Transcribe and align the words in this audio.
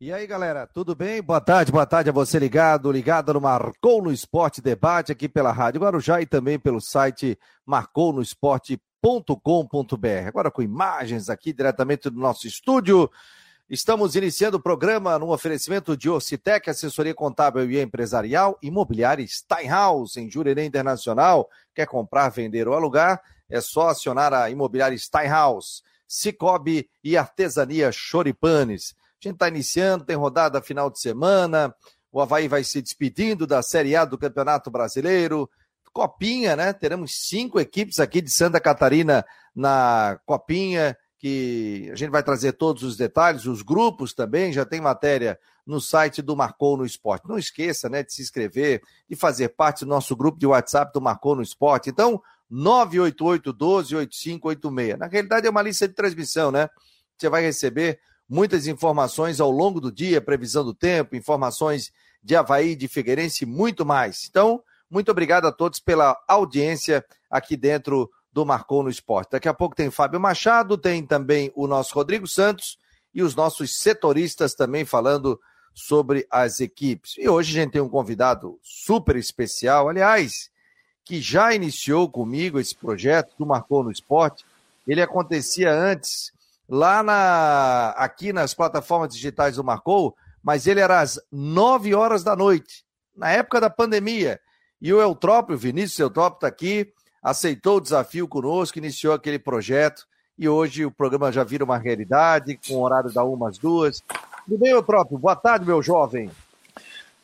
E 0.00 0.12
aí, 0.12 0.28
galera, 0.28 0.64
tudo 0.64 0.94
bem? 0.94 1.20
Boa 1.20 1.40
tarde, 1.40 1.72
boa 1.72 1.84
tarde 1.84 2.08
a 2.08 2.12
você 2.12 2.38
ligado, 2.38 2.92
ligado 2.92 3.34
no 3.34 3.40
Marcou 3.40 4.00
no 4.00 4.12
Esporte 4.12 4.62
Debate 4.62 5.10
aqui 5.10 5.28
pela 5.28 5.50
Rádio 5.50 5.80
Guarujá 5.80 6.22
e 6.22 6.26
também 6.26 6.56
pelo 6.56 6.80
site 6.80 7.36
marcounoesporte.com.br. 7.66 10.28
Agora 10.28 10.52
com 10.52 10.62
imagens 10.62 11.28
aqui 11.28 11.52
diretamente 11.52 12.08
do 12.08 12.20
nosso 12.20 12.46
estúdio. 12.46 13.10
Estamos 13.68 14.14
iniciando 14.14 14.58
o 14.58 14.62
programa 14.62 15.18
no 15.18 15.32
oferecimento 15.32 15.96
de 15.96 16.08
Ocitec, 16.08 16.70
assessoria 16.70 17.12
contábil 17.12 17.68
e 17.68 17.82
empresarial, 17.82 18.56
imobiliária 18.62 19.26
Steinhaus, 19.26 20.16
em 20.16 20.30
Jurerê 20.30 20.64
Internacional. 20.64 21.50
Quer 21.74 21.86
comprar, 21.86 22.28
vender 22.28 22.68
ou 22.68 22.74
alugar? 22.74 23.20
É 23.50 23.60
só 23.60 23.88
acionar 23.88 24.32
a 24.32 24.48
imobiliária 24.48 24.96
Steinhaus. 24.96 25.82
Cicobi 26.06 26.88
e 27.02 27.16
Artesania 27.16 27.90
Choripanes. 27.90 28.94
A 29.20 29.28
gente 29.28 29.34
está 29.34 29.48
iniciando, 29.48 30.04
tem 30.04 30.16
rodada 30.16 30.62
final 30.62 30.88
de 30.88 31.00
semana. 31.00 31.74
O 32.12 32.20
Havaí 32.20 32.46
vai 32.46 32.62
se 32.62 32.80
despedindo 32.80 33.46
da 33.46 33.62
Série 33.62 33.96
A 33.96 34.04
do 34.04 34.16
Campeonato 34.16 34.70
Brasileiro. 34.70 35.50
Copinha, 35.92 36.54
né? 36.54 36.72
Teremos 36.72 37.26
cinco 37.26 37.58
equipes 37.58 37.98
aqui 37.98 38.20
de 38.20 38.30
Santa 38.30 38.60
Catarina 38.60 39.24
na 39.54 40.20
Copinha, 40.24 40.96
que 41.18 41.88
a 41.92 41.96
gente 41.96 42.10
vai 42.10 42.22
trazer 42.22 42.52
todos 42.52 42.84
os 42.84 42.96
detalhes, 42.96 43.46
os 43.46 43.62
grupos 43.62 44.14
também, 44.14 44.52
já 44.52 44.64
tem 44.64 44.80
matéria 44.80 45.36
no 45.66 45.80
site 45.80 46.22
do 46.22 46.36
Marcou 46.36 46.76
no 46.76 46.86
Esporte. 46.86 47.28
Não 47.28 47.36
esqueça, 47.36 47.88
né, 47.88 48.04
de 48.04 48.12
se 48.12 48.22
inscrever 48.22 48.80
e 49.10 49.16
fazer 49.16 49.48
parte 49.48 49.84
do 49.84 49.88
nosso 49.88 50.14
grupo 50.14 50.38
de 50.38 50.46
WhatsApp 50.46 50.92
do 50.92 51.00
Marcou 51.00 51.34
no 51.34 51.42
Esporte. 51.42 51.90
Então, 51.90 52.22
988 52.48 53.52
12 53.52 53.96
8586. 53.96 54.98
Na 54.98 55.06
realidade 55.08 55.46
é 55.46 55.50
uma 55.50 55.60
lista 55.60 55.88
de 55.88 55.94
transmissão, 55.94 56.52
né? 56.52 56.68
Você 57.18 57.28
vai 57.28 57.42
receber 57.42 57.98
muitas 58.28 58.66
informações 58.66 59.40
ao 59.40 59.50
longo 59.50 59.80
do 59.80 59.90
dia, 59.90 60.20
previsão 60.20 60.64
do 60.64 60.74
tempo, 60.74 61.16
informações 61.16 61.92
de 62.22 62.36
Havaí, 62.36 62.76
de 62.76 62.88
Figueirense 62.88 63.44
e 63.44 63.46
muito 63.46 63.86
mais. 63.86 64.26
Então, 64.28 64.62
muito 64.90 65.10
obrigado 65.10 65.46
a 65.46 65.52
todos 65.52 65.80
pela 65.80 66.16
audiência 66.26 67.04
aqui 67.30 67.56
dentro 67.56 68.10
do 68.32 68.44
Marcou 68.44 68.82
no 68.82 68.90
Esporte. 68.90 69.32
Daqui 69.32 69.48
a 69.48 69.54
pouco 69.54 69.74
tem 69.74 69.90
Fábio 69.90 70.20
Machado, 70.20 70.76
tem 70.76 71.04
também 71.04 71.50
o 71.54 71.66
nosso 71.66 71.94
Rodrigo 71.94 72.26
Santos 72.26 72.78
e 73.14 73.22
os 73.22 73.34
nossos 73.34 73.78
setoristas 73.78 74.54
também 74.54 74.84
falando 74.84 75.40
sobre 75.74 76.26
as 76.30 76.60
equipes. 76.60 77.14
E 77.18 77.28
hoje 77.28 77.50
a 77.50 77.62
gente 77.62 77.72
tem 77.72 77.82
um 77.82 77.88
convidado 77.88 78.58
super 78.62 79.16
especial, 79.16 79.88
aliás, 79.88 80.50
que 81.04 81.20
já 81.20 81.54
iniciou 81.54 82.08
comigo 82.10 82.58
esse 82.58 82.74
projeto 82.74 83.34
do 83.38 83.46
Marcou 83.46 83.82
no 83.82 83.90
Esporte. 83.90 84.44
Ele 84.86 85.00
acontecia 85.00 85.72
antes 85.72 86.32
lá 86.68 87.02
na, 87.02 87.90
aqui 87.96 88.32
nas 88.32 88.52
plataformas 88.52 89.14
digitais 89.14 89.56
do 89.56 89.64
Marcou, 89.64 90.14
mas 90.42 90.66
ele 90.66 90.80
era 90.80 91.00
às 91.00 91.18
9 91.32 91.94
horas 91.94 92.22
da 92.22 92.36
noite, 92.36 92.84
na 93.16 93.30
época 93.30 93.60
da 93.60 93.70
pandemia. 93.70 94.38
E 94.80 94.92
o 94.92 95.00
Eutrópio, 95.00 95.56
Vinícius 95.56 95.98
Eutrópio 95.98 96.36
está 96.36 96.46
aqui, 96.46 96.92
aceitou 97.22 97.78
o 97.78 97.80
desafio 97.80 98.28
conosco, 98.28 98.78
iniciou 98.78 99.14
aquele 99.14 99.38
projeto 99.38 100.06
e 100.38 100.48
hoje 100.48 100.84
o 100.84 100.90
programa 100.90 101.32
já 101.32 101.42
vira 101.42 101.64
uma 101.64 101.78
realidade, 101.78 102.60
com 102.68 102.80
horário 102.80 103.12
da 103.12 103.24
uma 103.24 103.48
às 103.48 103.58
duas. 103.58 104.00
Tudo 104.44 104.58
bem, 104.58 104.70
Eutrópio? 104.70 105.18
Boa 105.18 105.34
tarde, 105.34 105.66
meu 105.66 105.82
jovem. 105.82 106.30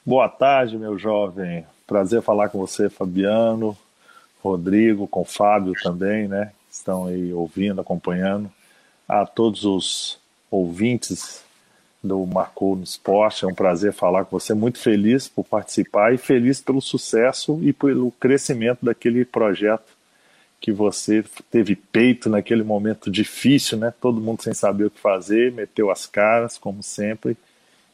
Boa 0.05 0.29
tarde, 0.29 0.77
meu 0.77 0.99
jovem. 0.99 1.65
Prazer 1.87 2.23
falar 2.23 2.49
com 2.49 2.59
você, 2.59 2.89
Fabiano, 2.89 3.77
Rodrigo, 4.43 5.07
com 5.07 5.25
Fábio 5.25 5.75
também, 5.83 6.27
né? 6.27 6.51
Estão 6.69 7.07
aí 7.07 7.33
ouvindo, 7.33 7.81
acompanhando 7.81 8.51
a 9.23 9.27
todos 9.27 9.65
os 9.65 10.19
ouvintes 10.51 11.43
do 12.03 12.27
Marcou 12.27 12.77
no 12.77 12.83
Esporte. 12.83 13.45
É 13.45 13.49
um 13.49 13.55
prazer 13.55 13.93
falar 13.93 14.25
com 14.25 14.39
você. 14.39 14.55
Muito 14.55 14.79
feliz 14.79 15.29
por 15.29 15.45
participar 15.45 16.13
e 16.13 16.19
feliz 16.19 16.61
pelo 16.61 16.81
sucesso 16.81 17.59
e 17.63 17.73
pelo 17.73 18.11
crescimento 18.13 18.85
daquele 18.85 19.25
projeto 19.25 19.95
que 20.61 20.73
você 20.73 21.23
teve 21.51 21.77
peito 21.77 22.29
naquele 22.29 22.63
momento 22.63 23.11
difícil, 23.11 23.77
né? 23.77 23.93
Todo 24.01 24.21
mundo 24.21 24.43
sem 24.43 24.55
saber 24.55 24.87
o 24.87 24.91
que 24.91 24.99
fazer, 24.99 25.53
meteu 25.53 25.91
as 25.91 26.07
caras, 26.07 26.57
como 26.57 26.83
sempre, 26.83 27.37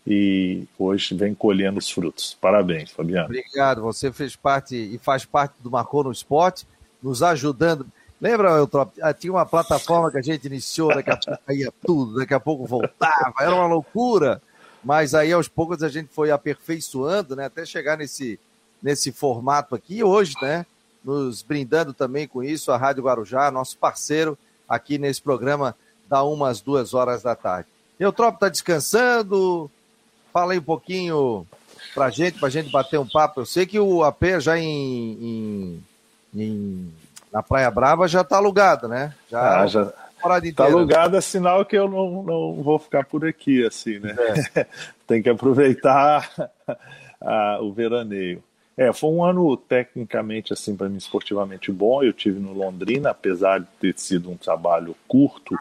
e 0.06 0.64
hoje 0.78 1.14
vem 1.14 1.34
colhendo 1.34 1.78
os 1.78 1.91
frutos. 1.91 2.37
Parabéns, 2.41 2.92
Fabiano. 2.92 3.26
Obrigado. 3.26 3.82
Você 3.82 4.12
fez 4.12 4.37
parte 4.37 4.76
e 4.76 4.98
faz 4.98 5.25
parte 5.25 5.54
do 5.60 5.70
Marcou 5.70 6.04
no 6.04 6.12
Esporte, 6.12 6.64
nos 7.02 7.25
ajudando. 7.25 7.87
Lembra, 8.20 8.50
Eutrop? 8.50 8.92
Ah, 9.00 9.14
tinha 9.14 9.32
uma 9.32 9.47
plataforma 9.47 10.10
que 10.10 10.19
a 10.19 10.22
gente 10.22 10.47
iniciou, 10.47 10.94
daqui 10.94 11.10
a 11.10 11.16
pouco 11.16 11.41
ia 11.53 11.72
tudo, 11.84 12.19
daqui 12.19 12.34
a 12.34 12.41
pouco 12.41 12.66
voltava, 12.66 13.34
era 13.41 13.54
uma 13.54 13.66
loucura. 13.66 14.42
Mas 14.84 15.14
aí 15.14 15.32
aos 15.32 15.48
poucos 15.48 15.82
a 15.82 15.88
gente 15.88 16.08
foi 16.12 16.31
aperfeiçoando, 16.31 17.34
né? 17.34 17.47
Até 17.47 17.64
chegar 17.64 17.97
nesse, 17.97 18.38
nesse 18.82 19.12
formato 19.12 19.75
aqui. 19.75 20.03
Hoje, 20.03 20.34
né? 20.42 20.66
Nos 21.03 21.42
brindando 21.42 21.94
também 21.94 22.28
com 22.28 22.42
isso, 22.42 22.70
a 22.70 22.76
Rádio 22.76 23.04
Guarujá, 23.04 23.50
nosso 23.50 23.76
parceiro 23.78 24.38
aqui 24.69 24.98
nesse 24.98 25.20
programa, 25.20 25.75
da 26.08 26.22
umas 26.22 26.60
duas 26.60 26.92
horas 26.92 27.22
da 27.22 27.34
tarde. 27.34 27.69
Eutrop 27.98 28.34
está 28.34 28.48
descansando. 28.48 29.70
Fala 30.32 30.52
aí 30.52 30.58
um 30.58 30.62
pouquinho 30.62 31.47
pra 31.94 32.10
gente, 32.10 32.38
pra 32.38 32.48
gente 32.48 32.70
bater 32.70 32.98
um 32.98 33.08
papo. 33.08 33.41
Eu 33.41 33.47
sei 33.47 33.66
que 33.66 33.78
o 33.81 34.04
AP 34.04 34.22
já 34.41 34.58
em, 34.58 35.12
em, 35.12 35.84
em 36.34 36.92
na 37.32 37.42
Praia 37.42 37.70
Brava 37.70 38.08
já 38.08 38.22
está 38.22 38.36
alugado, 38.36 38.88
né? 38.88 39.14
Já, 39.30 39.62
ah, 39.62 39.66
já 39.66 39.92
está 40.44 40.64
alugado, 40.64 41.16
é 41.16 41.20
sinal 41.20 41.64
que 41.64 41.76
eu 41.76 41.88
não, 41.88 42.22
não 42.22 42.62
vou 42.62 42.78
ficar 42.78 43.04
por 43.04 43.26
aqui, 43.26 43.64
assim, 43.64 43.98
né? 43.98 44.14
É. 44.54 44.66
Tem 45.06 45.22
que 45.22 45.28
aproveitar 45.28 46.28
a, 47.20 47.58
o 47.60 47.72
veraneio. 47.72 48.42
É, 48.76 48.92
foi 48.92 49.10
um 49.10 49.22
ano 49.22 49.56
tecnicamente, 49.56 50.52
assim, 50.52 50.74
para 50.74 50.88
mim, 50.88 50.96
esportivamente 50.96 51.70
bom. 51.70 52.02
Eu 52.02 52.12
tive 52.12 52.40
no 52.40 52.52
Londrina, 52.52 53.10
apesar 53.10 53.60
de 53.60 53.66
ter 53.78 53.98
sido 53.98 54.30
um 54.30 54.36
trabalho 54.36 54.96
curto, 55.06 55.54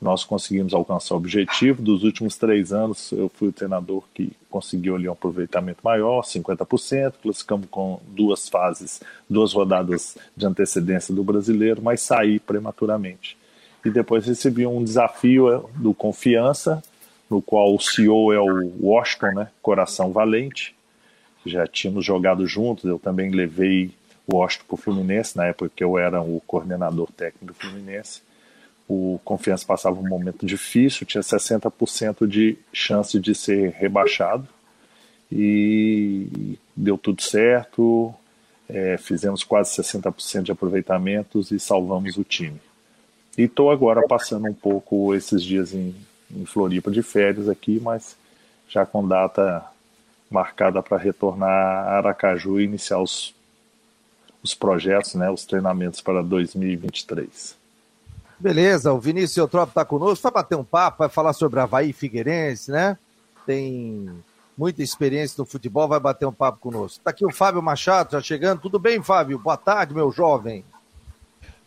nós 0.00 0.24
conseguimos 0.24 0.72
alcançar 0.72 1.14
o 1.14 1.18
objetivo. 1.18 1.82
Dos 1.82 2.02
últimos 2.02 2.36
três 2.36 2.72
anos, 2.72 3.12
eu 3.12 3.28
fui 3.28 3.48
o 3.48 3.52
treinador 3.52 4.02
que 4.14 4.32
conseguiu 4.48 4.96
ali 4.96 5.08
um 5.08 5.12
aproveitamento 5.12 5.80
maior, 5.84 6.22
50%. 6.22 7.14
Classificamos 7.22 7.66
com 7.70 8.00
duas 8.08 8.48
fases, 8.48 9.02
duas 9.28 9.52
rodadas 9.52 10.16
de 10.34 10.46
antecedência 10.46 11.14
do 11.14 11.22
brasileiro, 11.22 11.82
mas 11.82 12.00
saí 12.00 12.40
prematuramente. 12.40 13.36
E 13.84 13.90
depois 13.90 14.26
recebi 14.26 14.66
um 14.66 14.82
desafio 14.82 15.52
é, 15.52 15.62
do 15.76 15.92
Confiança, 15.92 16.82
no 17.28 17.42
qual 17.42 17.74
o 17.74 17.80
CEO 17.80 18.32
é 18.32 18.40
o 18.40 18.72
Washington, 18.80 19.32
né? 19.32 19.48
Coração 19.62 20.12
Valente. 20.12 20.74
Já 21.44 21.66
tínhamos 21.66 22.04
jogado 22.04 22.46
juntos, 22.46 22.84
eu 22.84 22.98
também 22.98 23.30
levei 23.30 23.90
o 24.26 24.36
Washington 24.36 24.64
para 24.66 24.74
o 24.74 24.78
Fluminense, 24.78 25.36
na 25.36 25.46
época 25.46 25.70
que 25.74 25.84
eu 25.84 25.98
era 25.98 26.20
o 26.20 26.42
coordenador 26.46 27.10
técnico 27.12 27.46
do 27.46 27.54
Fluminense 27.54 28.22
o 28.90 29.20
Confiança 29.24 29.64
passava 29.64 30.00
um 30.00 30.08
momento 30.08 30.44
difícil, 30.44 31.06
tinha 31.06 31.22
60% 31.22 32.26
de 32.26 32.58
chance 32.72 33.20
de 33.20 33.36
ser 33.36 33.70
rebaixado 33.70 34.48
e 35.30 36.58
deu 36.74 36.98
tudo 36.98 37.22
certo, 37.22 38.12
é, 38.68 38.98
fizemos 38.98 39.44
quase 39.44 39.80
60% 39.80 40.42
de 40.42 40.50
aproveitamentos 40.50 41.52
e 41.52 41.60
salvamos 41.60 42.16
o 42.16 42.24
time. 42.24 42.60
E 43.38 43.42
estou 43.42 43.70
agora 43.70 44.04
passando 44.08 44.48
um 44.48 44.54
pouco 44.54 45.14
esses 45.14 45.40
dias 45.40 45.72
em, 45.72 45.94
em 46.28 46.44
Floripa 46.44 46.90
de 46.90 47.00
férias 47.00 47.48
aqui, 47.48 47.78
mas 47.80 48.16
já 48.68 48.84
com 48.84 49.06
data 49.06 49.64
marcada 50.28 50.82
para 50.82 50.98
retornar 50.98 51.48
a 51.48 51.98
Aracaju 51.98 52.60
e 52.60 52.64
iniciar 52.64 53.00
os, 53.00 53.32
os 54.42 54.52
projetos, 54.52 55.14
né, 55.14 55.30
os 55.30 55.44
treinamentos 55.44 56.00
para 56.00 56.24
2023. 56.24 57.59
Beleza, 58.40 58.90
o 58.90 58.98
Vinícius 58.98 59.36
Eutrópio 59.36 59.72
está 59.72 59.84
conosco, 59.84 60.22
vai 60.22 60.32
bater 60.32 60.56
um 60.56 60.64
papo, 60.64 61.00
vai 61.00 61.10
falar 61.10 61.34
sobre 61.34 61.60
Havaí 61.60 61.92
Figueirense, 61.92 62.70
né? 62.70 62.96
Tem 63.44 64.08
muita 64.56 64.82
experiência 64.82 65.34
no 65.36 65.44
futebol, 65.44 65.86
vai 65.86 66.00
bater 66.00 66.24
um 66.24 66.32
papo 66.32 66.58
conosco. 66.58 67.00
Está 67.00 67.10
aqui 67.10 67.26
o 67.26 67.30
Fábio 67.30 67.60
Machado, 67.60 68.12
já 68.12 68.20
chegando. 68.22 68.62
Tudo 68.62 68.78
bem, 68.78 69.02
Fábio? 69.02 69.38
Boa 69.38 69.58
tarde, 69.58 69.94
meu 69.94 70.10
jovem. 70.10 70.64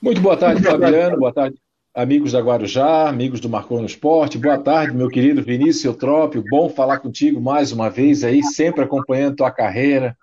Muito 0.02 0.20
boa 0.20 0.36
tarde, 0.36 0.64
Fabiano. 0.64 1.20
boa 1.20 1.32
tarde, 1.32 1.56
amigos 1.94 2.32
da 2.32 2.40
Guarujá, 2.40 3.08
amigos 3.08 3.40
do 3.40 3.48
Marcou 3.48 3.80
no 3.80 3.86
Esporte. 3.86 4.40
Boa 4.40 4.58
tarde, 4.58 4.98
meu 4.98 5.10
querido 5.10 5.44
Vinícius 5.44 5.86
Eutrópio. 5.86 6.44
Bom 6.50 6.70
falar 6.70 6.98
contigo 6.98 7.40
mais 7.40 7.72
uma 7.72 7.88
vez 7.88 8.24
aí, 8.24 8.42
sempre 8.42 8.84
acompanhando 8.84 9.36
tua 9.36 9.52
carreira. 9.52 10.18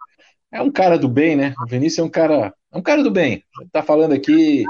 É 0.50 0.61
um 0.61 0.70
cara 0.70 0.99
do 0.99 1.08
bem, 1.08 1.37
né? 1.37 1.55
O 1.64 1.67
Vinícius 1.69 2.00
é 2.00 2.03
um 2.03 2.11
cara, 2.11 2.53
é 2.73 2.76
um 2.76 2.82
cara 2.82 3.05
do 3.05 3.11
bem. 3.11 3.44
Está 3.62 3.85
falando 3.85 4.14
aqui 4.14 4.64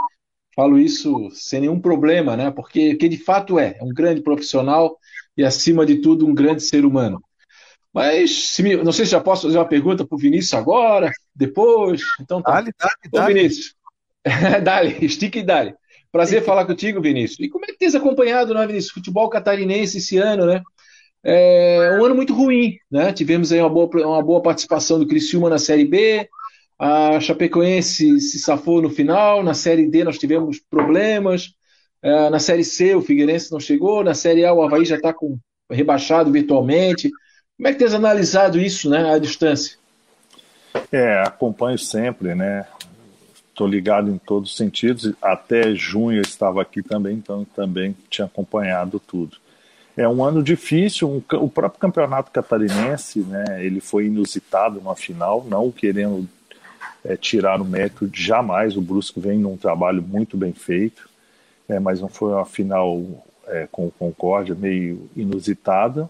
Falo 0.60 0.78
isso 0.78 1.30
sem 1.32 1.62
nenhum 1.62 1.80
problema, 1.80 2.36
né? 2.36 2.50
Porque, 2.50 2.90
porque 2.90 3.08
de 3.08 3.16
fato 3.16 3.58
é, 3.58 3.78
é 3.80 3.82
um 3.82 3.88
grande 3.88 4.20
profissional 4.20 4.98
e, 5.34 5.42
acima 5.42 5.86
de 5.86 6.02
tudo, 6.02 6.26
um 6.26 6.34
grande 6.34 6.62
ser 6.62 6.84
humano. 6.84 7.24
Mas, 7.90 8.58
me, 8.58 8.76
não 8.76 8.92
sei 8.92 9.06
se 9.06 9.12
já 9.12 9.20
posso 9.22 9.46
fazer 9.46 9.56
uma 9.56 9.64
pergunta 9.64 10.06
para 10.06 10.14
o 10.14 10.18
Vinícius 10.18 10.52
agora, 10.52 11.10
depois. 11.34 12.02
Então 12.20 12.42
tá. 12.42 12.52
Dale, 12.52 12.74
dale, 12.78 12.92
Ô, 13.06 13.16
dale. 13.16 13.32
Vinícius. 13.32 13.74
dale, 14.62 14.98
estica 15.00 15.38
e 15.38 15.42
dale. 15.42 15.74
Prazer 16.12 16.44
falar 16.44 16.66
contigo, 16.66 17.00
Vinícius. 17.00 17.40
E 17.40 17.48
como 17.48 17.64
é 17.64 17.68
que 17.68 17.78
tens 17.78 17.94
acompanhado, 17.94 18.52
né, 18.52 18.66
Vinícius? 18.66 18.92
Futebol 18.92 19.30
catarinense 19.30 19.96
esse 19.96 20.18
ano, 20.18 20.44
né? 20.44 20.60
é 21.24 21.98
um 21.98 22.04
ano 22.04 22.14
muito 22.14 22.34
ruim, 22.34 22.76
né? 22.90 23.14
Tivemos 23.14 23.50
aí 23.50 23.60
uma 23.60 23.70
boa, 23.70 23.88
uma 24.06 24.22
boa 24.22 24.42
participação 24.42 24.98
do 24.98 25.06
Criciúma 25.06 25.48
na 25.48 25.58
Série 25.58 25.86
B, 25.86 26.28
a 26.82 27.20
Chapecoense 27.20 28.18
se 28.22 28.38
safou 28.38 28.80
no 28.80 28.88
final, 28.88 29.42
na 29.42 29.52
Série 29.52 29.86
D 29.86 30.02
nós 30.02 30.18
tivemos 30.18 30.58
problemas, 30.58 31.52
é, 32.02 32.30
na 32.30 32.38
Série 32.38 32.64
C 32.64 32.94
o 32.94 33.02
Figueirense 33.02 33.52
não 33.52 33.60
chegou, 33.60 34.02
na 34.02 34.14
Série 34.14 34.46
A 34.46 34.54
o 34.54 34.62
Havaí 34.62 34.86
já 34.86 34.96
está 34.96 35.14
rebaixado 35.70 36.32
virtualmente. 36.32 37.10
Como 37.58 37.68
é 37.68 37.72
que 37.72 37.78
tens 37.78 37.92
analisado 37.92 38.58
isso, 38.58 38.88
né, 38.88 39.12
à 39.12 39.18
distância? 39.18 39.76
É, 40.90 41.20
acompanho 41.20 41.78
sempre, 41.78 42.34
né? 42.34 42.66
Estou 43.50 43.66
ligado 43.66 44.10
em 44.10 44.16
todos 44.16 44.52
os 44.52 44.56
sentidos. 44.56 45.12
Até 45.20 45.74
junho 45.74 46.16
eu 46.16 46.22
estava 46.22 46.62
aqui 46.62 46.82
também, 46.82 47.16
então 47.16 47.44
também 47.54 47.94
tinha 48.08 48.24
acompanhado 48.24 48.98
tudo. 48.98 49.36
É 49.94 50.08
um 50.08 50.24
ano 50.24 50.42
difícil. 50.42 51.10
Um, 51.10 51.22
o 51.36 51.48
próprio 51.50 51.78
campeonato 51.78 52.30
catarinense, 52.30 53.20
né? 53.20 53.62
Ele 53.62 53.80
foi 53.80 54.06
inusitado 54.06 54.80
na 54.80 54.94
final, 54.94 55.44
não 55.46 55.70
querendo 55.70 56.26
é, 57.04 57.16
tirar 57.16 57.60
o 57.60 57.64
mérito 57.64 58.10
jamais. 58.12 58.76
O 58.76 58.80
Brusque 58.80 59.20
vem 59.20 59.38
num 59.38 59.56
trabalho 59.56 60.02
muito 60.02 60.36
bem 60.36 60.52
feito, 60.52 61.08
é, 61.68 61.78
mas 61.78 62.00
não 62.00 62.08
foi 62.08 62.32
uma 62.32 62.44
final 62.44 63.02
é, 63.46 63.68
com 63.70 63.86
o 63.86 63.90
Concórdia 63.90 64.54
meio 64.54 65.08
inusitada. 65.16 66.08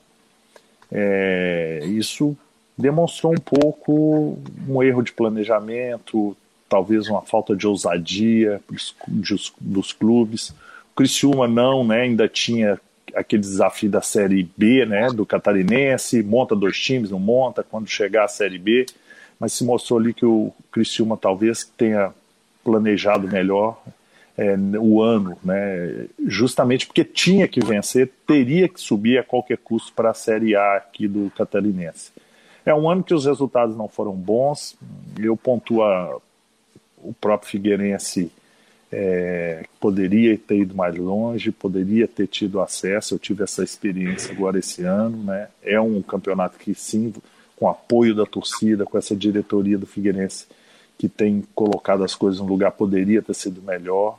É, 0.91 1.81
isso 1.87 2.37
demonstrou 2.77 3.33
um 3.33 3.41
pouco 3.41 4.39
um 4.69 4.83
erro 4.83 5.03
de 5.03 5.13
planejamento, 5.13 6.37
talvez 6.69 7.09
uma 7.09 7.23
falta 7.23 7.55
de 7.55 7.67
ousadia 7.67 8.61
dos, 9.07 9.53
dos 9.61 9.93
clubes. 9.93 10.51
O 10.93 10.97
Criciúma 10.97 11.47
não, 11.47 11.85
né, 11.85 12.03
ainda 12.03 12.29
tinha 12.29 12.81
aquele 13.15 13.43
desafio 13.43 13.91
da 13.91 14.01
Série 14.01 14.49
B, 14.57 14.87
né, 14.87 15.09
do 15.09 15.27
Catarinense, 15.27 16.23
monta 16.23 16.55
dois 16.55 16.79
times, 16.79 17.11
não 17.11 17.19
monta, 17.19 17.63
quando 17.63 17.89
chegar 17.89 18.25
a 18.25 18.29
Série 18.29 18.59
B, 18.59 18.87
mas 19.41 19.55
se 19.55 19.65
mostrou 19.65 19.99
ali 19.99 20.13
que 20.13 20.27
o 20.27 20.53
Criciúma 20.71 21.17
talvez 21.17 21.65
tenha 21.65 22.13
planejado 22.63 23.27
melhor 23.27 23.83
é, 24.37 24.55
o 24.79 25.03
ano, 25.03 25.37
né, 25.43 26.07
justamente 26.27 26.87
porque 26.87 27.03
tinha 27.03 27.49
que 27.49 27.61
vencer, 27.61 28.13
teria 28.27 28.69
que 28.69 28.81
subir 28.81 29.19
a 29.19 29.25
qualquer 29.25 29.59
custo 29.59 29.93
para 29.95 30.11
a 30.11 30.15
Série 30.15 30.55
A 30.55 30.77
aqui 30.77 31.09
do 31.09 31.33
Catarinense. 31.37 32.13
É 32.65 32.75
um 32.75 32.89
ano 32.89 33.03
que 33.03 33.15
os 33.15 33.25
resultados 33.25 33.75
não 33.75 33.89
foram 33.89 34.13
bons, 34.13 34.77
eu 35.19 35.37
pontuo 35.37 35.83
a, 35.83 36.19
o 36.99 37.15
próprio 37.15 37.51
Figueirense 37.51 38.31
é, 38.93 39.65
poderia 39.79 40.37
ter 40.37 40.59
ido 40.59 40.75
mais 40.75 40.97
longe, 40.97 41.53
poderia 41.53 42.09
ter 42.09 42.27
tido 42.27 42.61
acesso. 42.61 43.15
Eu 43.15 43.19
tive 43.19 43.45
essa 43.45 43.63
experiência 43.63 44.33
agora 44.33 44.59
esse 44.59 44.83
ano, 44.83 45.25
né? 45.25 45.49
É 45.63 45.81
um 45.81 46.03
campeonato 46.03 46.59
que 46.59 46.75
sim, 46.75 47.13
com 47.61 47.69
apoio 47.69 48.15
da 48.15 48.25
torcida, 48.25 48.87
com 48.87 48.97
essa 48.97 49.15
diretoria 49.15 49.77
do 49.77 49.87
Figueirense 49.87 50.47
que 50.99 51.11
tem 51.11 51.45
colocado 51.55 52.03
as 52.03 52.15
coisas 52.15 52.41
no 52.41 52.47
lugar, 52.47 52.73
poderia 52.73 53.21
ter 53.21 53.35
sido 53.35 53.61
melhor. 53.61 54.19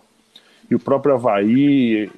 E 0.69 0.75
o 0.75 0.79
próprio 0.79 1.15
Havaí, 1.15 2.09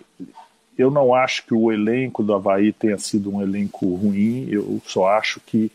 eu 0.77 0.91
não 0.91 1.15
acho 1.15 1.45
que 1.45 1.53
o 1.53 1.71
elenco 1.71 2.21
do 2.21 2.33
Havaí 2.33 2.73
tenha 2.73 2.97
sido 2.97 3.33
um 3.33 3.41
elenco 3.41 3.95
ruim, 3.95 4.47
eu 4.49 4.81
só 4.85 5.07
acho 5.07 5.39
que 5.39 5.71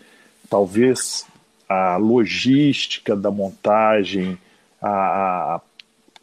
talvez 0.50 1.26
a 1.66 1.96
logística 1.96 3.16
da 3.16 3.30
montagem, 3.30 4.38
a, 4.80 4.90
a, 5.54 5.60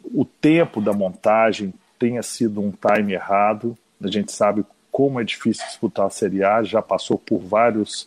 o 0.04 0.24
tempo 0.24 0.80
da 0.80 0.92
montagem 0.92 1.74
tenha 1.98 2.22
sido 2.22 2.60
um 2.60 2.72
time 2.72 3.12
errado. 3.12 3.76
A 4.02 4.08
gente 4.08 4.30
sabe 4.30 4.64
como 4.90 5.20
é 5.20 5.24
difícil 5.24 5.66
disputar 5.66 6.06
a 6.06 6.10
Série 6.10 6.44
A, 6.44 6.62
já 6.62 6.80
passou 6.80 7.18
por 7.18 7.38
várias 7.38 8.06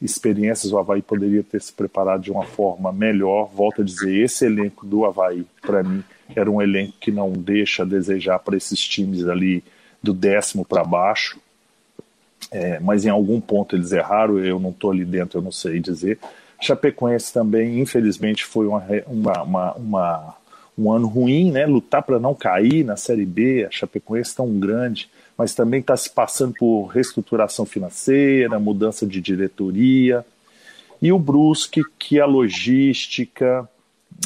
experiências. 0.00 0.72
O 0.72 0.78
Havaí 0.78 1.02
poderia 1.02 1.42
ter 1.42 1.60
se 1.60 1.72
preparado 1.72 2.22
de 2.22 2.30
uma 2.30 2.44
forma 2.44 2.92
melhor. 2.92 3.50
Volto 3.54 3.82
a 3.82 3.84
dizer: 3.84 4.14
esse 4.16 4.44
elenco 4.44 4.86
do 4.86 5.04
Havaí, 5.04 5.46
para 5.62 5.82
mim, 5.82 6.02
era 6.34 6.50
um 6.50 6.60
elenco 6.60 6.94
que 7.00 7.10
não 7.10 7.32
deixa 7.32 7.82
a 7.82 7.86
desejar 7.86 8.38
para 8.38 8.56
esses 8.56 8.80
times 8.80 9.26
ali 9.26 9.62
do 10.02 10.12
décimo 10.12 10.64
para 10.64 10.84
baixo. 10.84 11.38
É, 12.50 12.78
mas 12.78 13.04
em 13.04 13.08
algum 13.08 13.40
ponto 13.40 13.74
eles 13.74 13.92
erraram, 13.92 14.38
eu 14.38 14.60
não 14.60 14.70
estou 14.70 14.92
ali 14.92 15.04
dentro, 15.04 15.38
eu 15.38 15.42
não 15.42 15.52
sei 15.52 15.80
dizer. 15.80 16.18
Chapecoense 16.60 17.32
também, 17.32 17.80
infelizmente, 17.80 18.44
foi 18.44 18.66
uma, 18.66 18.82
uma, 19.06 19.42
uma, 19.42 19.74
uma 19.74 20.36
um 20.78 20.92
ano 20.92 21.06
ruim, 21.06 21.50
né? 21.50 21.66
Lutar 21.66 22.02
para 22.02 22.18
não 22.18 22.34
cair 22.34 22.84
na 22.84 22.96
Série 22.96 23.24
B, 23.24 23.64
a 23.64 23.70
Chapecoense 23.70 24.34
tão 24.34 24.58
grande, 24.58 25.10
mas 25.36 25.54
também 25.54 25.80
está 25.80 25.96
se 25.96 26.10
passando 26.10 26.54
por 26.54 26.86
reestruturação 26.86 27.66
financeira, 27.66 28.58
mudança 28.58 29.06
de 29.06 29.20
diretoria. 29.20 30.24
E 31.00 31.12
o 31.12 31.18
Brusque, 31.18 31.82
que 31.98 32.18
a 32.18 32.26
logística 32.26 33.68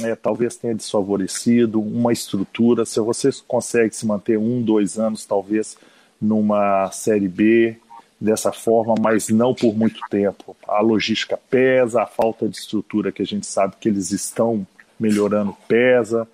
é, 0.03 0.15
talvez 0.15 0.57
tenha 0.57 0.75
desfavorecido, 0.75 1.81
uma 1.81 2.13
estrutura. 2.13 2.87
Se 2.87 3.01
você 3.01 3.31
consegue 3.47 3.95
se 3.95 4.07
manter 4.07 4.39
um, 4.39 4.63
dois 4.63 4.99
anos, 4.99 5.25
talvez, 5.25 5.77
numa 6.21 6.91
Série 6.93 7.29
B, 7.29 7.77
dessa 8.21 8.53
forma, 8.53 8.95
mas 9.01 9.31
não 9.31 9.55
por 9.55 9.77
muito 9.77 10.01
tempo. 10.11 10.57
A 10.69 10.81
logística 10.81 11.39
pesa, 11.51 12.03
a 12.03 12.07
falta 12.07 12.49
de 12.49 12.57
estrutura 12.57 13.11
que 13.11 13.23
a 13.23 13.27
gente 13.27 13.47
sabe 13.47 13.75
que 13.81 13.89
eles 13.89 14.13
estão 14.13 14.67
melhorando 14.99 15.57
pesa 15.67 16.29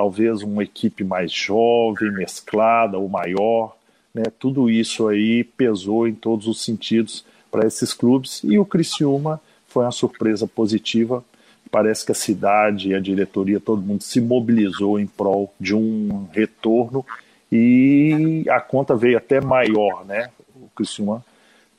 talvez 0.00 0.42
uma 0.42 0.62
equipe 0.62 1.04
mais 1.04 1.30
jovem, 1.30 2.10
mesclada 2.12 2.96
ou 2.96 3.06
maior, 3.08 3.76
né? 4.14 4.24
Tudo 4.38 4.68
isso 4.68 5.08
aí 5.08 5.44
pesou 5.44 6.06
em 6.06 6.14
todos 6.14 6.46
os 6.46 6.62
sentidos 6.62 7.24
para 7.50 7.66
esses 7.66 7.92
clubes 7.92 8.40
e 8.44 8.58
o 8.58 8.64
Criciúma 8.64 9.40
foi 9.66 9.84
uma 9.84 9.92
surpresa 9.92 10.46
positiva. 10.46 11.24
Parece 11.70 12.04
que 12.04 12.12
a 12.12 12.14
cidade, 12.14 12.88
e 12.88 12.94
a 12.94 13.00
diretoria, 13.00 13.60
todo 13.60 13.82
mundo 13.82 14.02
se 14.02 14.20
mobilizou 14.20 14.98
em 14.98 15.06
prol 15.06 15.52
de 15.58 15.74
um 15.74 16.26
retorno 16.32 17.04
e 17.50 18.44
a 18.48 18.60
conta 18.60 18.96
veio 18.96 19.16
até 19.16 19.40
maior, 19.40 20.04
né? 20.04 20.30
O 20.56 20.68
Criciúma 20.74 21.24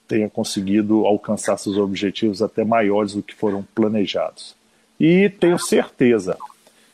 tenha 0.07 0.29
conseguido 0.29 1.05
alcançar 1.05 1.57
seus 1.57 1.77
objetivos 1.77 2.41
até 2.41 2.63
maiores 2.63 3.13
do 3.13 3.23
que 3.23 3.33
foram 3.33 3.65
planejados. 3.75 4.55
E 4.99 5.29
tenho 5.29 5.57
certeza 5.57 6.37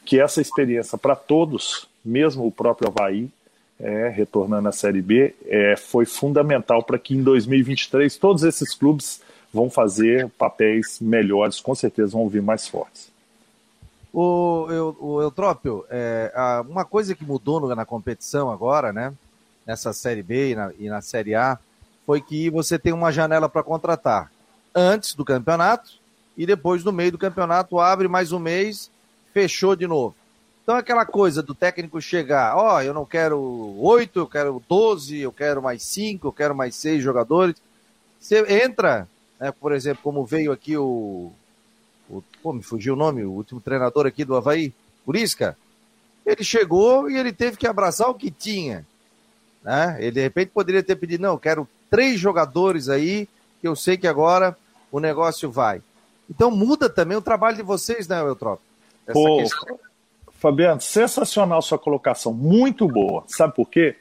que 0.05 0.19
essa 0.19 0.39
experiência 0.39 0.97
para 0.97 1.15
todos, 1.15 1.87
mesmo 2.05 2.45
o 2.45 2.51
próprio 2.51 2.89
Havaí, 2.89 3.29
é, 3.79 4.09
retornando 4.09 4.67
à 4.67 4.71
Série 4.71 5.01
B, 5.01 5.35
é, 5.45 5.75
foi 5.75 6.05
fundamental 6.05 6.83
para 6.83 6.97
que 6.97 7.15
em 7.15 7.21
2023 7.21 8.15
todos 8.17 8.43
esses 8.43 8.73
clubes 8.73 9.21
vão 9.53 9.69
fazer 9.69 10.29
papéis 10.37 10.99
melhores, 10.99 11.59
com 11.59 11.73
certeza 11.75 12.11
vão 12.11 12.27
vir 12.27 12.41
mais 12.41 12.67
fortes. 12.67 13.11
O, 14.13 14.67
o, 14.99 15.15
o 15.15 15.21
Eutrópio, 15.21 15.85
é, 15.89 16.31
uma 16.67 16.85
coisa 16.85 17.13
que 17.13 17.23
mudou 17.23 17.75
na 17.75 17.85
competição 17.85 18.51
agora, 18.51 18.91
né, 18.91 19.13
nessa 19.65 19.93
Série 19.93 20.23
B 20.23 20.51
e 20.51 20.55
na, 20.55 20.71
e 20.79 20.89
na 20.89 21.01
Série 21.01 21.35
A, 21.35 21.59
foi 22.05 22.21
que 22.21 22.49
você 22.49 22.79
tem 22.79 22.93
uma 22.93 23.11
janela 23.11 23.49
para 23.49 23.63
contratar 23.63 24.31
antes 24.73 25.13
do 25.13 25.25
campeonato 25.25 25.91
e 26.37 26.45
depois 26.45 26.83
no 26.83 26.91
meio 26.91 27.11
do 27.11 27.17
campeonato 27.17 27.79
abre 27.79 28.07
mais 28.07 28.31
um 28.31 28.39
mês 28.39 28.89
fechou 29.33 29.75
de 29.75 29.85
novo. 29.85 30.15
Então 30.67 30.75
aquela 30.75 31.05
coisa 31.05 31.41
do 31.41 31.55
técnico 31.55 32.01
chegar, 32.01 32.57
ó, 32.57 32.75
oh, 32.75 32.81
eu 32.81 32.93
não 32.93 33.05
quero 33.05 33.39
oito, 33.79 34.19
eu 34.19 34.27
quero 34.27 34.61
doze, 34.67 35.17
eu 35.17 35.31
quero 35.31 35.61
mais 35.61 35.81
cinco, 35.81 36.27
eu 36.27 36.33
quero 36.33 36.53
mais 36.53 36.75
seis 36.75 37.01
jogadores. 37.01 37.55
Você 38.19 38.43
entra, 38.65 39.07
né, 39.39 39.49
por 39.49 39.71
exemplo, 39.71 40.03
como 40.03 40.25
veio 40.25 40.51
aqui 40.51 40.75
o, 40.75 41.31
o 42.09 42.21
pô, 42.43 42.51
me 42.51 42.61
fugiu 42.61 42.95
o 42.95 42.97
nome, 42.97 43.23
o 43.23 43.31
último 43.31 43.61
treinador 43.61 44.05
aqui 44.05 44.25
do 44.25 44.35
Havaí, 44.35 44.73
Purisca, 45.05 45.57
ele 46.25 46.43
chegou 46.43 47.09
e 47.09 47.15
ele 47.15 47.31
teve 47.31 47.55
que 47.55 47.65
abraçar 47.65 48.09
o 48.09 48.15
que 48.15 48.29
tinha. 48.29 48.85
Né? 49.63 49.95
Ele 50.01 50.11
de 50.11 50.21
repente 50.21 50.51
poderia 50.53 50.83
ter 50.83 50.97
pedido, 50.97 51.21
não, 51.21 51.35
eu 51.35 51.39
quero 51.39 51.65
três 51.89 52.19
jogadores 52.19 52.89
aí, 52.89 53.25
que 53.61 53.69
eu 53.69 53.75
sei 53.77 53.95
que 53.95 54.05
agora 54.05 54.53
o 54.91 54.99
negócio 54.99 55.49
vai. 55.49 55.81
Então 56.29 56.51
muda 56.51 56.89
também 56.89 57.15
o 57.15 57.21
trabalho 57.21 57.55
de 57.55 57.63
vocês, 57.63 58.05
né, 58.05 58.19
Eutrópio? 58.19 58.67
Pô, 59.13 59.41
Fabiano, 60.37 60.79
sensacional 60.79 61.61
sua 61.61 61.79
colocação, 61.79 62.33
muito 62.33 62.87
boa. 62.87 63.23
Sabe 63.27 63.55
por 63.55 63.69
quê? 63.69 63.95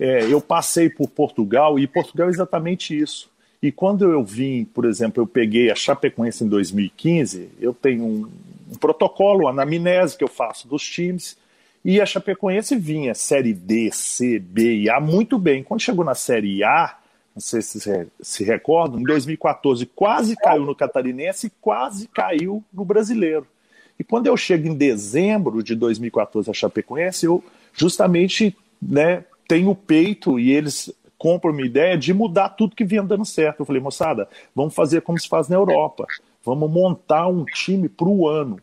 É, 0.00 0.24
eu 0.24 0.40
passei 0.40 0.88
por 0.88 1.08
Portugal 1.08 1.78
e 1.78 1.86
Portugal 1.86 2.28
é 2.28 2.30
exatamente 2.30 2.98
isso. 2.98 3.30
E 3.62 3.70
quando 3.70 4.10
eu 4.10 4.24
vim, 4.24 4.64
por 4.64 4.84
exemplo, 4.84 5.22
eu 5.22 5.26
peguei 5.26 5.70
a 5.70 5.74
Chapecoense 5.74 6.44
em 6.44 6.48
2015, 6.48 7.50
eu 7.60 7.74
tenho 7.74 8.04
um, 8.04 8.30
um 8.72 8.74
protocolo, 8.78 9.42
uma 9.42 9.50
anamnese 9.50 10.16
que 10.16 10.24
eu 10.24 10.28
faço 10.28 10.68
dos 10.68 10.86
times, 10.86 11.36
e 11.84 12.00
a 12.00 12.06
Chapecoense 12.06 12.74
vinha 12.76 13.14
Série 13.14 13.52
D, 13.52 13.90
C, 13.92 14.38
B 14.38 14.76
e 14.76 14.90
A 14.90 14.98
muito 14.98 15.38
bem. 15.38 15.62
Quando 15.62 15.80
chegou 15.80 16.04
na 16.04 16.14
Série 16.14 16.64
A, 16.64 16.96
não 17.34 17.40
sei 17.40 17.60
se 17.60 17.80
se, 17.80 18.06
se 18.20 18.44
recordam, 18.44 18.98
em 18.98 19.04
2014 19.04 19.84
quase 19.86 20.36
caiu 20.36 20.64
no 20.64 20.74
Catarinense 20.74 21.48
e 21.48 21.52
quase 21.60 22.08
caiu 22.08 22.64
no 22.72 22.84
Brasileiro. 22.84 23.46
E 23.98 24.04
quando 24.04 24.26
eu 24.26 24.36
chego 24.36 24.68
em 24.68 24.74
dezembro 24.74 25.62
de 25.62 25.74
2014 25.74 26.50
a 26.50 26.54
Chapecoense, 26.54 27.26
eu 27.26 27.42
justamente 27.72 28.56
né, 28.80 29.24
tenho 29.48 29.70
o 29.70 29.74
peito 29.74 30.38
e 30.38 30.52
eles 30.52 30.92
compra 31.18 31.50
uma 31.50 31.62
ideia 31.62 31.96
de 31.96 32.12
mudar 32.12 32.50
tudo 32.50 32.76
que 32.76 32.84
vinha 32.84 33.02
dando 33.02 33.24
certo. 33.24 33.60
Eu 33.60 33.66
falei, 33.66 33.80
moçada, 33.80 34.28
vamos 34.54 34.74
fazer 34.74 35.00
como 35.02 35.18
se 35.18 35.28
faz 35.28 35.48
na 35.48 35.56
Europa. 35.56 36.06
Vamos 36.44 36.70
montar 36.70 37.26
um 37.26 37.44
time 37.44 37.88
para 37.88 38.06
o 38.06 38.28
ano. 38.28 38.58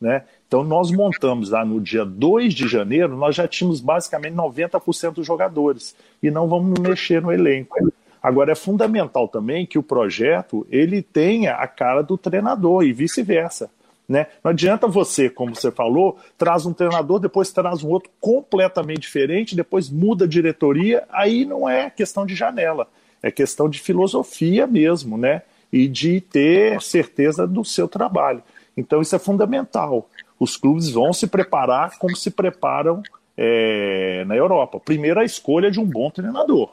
Né? 0.00 0.24
Então, 0.46 0.62
nós 0.62 0.90
montamos 0.90 1.50
lá 1.50 1.64
no 1.64 1.80
dia 1.80 2.04
2 2.04 2.52
de 2.52 2.68
janeiro, 2.68 3.16
nós 3.16 3.34
já 3.34 3.48
tínhamos 3.48 3.80
basicamente 3.80 4.34
90% 4.34 5.14
dos 5.14 5.26
jogadores 5.26 5.96
e 6.22 6.30
não 6.30 6.46
vamos 6.46 6.78
mexer 6.78 7.22
no 7.22 7.32
elenco. 7.32 7.76
Agora, 8.22 8.52
é 8.52 8.54
fundamental 8.54 9.28
também 9.28 9.64
que 9.64 9.78
o 9.78 9.82
projeto 9.82 10.66
ele 10.70 11.00
tenha 11.00 11.54
a 11.54 11.66
cara 11.66 12.02
do 12.02 12.18
treinador 12.18 12.84
e 12.84 12.92
vice-versa. 12.92 13.70
Né? 14.08 14.26
Não 14.42 14.50
adianta 14.50 14.86
você, 14.86 15.28
como 15.28 15.54
você 15.54 15.70
falou, 15.70 16.16
traz 16.38 16.64
um 16.64 16.72
treinador, 16.72 17.18
depois 17.18 17.50
traz 17.50 17.82
um 17.82 17.88
outro 17.88 18.10
completamente 18.20 19.00
diferente, 19.00 19.56
depois 19.56 19.90
muda 19.90 20.24
a 20.24 20.28
diretoria, 20.28 21.04
aí 21.10 21.44
não 21.44 21.68
é 21.68 21.90
questão 21.90 22.24
de 22.24 22.34
janela, 22.34 22.86
é 23.20 23.32
questão 23.32 23.68
de 23.68 23.80
filosofia 23.80 24.66
mesmo, 24.66 25.18
né? 25.18 25.42
E 25.72 25.88
de 25.88 26.20
ter 26.20 26.80
certeza 26.80 27.46
do 27.46 27.64
seu 27.64 27.88
trabalho. 27.88 28.42
Então 28.76 29.02
isso 29.02 29.16
é 29.16 29.18
fundamental. 29.18 30.08
Os 30.38 30.56
clubes 30.56 30.90
vão 30.90 31.12
se 31.12 31.26
preparar 31.26 31.98
como 31.98 32.14
se 32.14 32.30
preparam 32.30 33.02
é, 33.36 34.24
na 34.26 34.36
Europa. 34.36 34.78
Primeiro, 34.78 35.18
a 35.18 35.24
escolha 35.24 35.70
de 35.70 35.80
um 35.80 35.84
bom 35.84 36.10
treinador. 36.10 36.70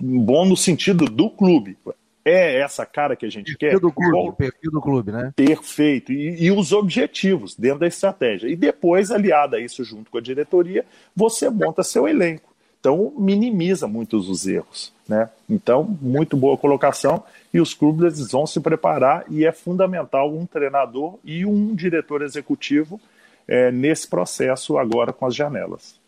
Bom 0.00 0.44
no 0.44 0.56
sentido 0.56 1.04
do 1.04 1.30
clube. 1.30 1.76
É 2.24 2.60
essa 2.60 2.86
cara 2.86 3.16
que 3.16 3.26
a 3.26 3.30
gente 3.30 3.56
perfil 3.56 3.58
quer? 3.58 3.80
Do 3.80 3.92
clube, 3.92 4.12
Bom, 4.12 4.32
perfil 4.32 4.70
do 4.70 4.80
clube, 4.80 5.10
né? 5.10 5.32
Perfeito. 5.34 6.12
E, 6.12 6.44
e, 6.44 6.50
os 6.50 6.72
objetivos 6.72 7.56
dentro 7.56 7.80
da 7.80 7.86
estratégia. 7.86 8.48
E 8.48 8.54
depois, 8.54 9.10
aliado 9.10 9.56
a 9.56 9.60
isso, 9.60 9.82
junto 9.82 10.10
com 10.10 10.18
a 10.18 10.20
diretoria, 10.20 10.84
você 11.16 11.50
monta 11.50 11.82
seu 11.82 12.06
elenco. 12.06 12.52
Então, 12.78 13.12
minimiza 13.16 13.86
muitos 13.86 14.28
os 14.28 14.46
erros. 14.46 14.92
Né? 15.08 15.28
Então, 15.48 15.84
muito 16.00 16.36
boa 16.36 16.56
colocação. 16.56 17.24
E 17.52 17.60
os 17.60 17.74
clubes 17.74 18.30
vão 18.30 18.46
se 18.46 18.60
preparar 18.60 19.24
e 19.28 19.44
é 19.44 19.52
fundamental 19.52 20.32
um 20.32 20.46
treinador 20.46 21.18
e 21.24 21.44
um 21.44 21.74
diretor 21.74 22.22
executivo 22.22 23.00
é, 23.46 23.70
nesse 23.70 24.08
processo 24.08 24.78
agora 24.78 25.12
com 25.12 25.26
as 25.26 25.34
janelas. 25.34 26.00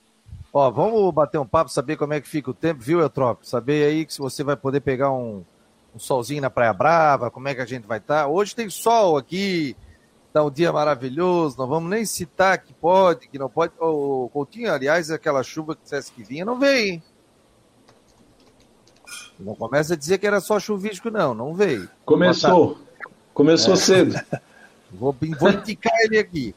Ó, 0.53 0.71
vamos 0.71 1.13
bater 1.13 1.39
um 1.39 1.47
papo, 1.47 1.69
saber 1.71 1.97
como 1.97 2.13
é 2.13 2.21
que 2.21 2.29
fica 2.29 2.51
o 2.51 2.55
tempo, 2.55 2.81
viu, 2.81 3.01
Eutrópio? 3.01 3.47
Saber 3.47 3.87
aí 3.87 4.07
que 4.07 4.15
se 4.15 4.21
você 4.21 4.45
vai 4.45 4.57
poder 4.57 4.81
pegar 4.81 5.11
um, 5.11 5.43
um 5.95 5.99
solzinho 5.99 6.43
na 6.43 6.51
Praia 6.51 6.73
Brava, 6.73 7.31
como 7.31 7.49
é 7.49 7.55
que 7.55 7.61
a 7.61 7.67
gente 7.67 7.87
vai 7.87 7.99
estar. 7.99 8.25
Tá. 8.25 8.29
Hoje 8.29 8.55
tem 8.55 8.69
sol 8.69 9.17
aqui, 9.17 9.77
tá 10.33 10.43
um 10.43 10.51
dia 10.51 10.73
maravilhoso, 10.73 11.57
não 11.57 11.67
vamos 11.67 11.89
nem 11.89 12.05
citar 12.05 12.59
que 12.59 12.73
pode, 12.75 13.29
que 13.29 13.39
não 13.39 13.49
pode. 13.49 13.73
O 13.79 14.29
Coutinho, 14.33 14.73
aliás, 14.73 15.11
aquela 15.11 15.43
chuva 15.43 15.77
que 15.77 15.83
dissesse 15.83 16.11
que 16.11 16.25
vinha, 16.25 16.45
não 16.45 16.59
veio, 16.59 16.95
hein? 16.95 17.03
Não 19.39 19.55
começa 19.55 19.95
a 19.95 19.97
dizer 19.97 20.19
que 20.19 20.27
era 20.27 20.41
só 20.41 20.59
chuvisco, 20.59 21.11
não, 21.11 21.35
não 21.35 21.55
veio. 21.55 21.89
Começou. 22.05 22.79
Começou 23.33 23.75
é. 23.75 23.77
cedo. 23.77 24.21
Vou, 24.97 25.13
vou 25.41 25.51
indicar 25.51 25.93
ele 26.05 26.19
aqui. 26.19 26.55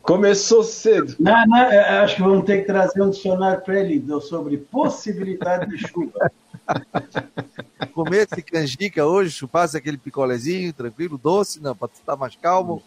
Começou 0.00 0.62
cedo. 0.62 1.16
Não, 1.18 1.44
não, 1.44 1.58
acho 2.04 2.14
que 2.14 2.22
vamos 2.22 2.44
ter 2.44 2.60
que 2.60 2.66
trazer 2.66 3.02
um 3.02 3.10
dicionário 3.10 3.60
para 3.62 3.80
ele 3.80 4.04
sobre 4.20 4.56
possibilidade 4.58 5.68
de 5.68 5.88
chuva. 5.88 6.30
Comer 7.94 8.28
esse 8.30 8.42
canjica 8.42 9.04
hoje, 9.06 9.30
chupasse 9.30 9.76
aquele 9.76 9.98
picolézinho, 9.98 10.72
tranquilo, 10.72 11.18
doce, 11.18 11.60
não, 11.60 11.74
para 11.74 11.90
estar 11.92 12.16
mais 12.16 12.36
calmo. 12.36 12.82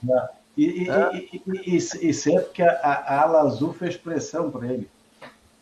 E, 0.58 0.90
é. 0.90 1.16
e, 1.16 1.44
e, 1.48 1.78
e, 1.78 2.14
sempre 2.14 2.46
que 2.54 2.62
a, 2.62 2.72
a, 2.72 3.22
ala 3.22 3.42
azul 3.42 3.74
fez 3.74 3.98
pressão 3.98 4.52
para 4.52 4.68
ele. 4.68 4.88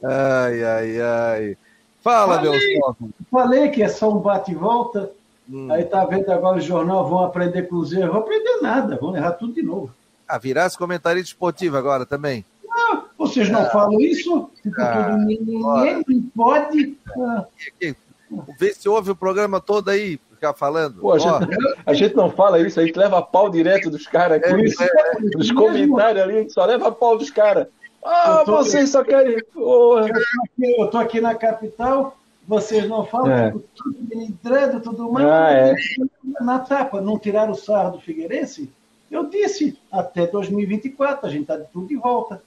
Ai, 0.03 0.63
ai, 0.63 1.01
ai. 1.01 1.58
Fala, 2.01 2.36
falei, 2.36 2.51
meus 2.51 2.98
Falei 3.30 3.70
que 3.70 3.84
é 3.84 3.88
só 3.88 4.12
um 4.12 4.20
bate 4.20 4.51
e 4.51 4.56
volta. 4.56 5.12
Hum. 5.50 5.72
Aí 5.72 5.84
tá 5.84 6.03
vendo 6.06 6.30
agora 6.32 6.58
o 6.58 6.62
jornal, 6.62 7.08
vão 7.08 7.20
aprender 7.20 7.63
com 7.63 7.75
os 7.75 7.94
erros. 7.94 8.12
Vão 8.12 8.22
aprender 8.22 8.62
nada, 8.62 8.98
vão 8.98 9.15
errar 9.15 9.32
tudo 9.32 9.53
de 9.53 9.62
novo. 9.62 9.94
Ah, 10.27 10.38
virasse 10.38 10.77
comentarista 10.77 11.27
esportivo 11.27 11.77
agora 11.77 12.06
também. 12.06 12.46
Vocês 13.22 13.51
não 13.51 13.62
ah, 13.62 13.70
falam 13.70 14.01
isso? 14.01 14.50
Ah, 14.80 15.16
ninguém 15.16 16.32
pode. 16.36 16.98
Ah. 17.20 17.46
Vê 18.60 18.74
se 18.74 18.90
ouve 18.90 19.12
o 19.12 19.16
programa 19.16 19.62
todo 19.62 19.90
aí, 19.90 20.20
ficar 20.32 20.56
falando. 20.56 21.00
Pô, 21.00 21.13
a, 21.13 21.20
gente, 21.20 21.58
a, 21.86 21.94
gente, 21.94 22.16
não 22.16 22.32
fala 22.32 22.60
isso, 22.60 22.80
a 22.80 22.84
gente 22.84 22.98
leva 22.98 23.22
pau 23.22 23.48
direto 23.48 23.92
dos 23.92 24.08
caras 24.08 24.40
aqui. 24.40 24.50
É, 24.50 24.86
é, 24.86 25.18
é, 25.18 25.38
nos 25.38 25.51
comentários 25.51 26.24
ali, 26.24 26.38
a 26.38 26.42
gente 26.42 26.51
só 26.51 26.66
leva 26.66 26.92
pau 26.92 27.16
dos 27.16 27.30
caras. 27.30 27.68
Ah, 28.04 28.42
tô, 28.44 28.58
vocês 28.58 28.90
só 28.90 29.04
querem. 29.04 29.38
Porra. 29.54 30.10
Eu 30.60 30.88
tô 30.88 30.98
aqui 30.98 31.22
na 31.22 31.36
capital, 31.36 32.18
vocês 32.48 32.90
não 32.90 33.06
falam, 33.06 33.32
é. 33.32 33.51
tudo 33.51 34.08
entrando, 34.13 34.82
tudo 34.82 35.12
mais. 35.12 35.28
Ah, 35.28 35.51
é. 35.51 35.75
Na 36.40 36.58
tapa, 36.58 37.00
não 37.00 37.20
tiraram 37.20 37.51
o 37.51 37.56
sarro 37.56 37.98
do 37.98 38.01
Figueirense? 38.01 38.68
Eu 39.12 39.30
disse, 39.30 39.78
até 39.92 40.25
2024, 40.25 41.28
a 41.28 41.30
gente 41.30 41.44
está 41.44 41.58
de 41.58 41.66
tudo 41.66 41.86
de 41.86 41.98
volta. 41.98 42.42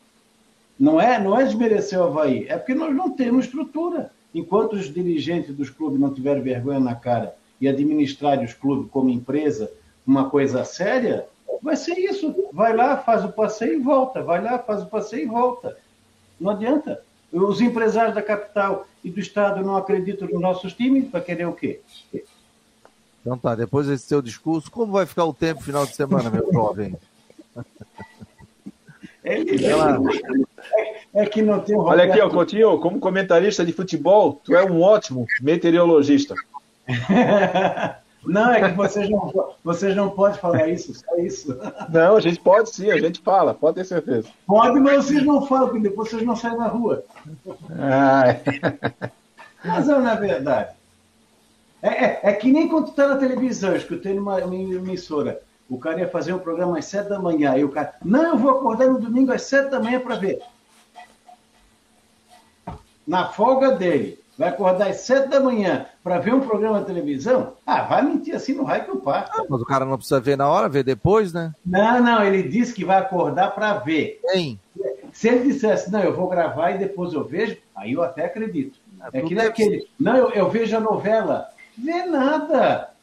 Não 0.79 1.01
é, 1.01 1.19
não 1.19 1.39
é 1.39 1.45
desmerecer 1.45 1.99
o 1.99 2.05
Havaí, 2.05 2.47
é 2.49 2.57
porque 2.57 2.75
nós 2.75 2.95
não 2.95 3.11
temos 3.11 3.47
estrutura. 3.47 4.11
Enquanto 4.35 4.73
os 4.73 4.93
dirigentes 4.93 5.55
dos 5.55 5.71
clubes 5.71 6.01
não 6.01 6.13
tiverem 6.13 6.43
vergonha 6.43 6.81
na 6.81 6.95
cara 6.95 7.37
e 7.61 7.69
administrarem 7.69 8.45
os 8.45 8.53
clubes 8.53 8.91
como 8.91 9.09
empresa, 9.09 9.71
uma 10.05 10.29
coisa 10.29 10.65
séria, 10.65 11.27
vai 11.63 11.77
ser 11.77 11.97
isso. 11.99 12.35
Vai 12.53 12.75
lá, 12.77 12.97
faz 12.97 13.25
o 13.25 13.29
passeio 13.31 13.75
e 13.75 13.83
volta. 13.83 14.23
Vai 14.23 14.43
lá, 14.43 14.59
faz 14.59 14.83
o 14.83 14.87
passeio 14.87 15.23
e 15.23 15.27
volta. 15.27 15.79
Não 16.41 16.51
adianta. 16.51 17.01
Os 17.33 17.61
empresários 17.61 18.15
da 18.15 18.23
capital 18.23 18.87
e 19.03 19.11
do 19.11 19.21
Estado 19.21 19.65
não 19.65 19.77
acreditam 19.77 20.29
nos 20.29 20.41
nossos 20.41 20.73
times 20.73 21.09
para 21.09 21.21
querer 21.21 21.47
o 21.47 21.53
quê? 21.53 21.81
Então 23.21 23.39
tá, 23.39 23.55
depois 23.55 23.87
desse 23.87 24.07
seu 24.07 24.21
discurso, 24.21 24.71
como 24.71 24.93
vai 24.93 25.07
ficar 25.07 25.25
o 25.25 25.35
tempo 25.35 25.63
final 25.63 25.87
de 25.87 25.95
semana, 25.95 26.31
meu 26.31 26.53
jovem? 26.53 26.97
É, 29.25 29.41
é, 31.15 31.27
que 31.27 31.41
não 31.41 31.61
tem 31.61 31.77
Olha 31.77 32.05
aqui, 32.05 32.21
ó, 32.21 32.29
Coutinho, 32.29 32.79
como 32.79 33.01
comentarista 33.01 33.65
de 33.65 33.73
futebol, 33.73 34.41
tu 34.45 34.55
é 34.55 34.63
um 34.63 34.83
ótimo 34.83 35.27
meteorologista. 35.41 36.35
Não, 38.27 38.53
é 38.53 38.71
que 38.71 38.77
vocês 38.77 39.11
não, 39.11 39.53
vocês 39.63 39.95
não 39.95 40.09
podem 40.09 40.39
falar 40.39 40.67
isso, 40.69 40.95
só 40.95 41.17
isso. 41.19 41.59
Não, 41.91 42.17
a 42.17 42.21
gente 42.21 42.41
pode 42.41 42.71
sim, 42.71 42.91
a 42.91 42.97
gente 42.97 43.21
fala, 43.21 43.53
pode 43.53 43.77
ter 43.77 43.85
certeza. 43.85 44.29
Pode, 44.47 44.81
mas 44.81 45.05
vocês 45.05 45.23
não 45.23 45.47
falam, 45.47 45.69
porque 45.69 45.83
depois 45.83 46.09
vocês 46.09 46.23
não 46.23 46.35
saem 46.35 46.57
na 46.57 46.69
rua. 46.69 47.05
Ai. 47.79 48.41
Mas 49.65 49.89
é 49.89 49.99
na 49.99 50.15
verdade. 50.15 50.75
É, 51.83 51.89
é, 51.89 52.21
é, 52.23 52.33
que 52.35 52.53
nem 52.53 52.69
quando 52.69 52.87
tu 52.87 52.93
tá 52.93 53.09
na 53.09 53.17
televisão, 53.17 53.75
escutei 53.75 54.13
numa, 54.15 54.41
numa 54.41 54.55
emissora. 54.55 55.41
O 55.69 55.79
cara 55.79 56.01
ia 56.01 56.09
fazer 56.09 56.33
um 56.33 56.39
programa 56.39 56.79
às 56.79 56.85
sete 56.85 57.09
da 57.09 57.19
manhã. 57.19 57.57
E 57.57 57.65
o 57.65 57.71
cara, 57.71 57.95
não, 58.05 58.31
eu 58.31 58.39
vou 58.39 58.51
acordar 58.51 58.87
no 58.87 59.01
domingo 59.01 59.33
às 59.33 59.43
sete 59.43 59.71
da 59.71 59.81
manhã 59.81 60.01
para 60.01 60.17
ver. 60.17 60.41
Na 63.07 63.29
folga 63.29 63.73
dele, 63.73 64.19
vai 64.39 64.51
acordar 64.51 64.89
às 64.89 64.99
sete 64.99 65.29
da 65.29 65.41
manhã 65.41 65.87
para 66.03 66.19
ver 66.19 66.35
um 66.35 66.41
programa 66.41 66.81
de 66.81 66.87
televisão? 66.87 67.55
Ah, 67.67 67.83
vai 67.83 68.03
mentir 68.03 68.35
assim 68.35 68.55
no 68.55 68.65
raio 68.65 68.85
que 68.85 68.91
eu 68.91 68.97
parto. 68.97 69.41
Ah, 69.41 69.45
mas 69.49 69.61
o 69.61 69.65
cara 69.65 69.85
não 69.85 69.97
precisa 69.97 70.21
ver 70.21 70.37
na 70.37 70.49
hora, 70.49 70.69
ver 70.69 70.85
depois, 70.85 71.33
né? 71.33 71.55
Não, 71.65 72.03
não, 72.03 72.23
ele 72.23 72.43
disse 72.43 72.75
que 72.75 72.85
vai 72.85 72.99
acordar 72.99 73.55
para 73.55 73.75
ver. 73.79 74.21
Quem? 74.33 74.61
Se 75.13 75.29
ele 75.29 75.53
dissesse, 75.53 75.91
não, 75.91 76.01
eu 76.01 76.15
vou 76.15 76.29
gravar 76.29 76.73
e 76.73 76.79
depois 76.79 77.13
eu 77.15 77.25
vejo, 77.25 77.57
aí 77.75 77.93
eu 77.93 78.03
até 78.03 78.27
acredito. 78.27 78.79
É, 79.13 79.19
é 79.19 79.23
que 79.23 79.35
nem 79.35 79.47
aquele, 79.47 79.89
não, 79.99 80.17
eu, 80.17 80.31
eu 80.31 80.51
vejo 80.51 80.77
a 80.77 80.81
novela. 80.81 81.49
Vê 81.77 82.05
nada 82.05 82.94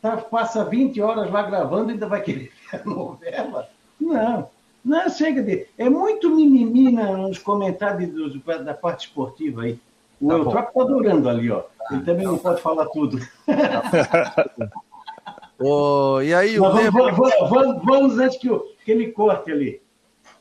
tá, 0.00 0.16
passa 0.16 0.64
20 0.64 1.00
horas 1.00 1.30
lá 1.30 1.42
gravando 1.42 1.90
e 1.90 1.94
ainda 1.94 2.06
vai 2.06 2.22
querer 2.22 2.52
ver 2.70 2.80
a 2.80 2.84
novela? 2.84 3.68
Não. 4.00 4.48
Não, 4.84 5.08
chega 5.10 5.42
de. 5.42 5.66
É 5.76 5.90
muito 5.90 6.30
mimimi 6.30 6.92
nos 6.92 7.38
comentários 7.38 8.10
do, 8.10 8.38
da 8.64 8.74
parte 8.74 9.08
esportiva 9.08 9.62
aí. 9.62 9.78
O 10.20 10.28
tá 10.28 10.34
Eutrópio 10.34 10.68
está 10.68 10.82
adorando 10.82 11.28
ali, 11.28 11.50
ó. 11.50 11.64
Ele 11.90 12.02
também 12.02 12.24
não 12.24 12.38
pode 12.38 12.62
falar 12.62 12.86
tudo. 12.86 13.18
oh, 15.58 16.20
e 16.22 16.32
aí, 16.32 16.58
o 16.58 16.62
vamos, 16.62 16.90
vamos, 16.90 17.50
vamos, 17.50 17.84
vamos, 17.84 18.18
antes 18.18 18.38
que, 18.38 18.48
que 18.84 18.90
ele 18.90 19.12
corte 19.12 19.50
ali. 19.50 19.82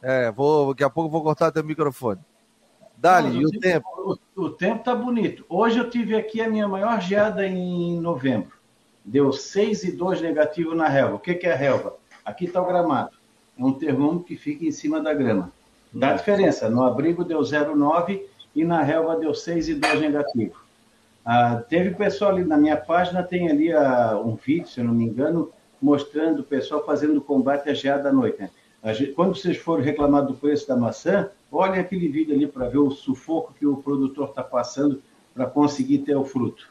É, 0.01 0.31
vou, 0.31 0.69
daqui 0.69 0.83
a 0.83 0.89
pouco 0.89 1.09
vou 1.09 1.23
cortar 1.23 1.51
teu 1.51 1.63
microfone. 1.63 2.21
Dali, 2.97 3.37
e 3.37 3.45
o 3.45 3.59
tempo? 3.59 4.19
O, 4.35 4.43
o 4.43 4.49
tempo 4.49 4.83
tá 4.83 4.95
bonito. 4.95 5.45
Hoje 5.49 5.77
eu 5.77 5.89
tive 5.89 6.15
aqui 6.15 6.41
a 6.41 6.49
minha 6.49 6.67
maior 6.67 6.99
geada 7.01 7.45
em 7.45 7.99
novembro 7.99 8.56
deu 9.07 9.31
6 9.31 9.85
e 9.85 9.91
2 9.93 10.21
negativo 10.21 10.75
na 10.75 10.87
relva. 10.87 11.15
O 11.15 11.19
que, 11.19 11.33
que 11.33 11.47
é 11.47 11.53
a 11.53 11.55
relva? 11.55 11.95
Aqui 12.25 12.45
está 12.45 12.61
o 12.61 12.67
gramado. 12.67 13.11
É 13.57 13.63
um 13.63 13.71
termômetro 13.71 14.25
que 14.25 14.35
fica 14.35 14.65
em 14.65 14.71
cima 14.71 14.99
da 15.01 15.13
grama. 15.13 15.51
Dá 15.93 16.13
diferença. 16.13 16.69
No 16.69 16.83
abrigo 16.83 17.23
deu 17.23 17.39
0,9 17.39 18.21
e 18.53 18.65
na 18.65 18.83
relva 18.83 19.15
deu 19.15 19.33
6 19.33 19.69
e 19.69 19.75
2 19.75 20.01
negativo. 20.01 20.55
Ah, 21.25 21.63
teve 21.67 21.91
pessoal 21.91 22.31
ali 22.31 22.43
na 22.43 22.57
minha 22.57 22.75
página, 22.75 23.23
tem 23.23 23.49
ali 23.49 23.71
ah, 23.71 24.21
um 24.23 24.35
vídeo, 24.35 24.67
se 24.67 24.81
eu 24.81 24.85
não 24.85 24.93
me 24.93 25.05
engano, 25.05 25.51
mostrando 25.81 26.39
o 26.39 26.43
pessoal 26.43 26.85
fazendo 26.85 27.21
combate 27.21 27.69
à 27.69 27.73
geada 27.73 28.09
à 28.09 28.11
noite. 28.11 28.41
Né? 28.41 28.49
Gente, 28.93 29.13
quando 29.13 29.35
vocês 29.35 29.57
forem 29.57 29.85
reclamar 29.85 30.25
do 30.25 30.33
preço 30.33 30.67
da 30.67 30.75
maçã, 30.75 31.29
olhem 31.51 31.79
aquele 31.79 32.09
vídeo 32.09 32.35
ali 32.35 32.45
para 32.45 32.67
ver 32.67 32.77
o 32.77 32.91
sufoco 32.91 33.53
que 33.57 33.65
o 33.65 33.77
produtor 33.77 34.29
está 34.29 34.43
passando 34.43 35.01
para 35.33 35.45
conseguir 35.45 35.99
ter 35.99 36.15
o 36.15 36.25
fruto. 36.25 36.69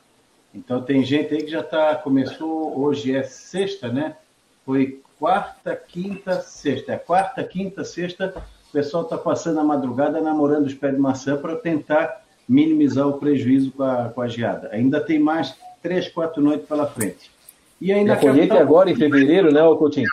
Então 0.57 0.81
tem 0.81 1.05
gente 1.05 1.35
aí 1.35 1.43
que 1.43 1.51
já 1.51 1.63
tá, 1.63 1.95
começou, 1.95 2.79
hoje 2.81 3.15
é 3.15 3.23
sexta, 3.23 3.89
né? 3.89 4.17
Foi 4.65 5.03
quarta, 5.19 5.77
quinta, 5.77 6.41
sexta. 6.41 6.93
É 6.95 6.97
quarta, 6.97 7.45
quinta, 7.45 7.85
sexta, 7.85 8.33
o 8.69 8.73
pessoal 8.73 9.03
está 9.03 9.19
passando 9.19 9.61
a 9.61 9.65
madrugada 9.65 10.19
namorando 10.21 10.65
os 10.65 10.75
pés 10.75 10.95
de 10.95 11.01
maçã 11.01 11.37
para 11.37 11.57
tentar 11.57 12.25
minimizar 12.49 13.07
o 13.07 13.19
prejuízo 13.19 13.71
com 13.73 13.83
a, 13.83 14.09
com 14.09 14.23
a 14.23 14.29
geada. 14.29 14.71
Ainda 14.73 14.99
tem 14.99 15.19
mais 15.19 15.55
três, 15.83 16.09
quatro 16.09 16.43
noites 16.43 16.67
pela 16.67 16.87
frente. 16.87 17.31
E, 17.79 17.89
e 17.89 17.93
a 17.93 18.17
colheita 18.17 18.55
capital... 18.55 18.59
é 18.59 18.61
agora 18.63 18.91
em 18.91 18.97
fevereiro, 18.97 19.53
né, 19.53 19.61
Coutinho? 19.77 20.09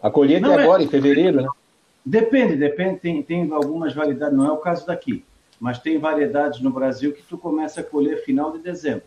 A 0.00 0.08
colheita 0.08 0.46
não 0.46 0.58
é 0.58 0.62
agora 0.62 0.82
é... 0.82 0.84
em 0.84 0.88
fevereiro, 0.88 1.42
né? 1.42 1.48
Depende, 2.06 2.54
depende. 2.54 3.00
Tem, 3.00 3.22
tem 3.22 3.52
algumas 3.52 3.92
variedades, 3.92 4.36
não 4.36 4.46
é 4.46 4.52
o 4.52 4.58
caso 4.58 4.86
daqui, 4.86 5.24
mas 5.58 5.80
tem 5.80 5.98
variedades 5.98 6.60
no 6.60 6.70
Brasil 6.70 7.12
que 7.12 7.22
tu 7.22 7.36
começa 7.36 7.80
a 7.80 7.84
colher 7.84 8.24
final 8.24 8.52
de 8.52 8.60
dezembro. 8.60 9.02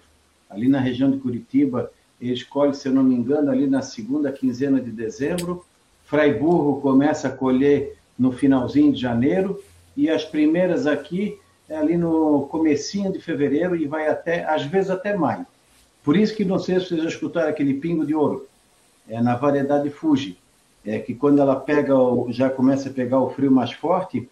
Ali 0.54 0.68
na 0.68 0.80
região 0.80 1.10
de 1.10 1.18
Curitiba, 1.18 1.92
eles 2.22 2.44
colhem, 2.44 2.74
se 2.74 2.88
eu 2.88 2.94
não 2.94 3.04
me 3.04 3.16
engano, 3.16 3.52
ali 3.52 3.68
na 3.68 3.82
segunda 3.82 4.32
quinzena 4.32 4.80
de 4.80 4.92
dezembro. 4.92 5.66
Fraiburgo 6.06 6.80
começa 6.80 7.28
a 7.28 7.32
colher 7.32 7.98
no 8.18 8.32
finalzinho 8.32 8.94
de 8.94 9.02
janeiro 9.02 9.62
e 9.98 10.10
as 10.10 10.24
primeiras 10.24 10.86
aqui 10.86 11.38
é 11.68 11.76
ali 11.76 11.98
no 11.98 12.48
comecinho 12.48 13.12
de 13.12 13.20
fevereiro 13.20 13.76
e 13.76 13.88
vai 13.88 14.08
até, 14.08 14.46
às 14.46 14.64
vezes 14.64 14.90
até 14.90 15.16
maio. 15.16 15.46
Por 16.04 16.16
isso 16.16 16.36
que 16.36 16.46
não 16.46 16.60
sei 16.60 16.80
se 16.80 16.88
vocês 16.88 17.02
já 17.02 17.10
escutaram 17.10 17.50
aquele 17.50 17.74
pingo 17.76 18.06
de 18.06 18.14
ouro, 18.14 18.48
é 19.08 19.22
na 19.22 19.36
variedade 19.36 19.90
Fuji, 19.90 20.38
é 20.86 21.00
que 21.00 21.14
quando 21.14 21.40
ela 21.40 21.56
pega, 21.56 21.94
já 22.30 22.50
começa 22.50 22.90
a 22.90 22.94
pegar 22.94 23.20
o 23.22 23.30
frio 23.30 23.52
mais 23.52 23.72
forte, 23.72 24.30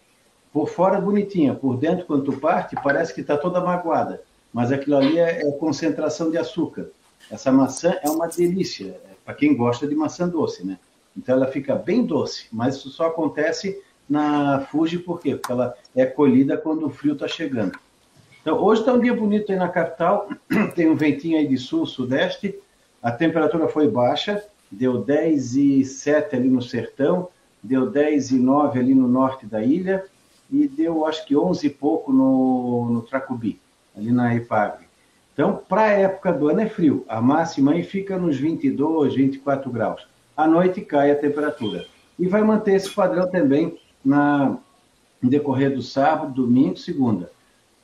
por 0.51 0.67
fora 0.67 0.99
bonitinha, 0.99 1.55
por 1.55 1.77
dentro 1.77 2.05
quando 2.05 2.25
tu 2.25 2.33
parte 2.33 2.75
parece 2.83 3.13
que 3.13 3.21
está 3.21 3.37
toda 3.37 3.61
magoada, 3.61 4.21
mas 4.53 4.71
aquilo 4.71 4.97
ali 4.97 5.19
é, 5.19 5.41
é, 5.41 5.51
concentração 5.53 6.29
de 6.29 6.37
açúcar. 6.37 6.89
Essa 7.29 7.51
maçã 7.51 7.95
é 8.03 8.09
uma 8.09 8.27
delícia, 8.27 8.99
é 9.05 9.11
para 9.23 9.33
quem 9.33 9.55
gosta 9.55 9.87
de 9.87 9.95
maçã 9.95 10.27
doce, 10.27 10.65
né? 10.65 10.77
Então 11.15 11.35
ela 11.35 11.47
fica 11.47 11.75
bem 11.75 12.05
doce, 12.05 12.47
mas 12.51 12.75
isso 12.75 12.89
só 12.89 13.07
acontece 13.07 13.81
na 14.09 14.61
Fuji 14.71 14.99
por 14.99 15.19
quê? 15.19 15.35
Porque 15.35 15.51
ela 15.51 15.73
é 15.95 16.05
colhida 16.05 16.57
quando 16.57 16.85
o 16.85 16.89
frio 16.89 17.13
está 17.13 17.27
chegando. 17.27 17.77
Então, 18.41 18.57
hoje 18.61 18.81
está 18.81 18.93
um 18.93 18.99
dia 18.99 19.13
bonito 19.13 19.51
aí 19.51 19.57
na 19.57 19.69
capital, 19.69 20.27
tem 20.75 20.89
um 20.89 20.95
ventinho 20.95 21.37
aí 21.37 21.47
de 21.47 21.57
sul, 21.57 21.85
sudeste, 21.85 22.57
a 23.01 23.11
temperatura 23.11 23.67
foi 23.67 23.87
baixa, 23.87 24.43
deu 24.69 24.97
10 24.97 25.55
e 25.55 25.85
7 25.85 26.35
ali 26.35 26.49
no 26.49 26.61
sertão, 26.61 27.29
deu 27.61 27.89
10 27.89 28.31
e 28.31 28.39
9 28.39 28.79
ali 28.79 28.95
no 28.95 29.07
norte 29.07 29.45
da 29.45 29.63
ilha, 29.63 30.03
e 30.49 30.67
deu 30.67 31.05
acho 31.05 31.25
que 31.25 31.37
11 31.37 31.67
e 31.67 31.69
pouco 31.69 32.11
no, 32.11 32.89
no 32.89 33.01
Tracubi, 33.03 33.59
ali 34.01 34.11
na 34.11 34.35
Ipagre. 34.35 34.85
Então, 35.33 35.61
para 35.67 35.83
a 35.83 35.91
época 35.91 36.33
do 36.33 36.49
ano 36.49 36.61
é 36.61 36.67
frio, 36.67 37.05
a 37.07 37.21
máxima 37.21 37.71
aí 37.71 37.83
fica 37.83 38.17
nos 38.17 38.37
22, 38.37 39.15
24 39.15 39.71
graus. 39.71 40.07
À 40.35 40.45
noite 40.45 40.81
cai 40.81 41.11
a 41.11 41.15
temperatura. 41.15 41.85
E 42.19 42.27
vai 42.27 42.41
manter 42.41 42.73
esse 42.73 42.93
padrão 42.93 43.29
também 43.29 43.79
na, 44.03 44.57
no 45.21 45.29
decorrer 45.29 45.73
do 45.73 45.81
sábado, 45.81 46.33
domingo, 46.33 46.77
segunda 46.77 47.29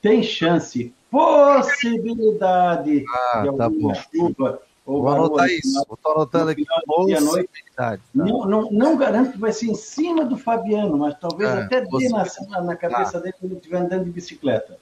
tem 0.01 0.23
chance, 0.23 0.93
possibilidade 1.09 3.03
ah, 3.33 3.41
de 3.41 3.57
tá 3.57 3.65
alguma 3.65 3.93
tá 3.93 4.03
chuva. 4.13 4.61
Ou 4.87 5.01
Vou 5.01 5.11
anotar 5.11 5.49
isso, 5.49 5.81
estou 5.81 6.13
anotando 6.13 6.51
aqui. 6.51 6.63
Possibilidade. 6.85 7.51
Tá. 7.75 7.99
Não, 8.15 8.45
não, 8.45 8.71
não 8.71 8.97
garanto 8.97 9.33
que 9.33 9.37
vai 9.37 9.51
ser 9.51 9.65
em 9.65 9.75
cima 9.75 10.23
do 10.23 10.37
Fabiano, 10.37 10.97
mas 10.97 11.19
talvez 11.19 11.49
é, 11.49 11.61
até 11.63 11.81
dê 11.81 12.07
na, 12.07 12.61
na 12.61 12.73
cabeça 12.73 13.11
tá. 13.11 13.19
dele 13.19 13.35
quando 13.37 13.51
ele 13.51 13.59
estiver 13.59 13.79
andando 13.79 14.05
de 14.05 14.11
bicicleta. 14.11 14.79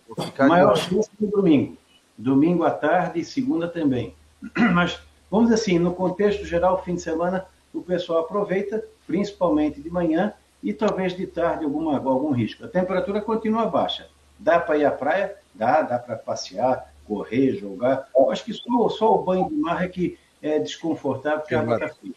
Maior 0.47 0.77
chance 0.77 1.09
no 1.19 1.27
domingo. 1.31 1.75
Domingo 2.15 2.63
à 2.63 2.69
tarde 2.69 3.19
e 3.19 3.25
segunda 3.25 3.67
também. 3.67 4.13
Mas, 4.75 4.99
vamos 5.29 5.49
dizer 5.49 5.59
assim, 5.59 5.79
no 5.79 5.95
contexto 5.95 6.45
geral, 6.45 6.83
fim 6.83 6.93
de 6.93 7.01
semana, 7.01 7.43
o 7.73 7.81
pessoal 7.81 8.19
aproveita, 8.19 8.85
principalmente 9.07 9.81
de 9.81 9.89
manhã, 9.89 10.33
e 10.61 10.71
talvez 10.71 11.17
de 11.17 11.25
tarde 11.25 11.65
alguma, 11.65 11.97
algum 11.97 12.31
risco. 12.31 12.63
A 12.63 12.67
temperatura 12.67 13.21
continua 13.21 13.65
baixa. 13.65 14.07
Dá 14.37 14.59
para 14.59 14.77
ir 14.77 14.85
à 14.85 14.91
praia? 14.91 15.35
Dá, 15.55 15.81
dá 15.81 15.97
para 15.97 16.15
passear, 16.15 16.93
correr, 17.07 17.57
jogar. 17.57 18.09
Eu 18.15 18.31
acho 18.31 18.43
que 18.43 18.53
só, 18.53 18.89
só 18.89 19.15
o 19.15 19.23
banho 19.23 19.49
de 19.49 19.55
mar 19.55 19.83
é 19.83 19.87
que 19.87 20.17
é 20.41 20.59
desconfortável, 20.59 21.39
porque 21.39 21.55
a 21.55 21.61
água 21.61 21.75
está 21.75 21.89
fria. 21.89 22.13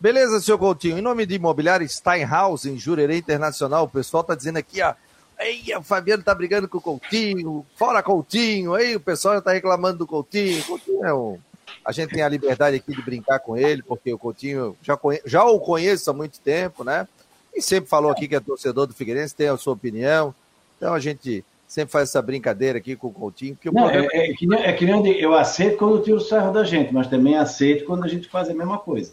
Beleza, 0.00 0.40
senhor 0.40 0.58
Coutinho. 0.58 0.98
Em 0.98 1.02
nome 1.02 1.26
de 1.26 1.34
imobiliário 1.34 1.88
Steinhaus, 1.88 2.64
em 2.64 2.78
Jurerê 2.78 3.16
Internacional, 3.16 3.84
o 3.84 3.88
pessoal 3.88 4.20
está 4.20 4.34
dizendo 4.34 4.58
aqui, 4.58 4.80
ó. 4.80 4.94
Ei, 5.40 5.74
o 5.76 5.82
Fabiano 5.82 6.22
tá 6.22 6.34
brigando 6.34 6.68
com 6.68 6.78
o 6.78 6.80
Coutinho, 6.80 7.64
fora 7.76 8.02
Coutinho, 8.02 8.74
aí 8.74 8.96
o 8.96 9.00
pessoal 9.00 9.34
já 9.34 9.40
tá 9.40 9.52
reclamando 9.52 9.98
do 9.98 10.06
Coutinho. 10.06 10.64
Coutinho 10.64 11.04
é 11.04 11.14
um... 11.14 11.38
A 11.84 11.92
gente 11.92 12.12
tem 12.12 12.22
a 12.22 12.28
liberdade 12.28 12.76
aqui 12.76 12.94
de 12.94 13.02
brincar 13.02 13.38
com 13.38 13.56
ele, 13.56 13.82
porque 13.82 14.12
o 14.12 14.18
Coutinho 14.18 14.76
já, 14.82 14.96
conhe... 14.96 15.20
já 15.24 15.44
o 15.44 15.60
conheço 15.60 16.10
há 16.10 16.12
muito 16.12 16.40
tempo, 16.40 16.82
né? 16.82 17.06
E 17.54 17.62
sempre 17.62 17.88
falou 17.88 18.10
aqui 18.10 18.26
que 18.26 18.34
é 18.34 18.40
torcedor 18.40 18.86
do 18.86 18.94
Figueirense, 18.94 19.34
tem 19.34 19.48
a 19.48 19.56
sua 19.56 19.74
opinião. 19.74 20.34
Então 20.76 20.92
a 20.92 21.00
gente 21.00 21.44
sempre 21.68 21.92
faz 21.92 22.08
essa 22.08 22.22
brincadeira 22.22 22.78
aqui 22.78 22.96
com 22.96 23.08
o 23.08 23.12
Coutinho. 23.12 23.54
Que 23.54 23.68
o 23.68 23.72
não, 23.72 23.88
é, 23.90 24.08
é, 24.12 24.32
que 24.32 24.46
nem, 24.46 24.58
é 24.60 24.72
que 24.72 24.86
nem 24.86 25.06
eu 25.18 25.34
aceito 25.34 25.76
quando 25.76 26.02
tiro 26.02 26.16
o 26.16 26.20
sarro 26.20 26.50
da 26.50 26.64
gente, 26.64 26.92
mas 26.92 27.06
também 27.06 27.36
aceito 27.36 27.84
quando 27.84 28.04
a 28.04 28.08
gente 28.08 28.26
faz 28.26 28.48
a 28.48 28.54
mesma 28.54 28.78
coisa. 28.78 29.12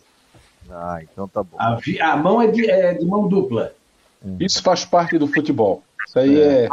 Ah, 0.71 0.99
então 1.03 1.27
tá 1.27 1.43
bom. 1.43 1.57
A, 1.59 1.77
a 2.11 2.17
mão 2.17 2.41
é 2.41 2.47
de, 2.47 2.69
é 2.69 2.93
de, 2.93 3.05
mão 3.05 3.27
dupla. 3.27 3.73
Hum. 4.25 4.37
Isso 4.39 4.63
faz 4.63 4.85
parte 4.85 5.17
do 5.17 5.27
futebol. 5.27 5.83
Isso 6.07 6.17
aí 6.17 6.41
é. 6.41 6.67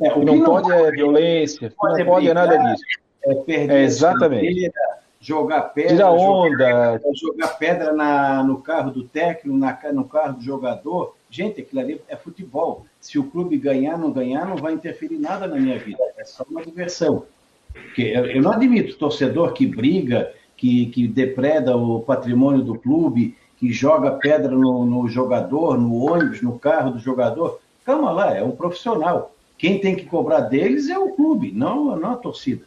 é, 0.00 0.06
é 0.06 0.12
o 0.12 0.20
que 0.20 0.24
não, 0.24 0.36
não 0.36 0.44
pode 0.44 0.72
é 0.72 0.90
violência, 0.92 1.74
o 1.76 1.86
que 1.86 1.98
não 1.98 2.06
pode 2.06 2.28
é 2.28 2.34
nada 2.34 2.56
disso. 2.56 2.84
É 3.24 3.34
perder 3.34 3.74
é, 3.74 3.82
exatamente. 3.82 4.72
jogar 5.20 5.62
pedra, 5.62 5.90
Tira 5.90 6.10
onda. 6.10 6.48
Jogar, 6.48 7.00
jogar 7.14 7.48
pedra 7.58 7.92
na, 7.92 8.42
no 8.44 8.62
carro 8.62 8.92
do 8.92 9.02
técnico, 9.02 9.58
na, 9.58 9.76
no 9.92 10.04
carro 10.04 10.34
do 10.34 10.42
jogador. 10.42 11.16
Gente, 11.28 11.60
aquilo 11.60 11.80
ali 11.80 12.00
é 12.08 12.16
futebol. 12.16 12.86
Se 13.06 13.20
o 13.20 13.24
clube 13.24 13.56
ganhar, 13.56 13.96
não 13.96 14.10
ganhar, 14.10 14.44
não 14.44 14.56
vai 14.56 14.72
interferir 14.72 15.16
nada 15.16 15.46
na 15.46 15.54
minha 15.54 15.78
vida. 15.78 16.02
É 16.18 16.24
só 16.24 16.44
uma 16.50 16.60
diversão. 16.60 17.24
Porque 17.72 18.02
eu 18.02 18.42
não 18.42 18.50
admito 18.50 18.98
torcedor 18.98 19.52
que 19.52 19.64
briga, 19.64 20.32
que, 20.56 20.86
que 20.86 21.06
depreda 21.06 21.76
o 21.76 22.00
patrimônio 22.00 22.64
do 22.64 22.76
clube, 22.76 23.36
que 23.58 23.72
joga 23.72 24.10
pedra 24.10 24.50
no, 24.50 24.84
no 24.84 25.06
jogador, 25.06 25.78
no 25.78 25.94
ônibus, 25.94 26.42
no 26.42 26.58
carro 26.58 26.90
do 26.90 26.98
jogador. 26.98 27.60
Calma 27.84 28.10
lá, 28.10 28.36
é 28.36 28.42
um 28.42 28.50
profissional. 28.50 29.32
Quem 29.56 29.80
tem 29.80 29.94
que 29.94 30.06
cobrar 30.06 30.40
deles 30.40 30.88
é 30.88 30.98
o 30.98 31.10
clube, 31.10 31.52
não, 31.52 31.96
não 31.96 32.10
a 32.10 32.16
torcida. 32.16 32.64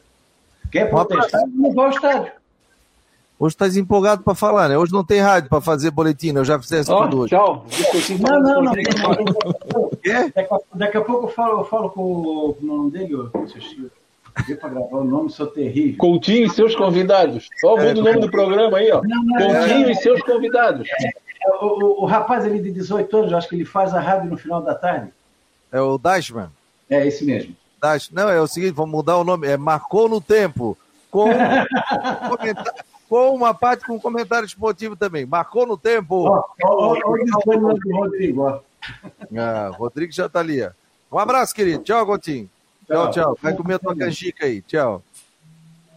Quer 0.72 0.90
protestar, 0.90 1.44
não 1.48 1.74
vai 1.74 1.88
ao 1.88 1.92
estádio. 1.92 2.32
Hoje 3.40 3.56
está 3.56 3.68
empolgado 3.80 4.22
para 4.22 4.36
falar, 4.36 4.68
né? 4.68 4.78
Hoje 4.78 4.92
não 4.92 5.02
tem 5.02 5.22
rádio 5.22 5.50
para 5.50 5.62
fazer 5.62 5.92
boletim, 5.92 6.34
né? 6.34 6.42
eu 6.42 6.46
já 6.46 6.60
fiz 6.60 6.70
essa 6.74 6.94
oh, 6.94 7.16
hoje. 7.16 7.30
Tchau. 7.30 7.66
Não, 8.20 8.42
não, 8.42 8.62
não. 8.64 8.74
Daqui, 10.36 10.54
a, 10.54 10.60
daqui 10.74 10.98
a 10.98 11.02
pouco 11.02 11.28
eu 11.28 11.30
falo, 11.30 11.62
eu 11.62 11.64
falo 11.64 11.90
com 11.90 12.02
o 12.02 12.58
nome 12.62 12.92
dele, 12.92 13.14
eu 13.14 13.32
para 14.58 14.70
gravar 14.70 14.98
o 14.98 15.04
nome, 15.06 15.30
sou 15.30 15.48
terrível. 15.48 15.98
Coutinho 15.98 16.48
e 16.48 16.50
seus 16.50 16.76
convidados. 16.76 17.48
Só 17.62 17.78
é, 17.78 17.94
o 17.94 17.96
nome 17.96 18.20
do 18.20 18.30
programa 18.30 18.78
aí, 18.78 18.92
ó. 18.92 19.02
Não, 19.04 19.24
não, 19.24 19.38
Coutinho 19.38 19.88
é, 19.88 19.92
e 19.92 19.96
seus 19.96 20.22
convidados. 20.22 20.88
É, 20.90 21.08
é, 21.08 21.52
o, 21.62 21.66
o, 21.66 22.04
o, 22.04 22.06
rapaz 22.06 22.44
ali 22.44 22.62
de 22.62 22.72
18 22.72 23.18
anos, 23.18 23.34
acho 23.34 23.48
que 23.48 23.56
ele 23.56 23.66
faz 23.66 23.94
a 23.94 24.02
rádio 24.02 24.30
no 24.30 24.38
final 24.38 24.62
da 24.62 24.76
tarde. 24.76 25.12
É 25.72 25.80
o 25.80 25.98
Dashman? 25.98 26.50
É, 26.90 27.08
esse 27.08 27.24
mesmo. 27.24 27.56
Dash, 27.82 28.10
não, 28.12 28.30
é 28.30 28.42
o 28.42 28.48
seguinte, 28.48 28.74
vamos 28.74 28.92
mudar 28.92 29.18
o 29.18 29.24
nome. 29.24 29.48
É 29.48 29.56
Marcou 29.56 30.10
no 30.10 30.20
Tempo. 30.20 30.78
Com 31.10 31.30
comentário 32.38 32.89
com 33.10 33.34
uma 33.34 33.54
parte 33.56 33.86
com 33.86 34.00
comentário 34.00 34.46
esportivo 34.46 34.96
também. 34.96 35.26
Marcou 35.26 35.66
no 35.66 35.76
tempo. 35.76 36.30
O 36.64 36.94
Rodrigo. 37.92 38.62
Ah, 39.36 39.72
Rodrigo 39.74 40.14
já 40.14 40.30
tá 40.30 40.40
ali. 40.40 40.62
Um 41.12 41.18
abraço, 41.18 41.56
querido. 41.56 41.84
Tchau, 41.84 42.06
Gotinho. 42.06 42.50
Tchau, 42.86 43.12
tchau. 43.12 43.38
Vai 43.42 43.56
comer 43.56 43.74
a 43.74 43.80
tua 43.80 43.96
canjica 43.96 44.46
aí. 44.46 44.62
Tchau. 44.62 45.04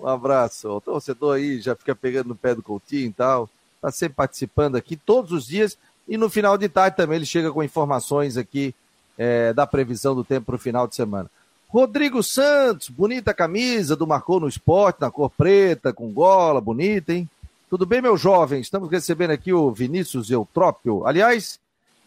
Um 0.00 0.08
abraço. 0.08 0.68
O 0.68 0.80
torcedor 0.80 1.36
aí 1.36 1.60
já 1.60 1.76
fica 1.76 1.94
pegando 1.94 2.30
no 2.30 2.34
pé 2.34 2.54
do 2.54 2.62
Coutinho 2.62 3.08
e 3.08 3.12
tal. 3.12 3.48
Tá 3.80 3.90
sempre 3.90 4.14
participando 4.16 4.76
aqui 4.76 4.96
todos 4.96 5.32
os 5.32 5.46
dias. 5.46 5.76
E 6.08 6.16
no 6.16 6.30
final 6.30 6.56
de 6.56 6.68
tarde 6.68 6.96
também 6.96 7.16
ele 7.16 7.26
chega 7.26 7.52
com 7.52 7.62
informações 7.62 8.36
aqui 8.38 8.74
é, 9.18 9.52
da 9.52 9.66
previsão 9.66 10.14
do 10.14 10.24
tempo 10.24 10.46
para 10.46 10.56
o 10.56 10.58
final 10.58 10.88
de 10.88 10.94
semana. 10.94 11.30
Rodrigo 11.72 12.22
Santos, 12.22 12.90
bonita 12.90 13.32
camisa 13.32 13.96
do 13.96 14.06
Marcou 14.06 14.38
no 14.38 14.46
Esporte, 14.46 15.00
na 15.00 15.10
cor 15.10 15.30
preta, 15.30 15.90
com 15.90 16.12
gola, 16.12 16.60
bonita, 16.60 17.14
hein? 17.14 17.26
Tudo 17.70 17.86
bem, 17.86 18.02
meu 18.02 18.14
jovem? 18.14 18.60
Estamos 18.60 18.90
recebendo 18.90 19.30
aqui 19.30 19.54
o 19.54 19.70
Vinícius 19.72 20.30
Eutrópio. 20.30 21.06
Aliás, 21.06 21.58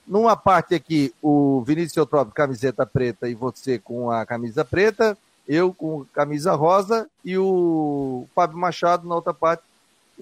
numa 0.06 0.36
parte 0.36 0.75
aqui, 0.75 1.12
o 1.19 1.63
Vinícius 1.65 1.97
Eutrópio, 1.97 2.32
camiseta 2.32 2.86
preta, 2.86 3.28
e 3.28 3.34
você 3.34 3.80
com 3.80 4.12
a 4.12 4.23
camisa 4.23 4.63
preta, 4.63 5.17
eu 5.47 5.73
com 5.73 6.06
camisa 6.13 6.54
rosa, 6.54 7.10
e 7.23 7.36
o 7.36 8.28
Fábio 8.36 8.60
Machado 8.60 9.08
na 9.08 9.15
outra 9.15 9.34
parte. 9.34 9.63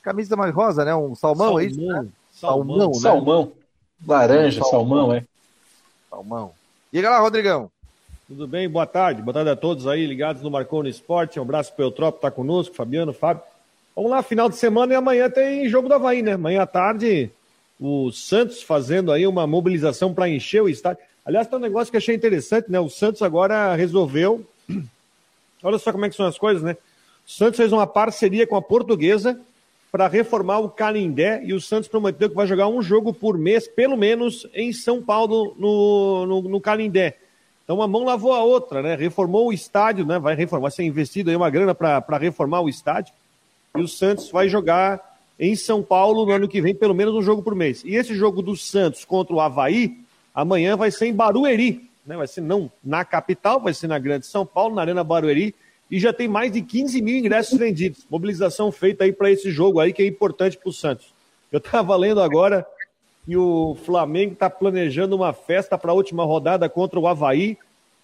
Camisa 0.01 0.37
mais 0.37 0.55
rosa, 0.55 0.85
né? 0.85 0.95
Um 0.95 1.15
salmão, 1.15 1.47
salmão 1.47 1.59
é 1.59 1.65
isso? 1.65 1.81
Né? 1.81 2.07
Salmão, 2.31 2.77
salmão, 2.77 2.91
né? 2.93 2.99
salmão. 3.01 3.51
Laranja, 4.07 4.61
salmão, 4.61 4.97
salmão, 4.97 5.13
é. 5.13 5.25
Salmão. 6.09 6.51
Diga 6.93 7.09
lá, 7.09 7.19
Rodrigão. 7.19 7.69
Tudo 8.25 8.47
bem? 8.47 8.69
Boa 8.69 8.85
tarde. 8.85 9.21
Boa 9.21 9.33
tarde 9.33 9.49
a 9.49 9.55
todos 9.55 9.85
aí 9.85 10.05
ligados 10.05 10.41
no 10.41 10.49
Marconi 10.49 10.89
Esporte. 10.89 11.37
Um 11.37 11.43
abraço 11.43 11.73
para 11.73 11.83
o 11.83 11.87
Eutrópio, 11.87 12.21
tá 12.21 12.31
conosco, 12.31 12.73
Fabiano, 12.73 13.11
Fábio. 13.11 13.43
Vamos 13.93 14.11
lá, 14.11 14.23
final 14.23 14.47
de 14.47 14.55
semana 14.55 14.93
e 14.93 14.95
amanhã 14.95 15.29
tem 15.29 15.67
jogo 15.67 15.89
do 15.89 15.93
Havaí, 15.95 16.21
né? 16.21 16.31
Amanhã 16.31 16.61
à 16.61 16.65
tarde, 16.65 17.29
o 17.77 18.13
Santos 18.13 18.63
fazendo 18.63 19.11
aí 19.11 19.27
uma 19.27 19.45
mobilização 19.45 20.13
para 20.13 20.29
encher 20.29 20.63
o 20.63 20.69
estádio. 20.69 21.03
Aliás, 21.25 21.47
tem 21.47 21.59
um 21.59 21.61
negócio 21.61 21.91
que 21.91 21.97
achei 21.97 22.15
interessante, 22.15 22.71
né? 22.71 22.79
O 22.79 22.89
Santos 22.89 23.21
agora 23.21 23.75
resolveu. 23.75 24.45
Olha 25.61 25.77
só 25.77 25.91
como 25.91 26.05
é 26.05 26.09
que 26.09 26.15
são 26.15 26.25
as 26.25 26.37
coisas, 26.37 26.63
né? 26.63 26.77
O 27.27 27.29
Santos 27.29 27.57
fez 27.57 27.73
uma 27.73 27.85
parceria 27.85 28.47
com 28.47 28.55
a 28.55 28.61
portuguesa 28.61 29.37
para 29.91 30.07
reformar 30.07 30.59
o 30.59 30.69
Canindé 30.69 31.43
e 31.43 31.53
o 31.53 31.59
Santos 31.59 31.89
prometeu 31.89 32.29
que 32.29 32.35
vai 32.35 32.47
jogar 32.47 32.69
um 32.69 32.81
jogo 32.81 33.13
por 33.13 33.37
mês, 33.37 33.67
pelo 33.67 33.97
menos, 33.97 34.47
em 34.53 34.71
São 34.71 35.03
Paulo, 35.03 35.53
no, 35.59 36.25
no, 36.25 36.41
no 36.43 36.61
Canindé. 36.61 37.17
Então 37.63 37.77
uma 37.77 37.87
mão 37.87 38.03
lavou 38.03 38.33
a 38.33 38.43
outra, 38.43 38.81
né? 38.81 38.95
Reformou 38.95 39.47
o 39.47 39.53
estádio, 39.53 40.05
né? 40.05 40.19
Vai 40.19 40.35
reformar, 40.35 40.63
vai 40.63 40.71
ser 40.71 40.83
investido 40.83 41.29
aí 41.29 41.35
uma 41.35 41.49
grana 41.49 41.73
para 41.73 42.17
reformar 42.17 42.61
o 42.61 42.69
estádio. 42.69 43.13
E 43.75 43.81
o 43.81 43.87
Santos 43.87 44.29
vai 44.29 44.49
jogar 44.49 45.17
em 45.39 45.55
São 45.55 45.81
Paulo 45.81 46.25
no 46.25 46.31
ano 46.31 46.47
que 46.47 46.61
vem, 46.61 46.75
pelo 46.75 46.93
menos 46.93 47.15
um 47.15 47.21
jogo 47.21 47.41
por 47.41 47.55
mês. 47.55 47.83
E 47.83 47.95
esse 47.95 48.13
jogo 48.15 48.41
do 48.41 48.55
Santos 48.55 49.05
contra 49.05 49.33
o 49.33 49.39
Havaí, 49.39 49.97
amanhã 50.33 50.75
vai 50.75 50.91
ser 50.91 51.07
em 51.07 51.13
Barueri, 51.13 51.89
né? 52.05 52.17
Vai 52.17 52.27
ser 52.27 52.41
não 52.41 52.71
na 52.83 53.05
capital, 53.05 53.59
vai 53.59 53.73
ser 53.73 53.87
na 53.87 53.97
Grande 53.97 54.25
São 54.25 54.45
Paulo, 54.45 54.75
na 54.75 54.81
Arena 54.81 55.03
Barueri 55.03 55.55
e 55.93 55.99
já 55.99 56.11
tem 56.11 56.27
mais 56.27 56.51
de 56.51 56.61
15 56.61 57.01
mil 57.01 57.17
ingressos 57.17 57.57
vendidos. 57.57 58.05
Mobilização 58.09 58.71
feita 58.71 59.03
aí 59.03 59.13
para 59.13 59.29
esse 59.29 59.51
jogo 59.51 59.79
aí 59.79 59.93
que 59.93 60.01
é 60.01 60.07
importante 60.07 60.57
para 60.57 60.69
o 60.69 60.73
Santos. 60.73 61.13
Eu 61.51 61.59
estava 61.59 61.95
lendo 61.95 62.19
agora 62.19 62.65
que 63.25 63.37
o 63.37 63.75
Flamengo 63.85 64.33
está 64.33 64.49
planejando 64.49 65.15
uma 65.15 65.33
festa 65.33 65.77
para 65.77 65.91
a 65.91 65.95
última 65.95 66.23
rodada 66.25 66.67
contra 66.67 66.99
o 66.99 67.07
Havaí, 67.07 67.57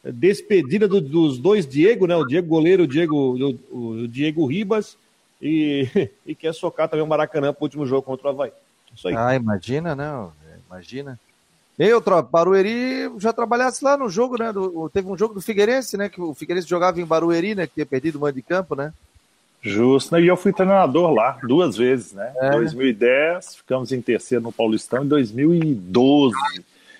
despedida 0.03 0.88
do, 0.88 1.01
dos 1.01 1.38
dois 1.38 1.67
Diego, 1.67 2.08
né? 2.08 2.15
O 2.15 2.25
Diego 2.25 2.47
goleiro, 2.47 2.84
o 2.84 2.88
Diego, 2.88 3.15
o, 3.71 4.01
o 4.01 4.08
Diego 4.08 4.45
Ribas, 4.45 4.97
e, 5.41 5.88
e 6.25 6.34
quer 6.34 6.53
socar 6.53 6.88
também 6.88 7.05
o 7.05 7.08
Maracanã 7.08 7.53
para 7.53 7.62
o 7.62 7.65
último 7.65 7.86
jogo 7.86 8.03
contra 8.03 8.27
o 8.27 8.32
Havaí. 8.32 8.51
Isso 8.95 9.08
aí. 9.08 9.15
Ah, 9.15 9.36
imagina, 9.36 9.95
né? 9.95 10.29
Imagina. 10.67 11.19
Eu, 11.77 12.01
Barueri 12.23 13.10
já 13.19 13.32
trabalhasse 13.32 13.84
lá 13.84 13.95
no 13.95 14.10
jogo, 14.10 14.38
né? 14.38 14.51
Do, 14.51 14.89
teve 14.89 15.08
um 15.08 15.17
jogo 15.17 15.34
do 15.34 15.41
Figueirense, 15.41 15.95
né? 15.95 16.10
Que 16.10 16.19
o 16.19 16.34
Figueirense 16.34 16.67
jogava 16.67 16.99
em 16.99 17.05
Barueri, 17.05 17.55
né? 17.55 17.65
Que 17.65 17.75
tinha 17.75 17.86
perdido 17.86 18.17
o 18.17 18.21
mando 18.21 18.34
de 18.34 18.41
campo, 18.41 18.75
né? 18.75 18.93
Justo, 19.62 20.17
e 20.17 20.28
eu 20.28 20.38
fui 20.38 20.54
treinador 20.54 21.12
lá 21.12 21.38
duas 21.43 21.76
vezes, 21.76 22.13
né? 22.13 22.34
Em 22.41 22.45
é. 22.45 22.52
2010, 22.52 23.56
ficamos 23.58 23.91
em 23.91 24.02
terceiro 24.02 24.43
no 24.43 24.52
Paulistão, 24.52 25.04
em 25.04 25.08
2012. 25.08 26.36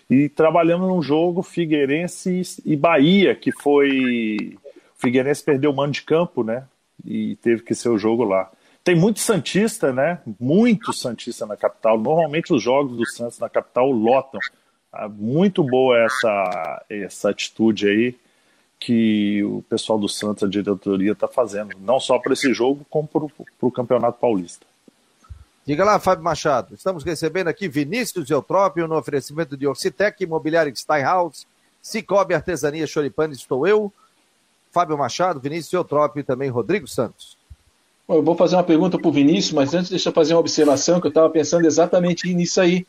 E 0.10 0.28
trabalhamos 0.28 0.88
num 0.88 1.02
jogo 1.02 1.42
Figueirense 1.42 2.62
e 2.66 2.76
Bahia, 2.76 3.34
que 3.34 3.52
foi. 3.52 4.58
O 4.98 5.02
Figueirense 5.02 5.44
perdeu 5.44 5.72
o 5.72 5.76
mando 5.76 5.94
de 5.94 6.02
campo, 6.02 6.44
né? 6.44 6.66
E 7.06 7.38
teve 7.38 7.62
que 7.62 7.74
ser 7.74 7.90
o 7.90 7.98
jogo 7.98 8.24
lá. 8.24 8.52
Tem 8.84 8.96
muito 8.96 9.20
Santista, 9.20 9.94
né? 9.94 10.20
Muito 10.40 10.92
Santista 10.92 11.46
na 11.46 11.56
capital. 11.56 11.98
Normalmente 11.98 12.54
os 12.54 12.62
jogos 12.62 12.98
do 12.98 13.06
Santos 13.06 13.40
na 13.40 13.48
capital 13.48 13.90
lotam. 13.90 14.40
Ah, 14.92 15.08
muito 15.08 15.64
boa 15.64 15.98
essa, 16.00 16.86
essa 16.90 17.30
atitude 17.30 17.88
aí 17.88 18.16
que 18.80 19.44
o 19.44 19.62
pessoal 19.70 20.00
do 20.00 20.08
Santos, 20.08 20.44
a 20.44 20.48
diretoria, 20.48 21.12
está 21.12 21.28
fazendo. 21.28 21.72
Não 21.82 22.00
só 22.00 22.18
para 22.18 22.34
esse 22.34 22.54
jogo, 22.54 22.86
como 22.90 23.08
para 23.08 23.28
o 23.62 23.72
Campeonato 23.72 24.20
Paulista. 24.20 24.66
Diga 25.66 25.84
lá, 25.84 26.00
Fábio 26.00 26.24
Machado. 26.24 26.74
Estamos 26.74 27.04
recebendo 27.04 27.50
aqui 27.50 27.68
Vinícius 27.68 28.30
Eutrópio 28.30 28.88
no 28.88 28.98
oferecimento 28.98 29.58
de 29.58 29.68
Orcitec, 29.68 30.24
Imobiliário 30.24 30.76
Steinhaus, 30.76 31.46
Cicobi 31.82 32.34
Artesania 32.34 32.88
Choripane, 32.88 33.34
estou 33.34 33.68
eu, 33.68 33.92
Fábio 34.72 34.98
Machado, 34.98 35.40
Vinícius 35.40 35.74
Eutrópio 35.74 36.22
e 36.22 36.24
também 36.24 36.50
Rodrigo 36.50 36.88
Santos. 36.88 37.38
Bom, 38.08 38.16
eu 38.16 38.24
vou 38.24 38.36
fazer 38.36 38.56
uma 38.56 38.64
pergunta 38.64 38.98
para 38.98 39.08
o 39.08 39.12
Vinícius, 39.12 39.54
mas 39.54 39.74
antes 39.74 39.92
deixa 39.92 40.10
eu 40.10 40.14
fazer 40.14 40.34
uma 40.34 40.40
observação 40.40 41.00
que 41.00 41.06
eu 41.06 41.10
estava 41.10 41.30
pensando 41.30 41.66
exatamente 41.68 42.34
nisso 42.34 42.60
aí. 42.60 42.88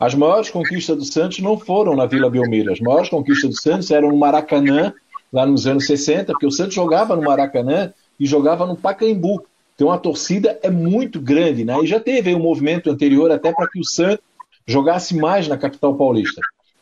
As 0.00 0.14
maiores 0.14 0.48
conquistas 0.48 0.96
do 0.96 1.04
Santos 1.04 1.40
não 1.40 1.58
foram 1.58 1.94
na 1.94 2.06
Vila 2.06 2.30
Belmiro. 2.30 2.72
As 2.72 2.80
maiores 2.80 3.10
conquistas 3.10 3.50
do 3.50 3.60
Santos 3.60 3.90
eram 3.90 4.08
no 4.08 4.16
Maracanã, 4.16 4.94
lá 5.32 5.46
nos 5.46 5.66
anos 5.66 5.86
60, 5.86 6.32
porque 6.32 6.46
o 6.46 6.50
Santos 6.50 6.74
jogava 6.74 7.16
no 7.16 7.22
Maracanã 7.22 7.92
e 8.20 8.26
jogava 8.26 8.66
no 8.66 8.76
Pacaembu. 8.76 9.44
Então 9.74 9.90
a 9.90 9.98
torcida 9.98 10.58
é 10.62 10.70
muito 10.70 11.20
grande, 11.20 11.64
né? 11.64 11.76
E 11.82 11.86
já 11.86 11.98
teve 11.98 12.34
um 12.34 12.38
movimento 12.38 12.90
anterior 12.90 13.30
até 13.30 13.52
para 13.52 13.68
que 13.68 13.80
o 13.80 13.84
Santos 13.84 14.24
jogasse 14.66 15.16
mais 15.16 15.48
na 15.48 15.56
capital 15.56 15.94
paulista. 15.94 16.40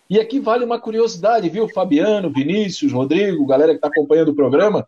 E 0.08 0.18
aqui 0.18 0.40
vale 0.40 0.64
uma 0.64 0.80
curiosidade, 0.80 1.48
viu, 1.48 1.68
Fabiano, 1.68 2.30
Vinícius, 2.30 2.92
Rodrigo, 2.92 3.46
galera 3.46 3.72
que 3.72 3.76
está 3.76 3.86
acompanhando 3.88 4.30
o 4.30 4.34
programa. 4.34 4.86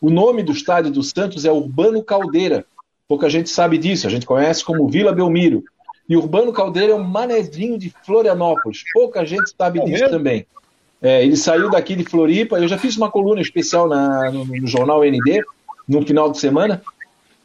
O 0.00 0.10
nome 0.10 0.42
do 0.42 0.52
estádio 0.52 0.90
do 0.90 1.02
Santos 1.02 1.44
é 1.44 1.52
Urbano 1.52 2.02
Caldeira. 2.02 2.64
Pouca 3.06 3.28
gente 3.28 3.50
sabe 3.50 3.76
disso, 3.76 4.06
a 4.06 4.10
gente 4.10 4.24
conhece 4.24 4.64
como 4.64 4.88
Vila 4.88 5.12
Belmiro. 5.12 5.62
E 6.08 6.16
Urbano 6.16 6.52
Caldeira 6.52 6.92
é 6.92 6.94
um 6.94 7.04
manezinho 7.04 7.78
de 7.78 7.92
Florianópolis. 8.04 8.82
Pouca 8.92 9.24
gente 9.24 9.54
sabe 9.56 9.80
é 9.80 9.84
disso 9.84 10.02
mesmo? 10.02 10.10
também. 10.10 10.46
É, 11.04 11.22
ele 11.22 11.36
saiu 11.36 11.70
daqui 11.70 11.94
de 11.94 12.02
Floripa. 12.02 12.58
Eu 12.58 12.66
já 12.66 12.78
fiz 12.78 12.96
uma 12.96 13.10
coluna 13.10 13.42
especial 13.42 13.86
na, 13.86 14.30
no, 14.30 14.46
no, 14.46 14.66
jornal 14.66 15.04
ND 15.04 15.42
no 15.86 16.00
final 16.00 16.32
de 16.32 16.38
semana. 16.38 16.82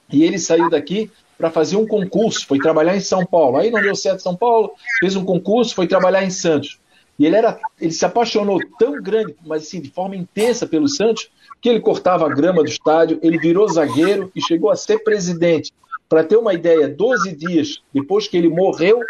E 0.10 0.24
ele 0.24 0.40
saiu 0.40 0.70
daqui 0.70 1.12
para 1.38 1.52
fazer 1.52 1.76
um 1.76 1.86
concurso. 1.86 2.48
Foi 2.48 2.58
trabalhar 2.58 2.96
em 2.96 3.02
São 3.02 3.26
Paulo. 3.26 3.58
Aí 3.58 3.70
não 3.70 3.82
deu 3.82 3.94
certo 3.98 4.22
São 4.22 4.34
Paulo. 4.34 4.72
Fez 5.02 5.18
um 5.18 5.26
concurso, 5.26 5.76
foi 5.76 5.88
trabalhar 5.88 6.24
em 6.24 6.30
Santos. 6.30 6.80
E 7.20 7.26
ele 7.26 7.36
era, 7.36 7.60
ele 7.82 7.92
se 7.92 8.06
apaixonou 8.06 8.62
tão 8.80 8.94
grande, 9.04 9.36
mas 9.46 9.64
assim 9.64 9.82
de 9.82 9.90
forma 9.90 10.16
intensa 10.16 10.66
pelo 10.66 10.88
Santos, 10.88 11.30
que 11.62 11.68
ele 11.68 11.82
cortava 11.82 12.26
a 12.26 12.34
grama 12.34 12.64
do 12.64 12.70
estádio. 12.70 13.20
Ele 13.22 13.38
virou 13.38 13.68
zagueiro 13.68 14.32
e 14.34 14.42
chegou 14.42 14.72
a 14.72 14.76
ser 14.78 15.00
presidente 15.00 15.74
para 16.08 16.24
ter 16.24 16.38
uma 16.38 16.54
ideia, 16.54 16.88
12 16.88 17.36
dias 17.36 17.82
depois 17.94 18.26
que 18.26 18.38
ele 18.38 18.48
morreu, 18.48 19.02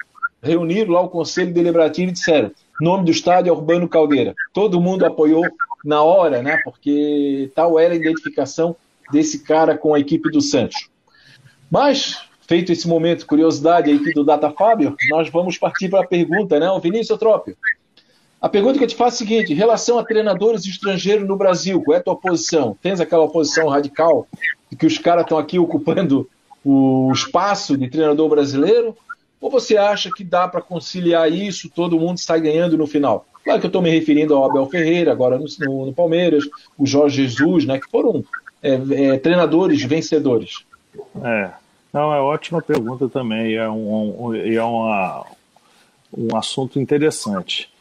reuniram 0.42 0.94
lá 0.94 1.02
o 1.02 1.10
Conselho 1.10 1.54
Deliberativo 1.54 2.10
e 2.10 2.14
disseram: 2.14 2.52
nome 2.80 3.06
do 3.06 3.12
estádio 3.12 3.50
é 3.50 3.54
Urbano 3.54 3.88
Caldeira. 3.88 4.34
Todo 4.54 4.82
mundo 4.82 5.06
apoiou 5.06 5.44
na 5.84 6.02
hora, 6.02 6.42
né? 6.42 6.58
Porque 6.64 7.52
tal 7.56 7.80
era 7.80 7.94
a 7.94 7.98
identificação 7.98 8.76
desse 9.12 9.44
cara 9.44 9.78
com 9.78 9.94
a 9.94 10.00
equipe 10.00 10.30
do 10.32 10.42
Santos. 10.42 10.90
Mas, 11.70 12.22
feito 12.48 12.72
esse 12.72 12.88
momento, 12.88 13.26
curiosidade 13.26 13.92
aqui 13.92 14.14
do 14.14 14.24
Data 14.24 14.50
Fábio, 14.52 14.96
nós 15.10 15.30
vamos 15.30 15.58
partir 15.58 15.90
para 15.90 16.02
a 16.02 16.08
pergunta, 16.08 16.60
né? 16.60 16.70
O 16.70 16.80
Vinícius 16.80 17.20
Trópio. 17.20 17.56
A 18.42 18.48
pergunta 18.48 18.78
que 18.78 18.84
eu 18.84 18.88
te 18.88 18.96
faço 18.96 19.16
é 19.16 19.26
a 19.26 19.28
seguinte: 19.28 19.52
em 19.52 19.56
relação 19.56 20.00
a 20.00 20.04
treinadores 20.04 20.66
estrangeiros 20.66 21.28
no 21.28 21.36
Brasil, 21.36 21.82
qual 21.84 21.96
é 21.96 22.00
a 22.00 22.04
tua 22.04 22.16
posição? 22.16 22.78
Tens 22.82 23.00
aquela 23.00 23.28
posição 23.28 23.68
radical 23.68 24.28
de 24.70 24.78
que 24.78 24.86
os 24.86 24.98
caras 24.98 25.24
estão 25.24 25.38
aqui 25.38 25.60
ocupando 25.60 26.30
o 26.64 27.12
espaço 27.14 27.78
de 27.78 27.90
treinador 27.90 28.30
brasileiro? 28.30 28.96
Ou 29.42 29.50
você 29.50 29.78
acha 29.78 30.10
que 30.12 30.24
dá 30.24 30.48
para 30.48 30.62
conciliar 30.62 31.32
isso, 31.32 31.70
todo 31.70 32.00
mundo 32.00 32.18
está 32.18 32.38
ganhando 32.38 32.78
no 32.78 32.86
final? 32.86 33.26
Claro 33.44 33.60
que 33.60 33.66
eu 33.66 33.70
estou 33.70 33.82
me 33.82 33.90
referindo 33.90 34.36
ao 34.36 34.50
Abel 34.50 34.66
Ferreira, 34.68 35.12
agora 35.12 35.38
no, 35.38 35.46
no, 35.60 35.86
no, 35.88 35.94
Palmeiras, 35.94 36.44
o 36.78 36.86
Jorge 36.86 37.26
Jesus, 37.26 37.66
né, 37.66 37.80
que 37.80 37.90
foram 37.90 38.24
é, 38.62 38.74
é, 38.74 39.18
treinadores 39.18 39.82
vencedores. 39.84 40.66
É, 41.24 41.52
não, 41.94 42.14
é 42.14 42.20
ótima 42.20 42.62
pergunta 42.62 43.08
também, 43.08 43.56
é 43.56 43.70
um, 43.70 44.28
um, 44.28 44.36
é 44.36 44.64
uma, 44.64 45.26
um 46.16 46.36
assunto 46.36 46.80
interessante. 46.80 47.72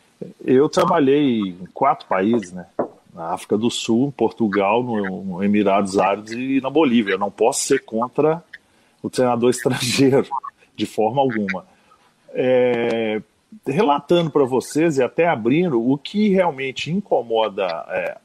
Eu 0.45 0.69
trabalhei 0.69 1.41
em 1.41 1.67
quatro 1.75 2.07
países, 2.07 2.53
né? 2.53 2.67
Na 3.15 3.33
África 3.33 3.59
do 3.59 3.71
Sul, 3.71 4.13
Portugal, 4.17 4.83
no, 4.83 5.25
no 5.25 5.45
Emirados 5.45 5.99
Árabes 5.99 6.33
e 6.33 6.61
na 6.61 6.71
Bolívia. 6.71 7.15
Eu 7.15 7.19
não 7.19 7.31
posso 7.31 7.67
ser 7.67 7.85
contra 7.85 8.43
o 9.03 9.11
treinador 9.11 9.51
estrangeiro, 9.51 10.27
de 10.79 10.87
forma 10.87 11.21
alguma. 11.21 11.67
É, 12.33 13.21
relatando 13.67 14.31
para 14.31 14.45
vocês 14.45 14.97
e 14.97 15.03
até 15.03 15.27
abrindo, 15.27 15.85
o 15.87 15.99
que 15.99 16.29
realmente 16.29 16.91
incomoda 16.91 17.67
é, 17.89 18.17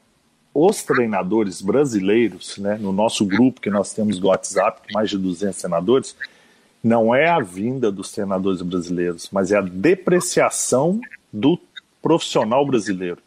os 0.54 0.82
treinadores 0.84 1.60
brasileiros, 1.60 2.56
né, 2.58 2.78
no 2.80 2.92
nosso 2.92 3.26
grupo 3.26 3.60
que 3.60 3.70
nós 3.70 3.92
temos 3.92 4.18
do 4.20 4.28
WhatsApp, 4.28 4.80
mais 4.92 5.10
de 5.10 5.18
200 5.18 5.56
senadores, 5.56 6.16
não 6.82 7.14
é 7.14 7.28
a 7.28 7.40
vinda 7.40 7.90
dos 7.90 8.12
treinadores 8.12 8.62
brasileiros, 8.62 9.28
mas 9.32 9.50
é 9.50 9.56
a 9.56 9.62
depreciação 9.62 11.00
do 11.32 11.58
profissional 12.00 12.64
brasileiro. 12.64 13.18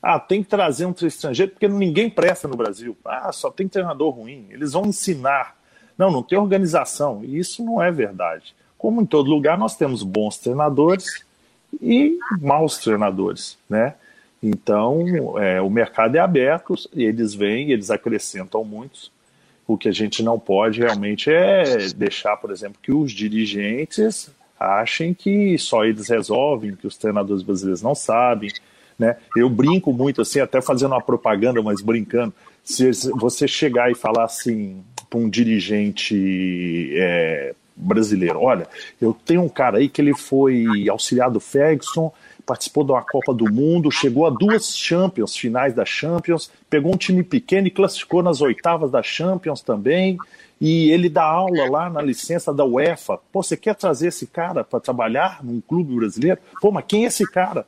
Ah, 0.00 0.20
tem 0.20 0.44
que 0.44 0.48
trazer 0.48 0.86
um 0.86 0.94
estrangeiro 1.02 1.50
porque 1.50 1.66
ninguém 1.66 2.08
presta 2.08 2.46
no 2.46 2.56
Brasil. 2.56 2.96
Ah, 3.04 3.32
só 3.32 3.50
tem 3.50 3.66
treinador 3.66 4.10
ruim. 4.10 4.46
Eles 4.50 4.74
vão 4.74 4.86
ensinar 4.86 5.58
não, 5.98 6.12
não 6.12 6.22
tem 6.22 6.38
organização. 6.38 7.24
E 7.24 7.36
isso 7.36 7.64
não 7.64 7.82
é 7.82 7.90
verdade. 7.90 8.54
Como 8.78 9.02
em 9.02 9.06
todo 9.06 9.28
lugar, 9.28 9.58
nós 9.58 9.76
temos 9.76 10.02
bons 10.04 10.38
treinadores 10.38 11.24
e 11.82 12.16
maus 12.40 12.78
treinadores, 12.78 13.58
né? 13.68 13.94
Então, 14.42 15.36
é, 15.38 15.60
o 15.60 15.68
mercado 15.68 16.16
é 16.16 16.20
aberto, 16.20 16.74
eles 16.94 17.34
vêm, 17.34 17.72
eles 17.72 17.90
acrescentam 17.90 18.64
muitos. 18.64 19.10
O 19.66 19.76
que 19.76 19.88
a 19.88 19.92
gente 19.92 20.22
não 20.22 20.38
pode 20.38 20.78
realmente 20.78 21.30
é 21.30 21.88
deixar, 21.88 22.36
por 22.36 22.50
exemplo, 22.52 22.78
que 22.80 22.92
os 22.92 23.12
dirigentes 23.12 24.30
achem 24.58 25.12
que 25.12 25.58
só 25.58 25.84
eles 25.84 26.08
resolvem, 26.08 26.74
que 26.74 26.86
os 26.86 26.96
treinadores 26.96 27.42
brasileiros 27.42 27.82
não 27.82 27.94
sabem. 27.94 28.50
Né? 28.98 29.16
Eu 29.36 29.50
brinco 29.50 29.92
muito, 29.92 30.22
assim, 30.22 30.40
até 30.40 30.60
fazendo 30.62 30.92
uma 30.92 31.02
propaganda, 31.02 31.60
mas 31.62 31.82
brincando. 31.82 32.32
Se 32.64 32.90
você 33.12 33.46
chegar 33.46 33.90
e 33.90 33.94
falar 33.94 34.24
assim 34.24 34.82
para 35.10 35.18
um 35.18 35.28
dirigente 35.28 36.90
é, 36.94 37.54
brasileiro: 37.78 38.40
olha, 38.40 38.66
eu 39.00 39.12
tenho 39.12 39.42
um 39.42 39.48
cara 39.48 39.78
aí 39.78 39.88
que 39.88 40.00
ele 40.00 40.14
foi 40.14 40.88
auxiliar 40.88 41.30
do 41.30 41.40
Ferguson, 41.40 42.12
participou 42.44 42.82
de 42.82 42.92
uma 42.92 43.02
Copa 43.02 43.32
do 43.32 43.50
Mundo, 43.52 43.90
chegou 43.90 44.26
a 44.26 44.30
duas 44.30 44.76
Champions, 44.76 45.36
finais 45.36 45.74
da 45.74 45.84
Champions, 45.84 46.50
pegou 46.68 46.92
um 46.92 46.96
time 46.96 47.22
pequeno 47.22 47.66
e 47.66 47.70
classificou 47.70 48.22
nas 48.22 48.40
oitavas 48.40 48.90
da 48.90 49.02
Champions 49.02 49.60
também. 49.60 50.18
E 50.60 50.90
ele 50.90 51.08
dá 51.08 51.22
aula 51.22 51.70
lá 51.70 51.88
na 51.88 52.02
licença 52.02 52.52
da 52.52 52.64
UEFA. 52.64 53.20
Pô, 53.30 53.42
você 53.42 53.56
quer 53.56 53.76
trazer 53.76 54.08
esse 54.08 54.26
cara 54.26 54.64
para 54.64 54.80
trabalhar 54.80 55.44
num 55.44 55.60
clube 55.60 55.94
brasileiro? 55.94 56.40
Pô, 56.60 56.72
mas 56.72 56.84
quem 56.88 57.04
é 57.04 57.08
esse 57.08 57.30
cara? 57.30 57.64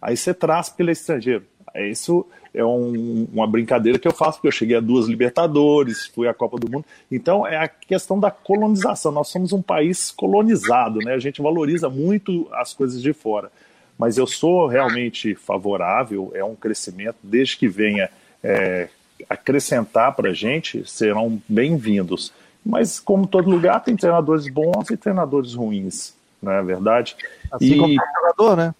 Aí 0.00 0.16
você 0.16 0.32
traz 0.32 0.70
pelo 0.70 0.90
estrangeiro. 0.90 1.44
Isso 1.74 2.26
é 2.54 2.64
um, 2.64 3.26
uma 3.32 3.46
brincadeira 3.46 3.98
que 3.98 4.06
eu 4.06 4.12
faço, 4.12 4.38
porque 4.38 4.48
eu 4.48 4.52
cheguei 4.52 4.76
a 4.76 4.80
duas 4.80 5.06
Libertadores, 5.06 6.06
fui 6.06 6.28
à 6.28 6.34
Copa 6.34 6.58
do 6.58 6.70
Mundo. 6.70 6.84
Então 7.10 7.46
é 7.46 7.56
a 7.56 7.68
questão 7.68 8.20
da 8.20 8.30
colonização. 8.30 9.10
Nós 9.10 9.28
somos 9.28 9.52
um 9.52 9.62
país 9.62 10.10
colonizado, 10.10 10.98
né? 10.98 11.14
A 11.14 11.18
gente 11.18 11.40
valoriza 11.40 11.88
muito 11.88 12.48
as 12.52 12.74
coisas 12.74 13.00
de 13.00 13.12
fora. 13.12 13.50
Mas 13.98 14.18
eu 14.18 14.26
sou 14.26 14.66
realmente 14.66 15.34
favorável, 15.34 16.30
é 16.34 16.44
um 16.44 16.54
crescimento, 16.54 17.16
desde 17.22 17.56
que 17.56 17.68
venha 17.68 18.10
é, 18.42 18.88
acrescentar 19.28 20.14
para 20.14 20.30
a 20.30 20.34
gente, 20.34 20.88
serão 20.88 21.40
bem-vindos. 21.48 22.32
Mas, 22.64 23.00
como 23.00 23.26
todo 23.26 23.50
lugar, 23.50 23.82
tem 23.82 23.96
treinadores 23.96 24.48
bons 24.48 24.90
e 24.90 24.96
treinadores 24.96 25.54
ruins, 25.54 26.14
não 26.42 26.52
é 26.52 26.62
verdade? 26.62 27.16
Assim 27.50 27.74
e... 27.74 27.78
como 27.78 27.94
jogador, 27.94 28.56
né? 28.56 28.74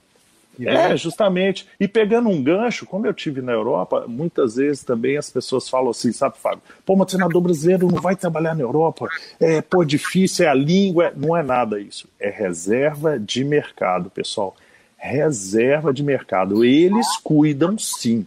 É, 0.61 0.97
justamente. 0.97 1.67
E 1.81 1.89
pegando 1.89 2.29
um 2.29 2.43
gancho, 2.43 2.85
como 2.87 3.07
eu 3.07 3.15
tive 3.15 3.41
na 3.41 3.53
Europa, 3.53 4.05
muitas 4.07 4.57
vezes 4.57 4.85
também 4.85 5.17
as 5.17 5.31
pessoas 5.31 5.69
falam 5.69 5.91
assim, 5.91 6.13
sabe, 6.13 6.37
Fábio? 6.39 6.63
Pô, 6.85 6.95
mas 6.95 7.09
treinador 7.09 7.41
brasileiro 7.41 7.89
não 7.89 8.01
vai 8.01 8.15
trabalhar 8.15 8.55
na 8.55 8.63
Europa. 8.63 9.09
É, 9.41 9.63
pô, 9.63 9.85
difícil, 9.85 10.45
é 10.45 10.49
a 10.49 10.55
língua. 10.55 11.13
Não 11.17 11.37
é 11.37 11.43
nada 11.43 11.81
isso. 11.81 12.07
É 12.21 12.29
reserva 12.29 13.19
de 13.19 13.45
mercado, 13.45 14.11
pessoal. 14.11 14.55
Reserva 14.97 15.93
de 15.93 16.03
mercado. 16.03 16.65
Eles 16.65 17.17
cuidam 17.17 17.79
sim. 17.79 18.27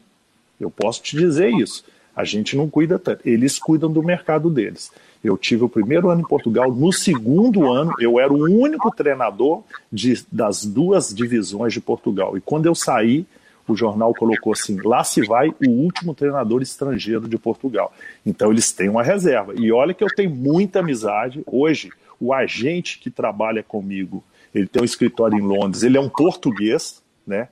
Eu 0.59 0.71
posso 0.71 1.01
te 1.01 1.15
dizer 1.15 1.49
isso. 1.49 1.85
A 2.15 2.23
gente 2.23 2.55
não 2.55 2.69
cuida 2.69 2.97
tanto. 2.97 3.27
Eles 3.27 3.59
cuidam 3.59 3.91
do 3.91 4.01
mercado 4.01 4.49
deles. 4.49 4.91
Eu 5.25 5.38
tive 5.38 5.63
o 5.63 5.69
primeiro 5.69 6.09
ano 6.11 6.21
em 6.21 6.27
Portugal. 6.27 6.71
No 6.71 6.93
segundo 6.93 7.71
ano, 7.71 7.91
eu 7.99 8.19
era 8.19 8.31
o 8.31 8.43
único 8.43 8.91
treinador 8.91 9.63
de, 9.91 10.23
das 10.31 10.63
duas 10.63 11.11
divisões 11.11 11.73
de 11.73 11.81
Portugal. 11.81 12.38
E 12.38 12.41
quando 12.41 12.67
eu 12.67 12.75
saí, 12.75 13.25
o 13.67 13.75
jornal 13.75 14.13
colocou 14.13 14.53
assim: 14.53 14.79
lá 14.83 15.03
se 15.03 15.25
vai 15.25 15.49
o 15.49 15.69
último 15.69 16.13
treinador 16.13 16.61
estrangeiro 16.61 17.27
de 17.27 17.39
Portugal. 17.39 17.91
Então 18.23 18.51
eles 18.51 18.71
têm 18.71 18.88
uma 18.88 19.01
reserva. 19.01 19.55
E 19.57 19.71
olha 19.71 19.95
que 19.95 20.03
eu 20.03 20.13
tenho 20.15 20.29
muita 20.29 20.81
amizade. 20.81 21.41
Hoje, 21.47 21.89
o 22.19 22.31
agente 22.31 22.99
que 22.99 23.09
trabalha 23.09 23.63
comigo, 23.63 24.23
ele 24.53 24.67
tem 24.67 24.83
um 24.83 24.85
escritório 24.85 25.39
em 25.39 25.41
Londres, 25.41 25.81
ele 25.81 25.97
é 25.97 26.01
um 26.01 26.09
português, 26.09 27.01
né? 27.25 27.47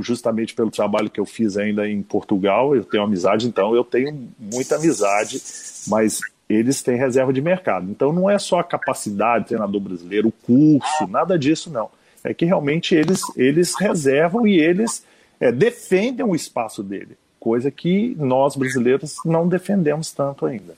Justamente 0.00 0.54
pelo 0.54 0.72
trabalho 0.72 1.08
que 1.08 1.20
eu 1.20 1.24
fiz 1.24 1.56
ainda 1.56 1.88
em 1.88 2.02
Portugal, 2.02 2.74
eu 2.74 2.84
tenho 2.84 3.04
amizade, 3.04 3.46
então 3.46 3.74
eu 3.76 3.84
tenho 3.84 4.28
muita 4.38 4.74
amizade, 4.74 5.40
mas 5.86 6.20
eles 6.48 6.82
têm 6.82 6.96
reserva 6.96 7.32
de 7.32 7.40
mercado. 7.40 7.90
Então 7.90 8.12
não 8.12 8.30
é 8.30 8.38
só 8.38 8.60
a 8.60 8.64
capacidade 8.64 9.44
do 9.44 9.48
treinador 9.48 9.80
brasileiro, 9.80 10.28
o 10.28 10.32
curso, 10.32 11.06
nada 11.08 11.38
disso 11.38 11.70
não. 11.70 11.90
É 12.22 12.34
que 12.34 12.44
realmente 12.44 12.94
eles, 12.94 13.20
eles 13.36 13.74
reservam 13.78 14.46
e 14.46 14.58
eles 14.58 15.04
é, 15.40 15.52
defendem 15.52 16.26
o 16.26 16.34
espaço 16.34 16.82
dele, 16.82 17.16
coisa 17.38 17.70
que 17.70 18.16
nós 18.18 18.56
brasileiros 18.56 19.16
não 19.24 19.46
defendemos 19.48 20.10
tanto 20.10 20.46
ainda. 20.46 20.74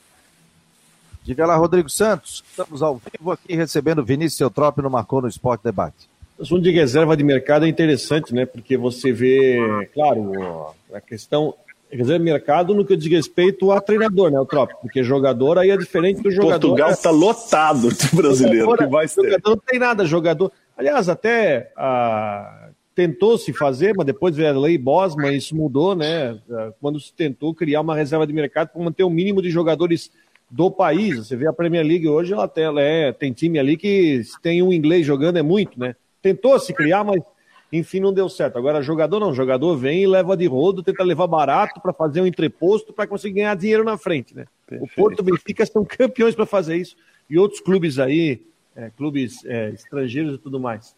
Diga 1.23 1.45
lá, 1.45 1.55
Rodrigo 1.55 1.89
Santos, 1.89 2.43
estamos 2.49 2.81
ao 2.81 2.97
vivo 2.97 3.31
aqui 3.31 3.55
recebendo 3.55 4.03
Vinícius 4.03 4.39
Eutrópio 4.41 4.83
no 4.83 4.89
Marcou 4.89 5.21
no 5.21 5.27
Esporte 5.27 5.63
Debate. 5.63 6.09
O 6.37 6.43
assunto 6.43 6.61
de 6.61 6.71
reserva 6.71 7.17
de 7.17 7.23
mercado 7.23 7.65
é 7.65 7.67
interessante, 7.67 8.33
né? 8.33 8.45
Porque 8.45 8.77
você 8.77 9.11
vê, 9.11 9.59
claro, 9.93 10.73
a 10.93 11.01
questão 11.01 11.53
Reserva 11.91 12.23
mercado 12.23 12.75
no 12.75 12.85
que 12.85 12.95
diz 12.95 13.11
respeito 13.11 13.71
a 13.71 13.81
treinador, 13.81 14.29
né, 14.29 14.39
o 14.39 14.45
Trópico? 14.45 14.81
Porque 14.81 15.03
jogador 15.03 15.57
aí 15.57 15.71
é 15.71 15.77
diferente 15.77 16.21
do 16.21 16.29
jogador. 16.29 16.59
Portugal 16.59 16.91
está 16.91 17.09
lotado 17.09 17.89
de 17.89 18.15
brasileiro, 18.15 18.65
jogador, 18.65 18.85
que 18.85 18.91
vai 18.91 19.07
ser. 19.07 19.23
Jogador 19.23 19.49
não 19.49 19.57
tem 19.57 19.79
nada, 19.79 20.05
jogador. 20.05 20.51
Aliás, 20.77 21.09
até 21.09 21.71
ah, 21.75 22.69
tentou 22.93 23.39
se 23.39 23.51
fazer, 23.53 23.95
mas 23.97 24.05
depois 24.05 24.35
veio 24.35 24.49
a 24.49 24.59
lei 24.59 24.77
Bosman, 24.77 25.35
isso 25.35 25.55
mudou, 25.55 25.95
né? 25.95 26.37
Ah, 26.51 26.71
quando 26.79 26.99
se 26.99 27.11
tentou 27.11 27.55
criar 27.55 27.81
uma 27.81 27.95
reserva 27.95 28.27
de 28.27 28.33
mercado 28.33 28.69
para 28.69 28.83
manter 28.83 29.03
o 29.03 29.09
mínimo 29.09 29.41
de 29.41 29.49
jogadores 29.49 30.11
do 30.49 30.69
país. 30.69 31.17
Você 31.17 31.35
vê 31.35 31.47
a 31.47 31.53
Premier 31.53 31.85
League 31.85 32.07
hoje, 32.07 32.33
ela 32.33 32.47
tem, 32.47 32.63
ela 32.65 32.81
é, 32.81 33.11
tem 33.11 33.31
time 33.31 33.59
ali 33.59 33.77
que 33.77 34.21
tem 34.41 34.61
um 34.61 34.73
inglês 34.73 35.05
jogando, 35.05 35.37
é 35.37 35.43
muito, 35.43 35.79
né? 35.79 35.95
Tentou 36.21 36.59
se 36.59 36.73
criar, 36.73 37.03
mas 37.03 37.21
enfim, 37.71 37.99
não 37.99 38.11
deu 38.11 38.27
certo. 38.27 38.57
Agora, 38.57 38.81
jogador 38.81 39.19
não. 39.19 39.33
Jogador 39.33 39.75
vem 39.77 40.03
e 40.03 40.07
leva 40.07 40.35
de 40.35 40.47
rodo, 40.47 40.81
tenta 40.81 41.03
levar 41.03 41.27
barato 41.27 41.79
para 41.79 41.93
fazer 41.93 42.21
um 42.21 42.25
entreposto 42.25 42.91
para 42.91 43.05
conseguir 43.05 43.35
ganhar 43.35 43.55
dinheiro 43.55 43.83
na 43.83 43.97
frente, 43.97 44.35
né? 44.35 44.45
Perfeito. 44.65 44.91
O 44.91 44.95
Porto 44.95 45.23
Benfica 45.23 45.65
são 45.65 45.85
campeões 45.85 46.35
para 46.35 46.45
fazer 46.45 46.77
isso. 46.77 46.95
E 47.29 47.37
outros 47.37 47.61
clubes 47.61 47.99
aí, 47.99 48.41
é, 48.75 48.89
clubes 48.89 49.45
é, 49.45 49.69
estrangeiros 49.69 50.35
e 50.35 50.37
tudo 50.39 50.59
mais. 50.59 50.95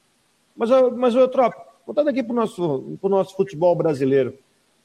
Mas, 0.56 0.70
mas 0.96 1.14
eu 1.14 1.28
troco, 1.28 1.62
voltando 1.86 2.10
aqui 2.10 2.24
para 2.24 2.32
o 2.32 2.36
nosso, 2.36 2.98
nosso 3.04 3.36
futebol 3.36 3.76
brasileiro. 3.76 4.34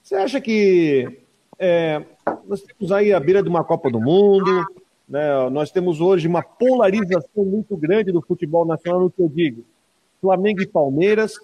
Você 0.02 0.14
acha 0.16 0.40
que 0.40 1.20
é, 1.58 2.02
nós 2.46 2.62
temos 2.62 2.90
aí 2.92 3.12
a 3.12 3.20
beira 3.20 3.42
de 3.42 3.48
uma 3.48 3.64
Copa 3.64 3.90
do 3.90 4.00
Mundo, 4.00 4.64
né? 5.08 5.48
nós 5.50 5.70
temos 5.70 6.00
hoje 6.00 6.26
uma 6.26 6.42
polarização 6.42 7.44
muito 7.44 7.76
grande 7.76 8.10
do 8.10 8.20
futebol 8.20 8.64
nacional, 8.64 9.00
no 9.00 9.10
que 9.10 9.22
eu 9.22 9.28
digo. 9.28 9.64
Flamengo 10.20 10.62
e 10.62 10.66
Palmeiras, 10.66 11.38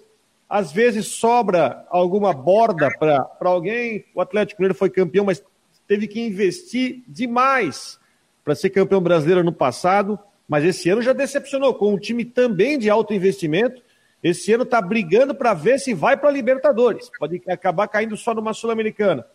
às 0.53 0.71
vezes 0.71 1.07
sobra 1.07 1.83
alguma 1.89 2.31
borda 2.31 2.87
para 2.99 3.49
alguém. 3.49 4.05
O 4.13 4.21
Atlético 4.21 4.61
Mineiro 4.61 4.77
foi 4.77 4.87
campeão, 4.87 5.25
mas 5.25 5.43
teve 5.87 6.07
que 6.07 6.21
investir 6.21 7.01
demais 7.07 7.99
para 8.45 8.53
ser 8.53 8.69
campeão 8.69 9.01
brasileiro 9.01 9.43
no 9.43 9.51
passado. 9.51 10.19
Mas 10.47 10.63
esse 10.63 10.87
ano 10.91 11.01
já 11.01 11.11
decepcionou, 11.11 11.73
com 11.73 11.91
um 11.91 11.97
time 11.97 12.23
também 12.23 12.77
de 12.77 12.87
alto 12.87 13.15
investimento. 13.15 13.81
Esse 14.21 14.53
ano 14.53 14.61
está 14.61 14.79
brigando 14.79 15.33
para 15.33 15.55
ver 15.55 15.79
se 15.79 15.91
vai 15.91 16.15
para 16.15 16.29
a 16.29 16.31
Libertadores. 16.31 17.09
Pode 17.17 17.41
acabar 17.47 17.87
caindo 17.87 18.15
só 18.15 18.35
numa 18.35 18.53
Sul-Americana. 18.53 19.25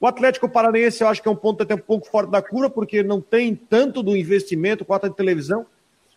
O 0.00 0.08
Atlético 0.08 0.48
Paranaense 0.48 1.04
eu 1.04 1.08
acho 1.08 1.22
que 1.22 1.28
é 1.28 1.30
um 1.30 1.36
ponto 1.36 1.62
até 1.62 1.76
um 1.76 1.78
pouco 1.78 2.08
fora 2.08 2.26
da 2.26 2.42
cura, 2.42 2.68
porque 2.68 3.04
não 3.04 3.20
tem 3.20 3.54
tanto 3.54 4.02
do 4.02 4.16
investimento 4.16 4.84
com 4.84 4.92
a 4.92 4.98
televisão. 4.98 5.64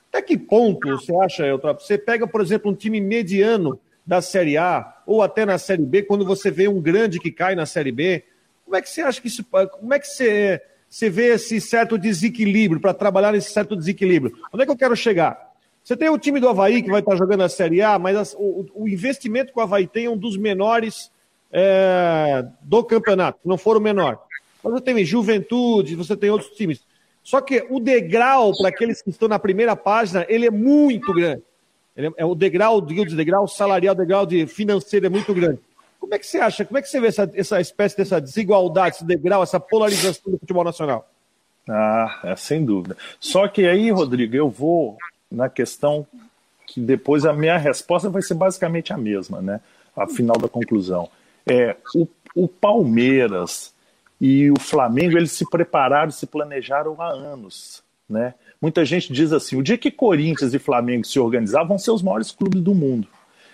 Até 0.10 0.20
que 0.24 0.36
ponto 0.36 0.98
você 0.98 1.16
acha, 1.18 1.46
Elton? 1.46 1.76
Você 1.76 1.96
pega, 1.96 2.26
por 2.26 2.42
exemplo, 2.42 2.72
um 2.72 2.76
time 2.76 3.00
mediano 3.00 3.80
da 4.12 4.22
Série 4.22 4.58
A 4.58 4.94
ou 5.06 5.22
até 5.22 5.46
na 5.46 5.58
Série 5.58 5.86
B, 5.86 6.04
quando 6.04 6.26
você 6.26 6.52
vê 6.52 6.68
um 6.68 6.82
grande 6.82 7.18
que 7.18 7.32
cai 7.32 7.56
na 7.56 7.66
Série 7.66 7.94
B, 7.94 8.26
como 8.66 8.76
é 8.76 8.82
que 8.82 8.90
você 8.90 9.00
acha 9.00 9.22
que 9.22 9.30
isso. 9.30 9.42
Como 9.46 9.94
é 9.94 10.00
que 10.00 10.06
você, 10.06 10.62
você 10.90 11.10
vê 11.10 11.28
esse 11.28 11.62
certo 11.62 11.98
desequilíbrio, 11.98 12.82
para 12.82 12.94
trabalhar 12.94 13.32
nesse 13.32 13.54
certo 13.54 13.74
desequilíbrio? 13.74 14.36
Onde 14.54 14.64
é 14.64 14.66
que 14.66 14.72
eu 14.72 14.78
quero 14.78 14.98
chegar? 14.98 15.54
Você 15.82 15.96
tem 15.96 16.10
o 16.10 16.18
time 16.18 16.42
do 16.42 16.50
Havaí 16.50 16.84
que 16.84 16.92
vai 16.92 17.00
estar 17.00 17.16
jogando 17.16 17.44
a 17.44 17.48
Série 17.48 17.82
A, 17.82 17.98
mas 17.98 18.18
as, 18.18 18.34
o, 18.34 18.66
o, 18.76 18.86
investimento 18.86 19.54
que 19.54 19.60
o 19.60 19.62
Havaí 19.62 19.88
tem 19.88 20.08
é 20.08 20.10
um 20.10 20.18
dos 20.18 20.36
menores 20.36 21.10
é, 21.50 22.46
do 22.64 22.84
campeonato, 22.84 23.40
não 23.46 23.58
for 23.58 23.78
o 23.78 23.82
menor. 23.82 24.20
Mas 24.62 24.74
você 24.74 24.82
tem 24.82 25.06
Juventude, 25.06 25.96
você 25.96 26.18
tem 26.18 26.30
outros 26.30 26.52
times. 26.52 26.82
Só 27.24 27.40
que 27.40 27.66
o 27.70 27.80
degrau 27.80 28.52
para 28.58 28.68
aqueles 28.68 29.02
que 29.02 29.10
estão 29.10 29.30
na 29.30 29.40
primeira 29.40 29.74
página, 29.74 30.26
ele 30.28 30.48
é 30.48 30.52
muito 30.52 31.14
grande. 31.14 31.44
Ele 31.96 32.12
é, 32.18 32.26
o 32.26 32.36
degrau, 32.36 32.78
o 32.78 32.82
degrau 32.82 33.48
salarial, 33.48 33.94
o 33.94 33.98
degrau 33.98 34.26
de 34.26 34.48
financeiro 34.48 35.06
é 35.06 35.10
muito 35.10 35.34
grande. 35.34 35.60
Como 36.00 36.16
é 36.16 36.20
que 36.20 36.26
você 36.26 36.40
acha, 36.40 36.66
como 36.66 36.78
é 36.78 36.82
que 36.82 36.90
você 36.90 37.00
vê 37.00 37.08
essa, 37.08 37.30
essa 37.34 37.62
espécie 37.62 37.96
dessa 37.96 38.20
desigualdade, 38.20 38.96
esse 38.96 39.06
degrau, 39.06 39.44
essa 39.44 39.60
polarização 39.60 40.32
do 40.32 40.40
futebol 40.40 40.64
nacional? 40.64 41.08
Ah, 41.70 42.20
é, 42.24 42.36
sem 42.36 42.66
dúvida. 42.66 42.98
Só 43.20 43.48
que 43.48 43.68
aí, 43.68 43.92
Rodrigo, 43.92 44.36
eu 44.36 44.50
vou 44.50 44.98
na 45.30 45.48
questão 45.48 46.08
que 46.66 46.80
depois 46.80 47.26
a 47.26 47.34
minha 47.34 47.58
resposta 47.58 48.10
vai 48.10 48.22
ser 48.22 48.34
basicamente 48.34 48.92
a 48.92 48.98
mesma, 48.98 49.42
né? 49.42 49.62
A 49.96 50.08
final 50.08 50.38
da 50.38 50.48
conclusão. 50.48 51.10
É, 51.46 51.76
o, 51.94 52.08
o 52.34 52.48
Palmeiras 52.48 53.74
e 54.20 54.50
o 54.52 54.60
Flamengo, 54.60 55.18
eles 55.18 55.32
se 55.32 55.50
prepararam, 55.50 56.12
se 56.12 56.26
planejaram 56.26 57.00
há 57.00 57.10
anos, 57.10 57.84
né? 58.10 58.34
Muita 58.62 58.86
gente 58.86 59.12
diz 59.12 59.34
assim: 59.34 59.56
o 59.56 59.64
dia 59.64 59.78
que 59.78 59.90
Corinthians 59.90 60.54
e 60.54 60.60
Flamengo 60.60 61.06
se 61.06 61.20
organizar, 61.20 61.64
vão 61.64 61.80
ser 61.80 61.92
os 61.92 62.04
maiores 62.04 62.32
clubes 62.32 62.62
do 62.62 62.76
mundo. 62.76 63.08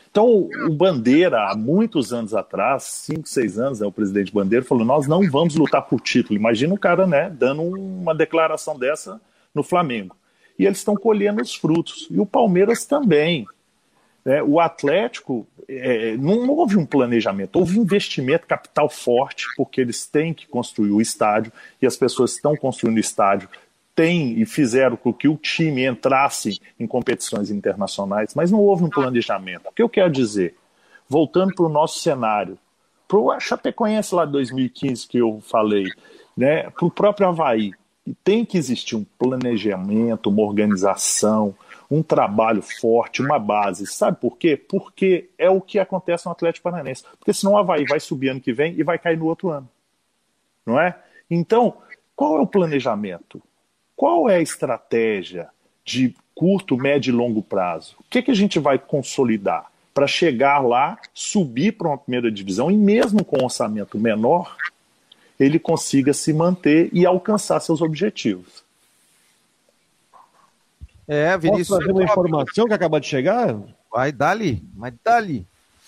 Então, 0.10 0.50
o 0.68 0.74
Bandeira, 0.74 1.50
há 1.50 1.56
muitos 1.56 2.12
anos 2.12 2.34
atrás, 2.34 2.84
cinco, 2.84 3.28
seis 3.28 3.60
anos, 3.60 3.80
né, 3.80 3.88
o 3.88 3.92
presidente 3.92 4.34
Bandeira 4.34 4.66
falou: 4.66 4.84
nós 4.84 5.08
não 5.08 5.30
vamos 5.30 5.56
lutar 5.56 5.84
por 5.84 6.02
título. 6.02 6.38
Imagina 6.38 6.74
o 6.74 6.80
cara 6.80 7.08
né, 7.08 7.30
dando 7.30 7.62
uma 7.62 8.14
declaração 8.14 8.78
dessa 8.78 9.22
no 9.54 9.64
Flamengo. 9.64 10.16
E 10.58 10.66
eles 10.66 10.80
estão 10.80 10.96
colhendo 10.96 11.42
os 11.42 11.56
frutos. 11.56 12.08
E 12.10 12.20
o 12.20 12.26
Palmeiras 12.26 12.86
também. 12.86 13.46
É, 14.26 14.44
o 14.44 14.60
Atlético, 14.60 15.48
é, 15.70 16.18
não 16.18 16.50
houve 16.50 16.76
um 16.76 16.86
planejamento, 16.86 17.56
houve 17.58 17.80
investimento, 17.80 18.46
capital 18.46 18.90
forte, 18.90 19.46
porque 19.56 19.80
eles 19.80 20.06
têm 20.06 20.34
que 20.34 20.46
construir 20.46 20.92
o 20.92 21.00
estádio 21.00 21.50
e 21.82 21.88
as 21.88 21.96
pessoas 21.96 22.34
estão 22.34 22.54
construindo 22.54 22.98
o 22.98 23.00
estádio, 23.00 23.48
têm 23.98 24.40
e 24.40 24.46
fizeram 24.46 24.96
com 24.96 25.12
que 25.12 25.28
o 25.28 25.36
time 25.36 25.84
entrasse 25.84 26.62
em 26.80 26.86
competições 26.86 27.50
internacionais, 27.50 28.36
mas 28.36 28.52
não 28.52 28.60
houve 28.60 28.84
um 28.84 28.90
planejamento. 28.90 29.68
O 29.68 29.72
que 29.72 29.82
eu 29.82 29.90
quero 29.90 30.12
dizer? 30.12 30.56
Voltando 31.10 31.56
para 31.56 31.66
o 31.66 31.70
nosso 31.70 31.98
cenário, 32.00 32.60
para 33.08 33.18
o 33.18 33.40
Chapecoense 33.40 34.14
lá 34.14 34.24
de 34.24 34.34
2015 34.34 35.08
que 35.08 35.18
eu 35.18 35.42
falei, 35.42 35.86
né, 36.36 36.70
para 36.70 36.86
o 36.86 36.92
próprio 36.92 37.28
Havaí, 37.28 37.72
tem 38.24 38.46
que 38.46 38.56
existir 38.56 38.96
um 38.96 39.04
planejamento, 39.18 40.30
uma 40.30 40.44
organização, 40.44 41.56
um 41.90 42.04
trabalho 42.04 42.62
forte, 42.62 43.24
uma 43.24 43.40
base. 43.40 43.88
Sabe 43.88 44.18
por 44.22 44.38
quê? 44.38 44.56
Porque 44.56 45.32
é 45.40 45.50
o 45.50 45.60
que 45.60 45.80
acontece 45.80 46.28
no 46.28 46.32
Atlético 46.34 46.70
Paranaense. 46.70 47.04
Porque 47.18 47.34
senão 47.34 47.54
o 47.54 47.58
Havaí 47.58 47.84
vai 47.86 48.00
subir 48.00 48.30
ano 48.30 48.40
que 48.40 48.54
vem 48.54 48.76
e 48.78 48.84
vai 48.84 49.00
cair 49.00 49.18
no 49.18 49.26
outro 49.26 49.50
ano. 49.50 49.68
Não 50.64 50.80
é? 50.80 50.96
Então, 51.30 51.78
qual 52.16 52.38
é 52.38 52.42
o 52.42 52.48
planejamento? 52.48 53.42
Qual 53.98 54.30
é 54.30 54.36
a 54.36 54.42
estratégia 54.42 55.50
de 55.84 56.16
curto, 56.36 56.78
médio 56.78 57.12
e 57.12 57.16
longo 57.16 57.42
prazo? 57.42 57.96
O 58.00 58.04
que, 58.08 58.22
que 58.22 58.30
a 58.30 58.36
gente 58.36 58.60
vai 58.60 58.78
consolidar 58.78 59.72
para 59.92 60.06
chegar 60.06 60.60
lá, 60.60 61.00
subir 61.12 61.72
para 61.72 61.88
uma 61.88 61.98
primeira 61.98 62.32
divisão 62.32 62.70
e 62.70 62.78
mesmo 62.78 63.26
com 63.26 63.42
um 63.42 63.46
orçamento 63.46 63.98
menor, 63.98 64.56
ele 65.40 65.58
consiga 65.58 66.14
se 66.14 66.32
manter 66.32 66.92
e 66.94 67.08
alcançar 67.08 67.60
seus 67.60 67.82
objetivos. 67.82 68.64
É, 71.08 71.36
Vinícius. 71.36 71.70
Posso 71.70 71.80
trazer 71.80 71.92
uma 71.94 72.04
informação 72.04 72.68
que 72.68 72.74
acaba 72.74 73.00
de 73.00 73.08
chegar? 73.08 73.60
Vai, 73.92 74.12
dali, 74.12 74.64
mas 74.76 74.94
dali. 75.04 75.48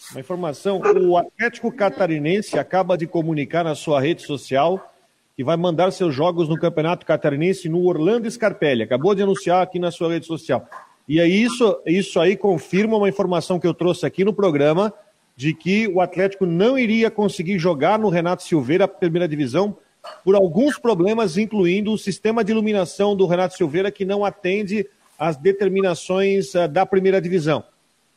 Uma 0.10 0.22
informação: 0.22 0.82
o 0.82 1.16
Atlético 1.16 1.72
Catarinense 1.72 2.58
acaba 2.58 2.98
de 2.98 3.06
comunicar 3.06 3.64
na 3.64 3.76
sua 3.76 4.02
rede 4.02 4.24
social 4.24 4.92
que 5.40 5.44
vai 5.46 5.56
mandar 5.56 5.90
seus 5.92 6.14
jogos 6.14 6.50
no 6.50 6.60
Campeonato 6.60 7.06
Catarinense 7.06 7.70
no 7.70 7.86
Orlando 7.86 8.30
Scarpelli. 8.30 8.84
Acabou 8.84 9.16
de 9.16 9.24
anunciar 9.24 9.64
aqui 9.64 9.80
na 9.80 9.90
sua 9.90 10.10
rede 10.10 10.26
social. 10.26 10.68
E 11.08 11.18
aí 11.18 11.44
isso, 11.44 11.80
isso 11.86 12.20
aí 12.20 12.36
confirma 12.36 12.98
uma 12.98 13.08
informação 13.08 13.58
que 13.58 13.66
eu 13.66 13.74
trouxe 13.74 14.06
aqui 14.06 14.26
no 14.26 14.34
programa 14.34 14.94
de 15.38 15.54
que 15.54 15.88
o 15.88 16.02
Atlético 16.02 16.46
não 16.46 16.78
iria 16.78 17.10
conseguir 17.10 17.58
jogar 17.58 17.98
no 17.98 18.10
Renato 18.10 18.44
Silveira 18.44 18.84
a 18.84 18.88
primeira 18.90 19.30
divisão 19.30 19.78
por 20.26 20.36
alguns 20.36 20.78
problemas, 20.78 21.38
incluindo 21.38 21.94
o 21.94 21.98
sistema 21.98 22.44
de 22.44 22.52
iluminação 22.52 23.16
do 23.16 23.26
Renato 23.26 23.56
Silveira 23.56 23.90
que 23.90 24.04
não 24.04 24.26
atende 24.26 24.86
as 25.18 25.38
determinações 25.38 26.54
uh, 26.54 26.68
da 26.68 26.86
primeira 26.86 27.22
divisão. 27.22 27.64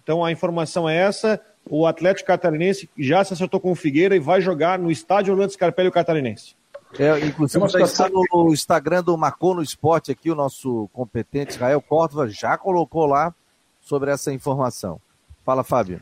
Então 0.03 0.25
a 0.25 0.33
informação 0.33 0.89
é 0.89 0.97
essa. 0.97 1.41
O 1.71 1.87
Atlético 1.87 2.27
Catarinense 2.27 2.91
já 2.99 3.23
se 3.23 3.33
acertou 3.33 3.61
com 3.61 3.71
o 3.71 3.77
Figueira 3.77 4.17
e 4.17 4.19
vai 4.19 4.41
jogar 4.41 4.77
no 4.77 4.91
estádio 4.91 5.33
Orlando 5.33 5.53
Scarpelli 5.53 5.89
Catarinense. 5.93 6.61
É, 6.99 7.19
inclusive, 7.25 7.65
está 7.65 7.87
situação... 7.87 8.25
no 8.33 8.53
Instagram 8.53 9.03
do 9.03 9.17
Macono 9.17 9.63
Esporte 9.63 10.11
aqui, 10.11 10.31
o 10.31 10.35
nosso 10.35 10.89
competente 10.93 11.53
Israel 11.53 11.81
Córdova 11.81 12.29
já 12.29 12.59
colocou 12.59 13.07
lá 13.07 13.35
sobre 13.81 14.11
essa 14.11 14.33
informação. 14.33 15.01
Fala, 15.45 15.65
Fábio. 15.65 16.01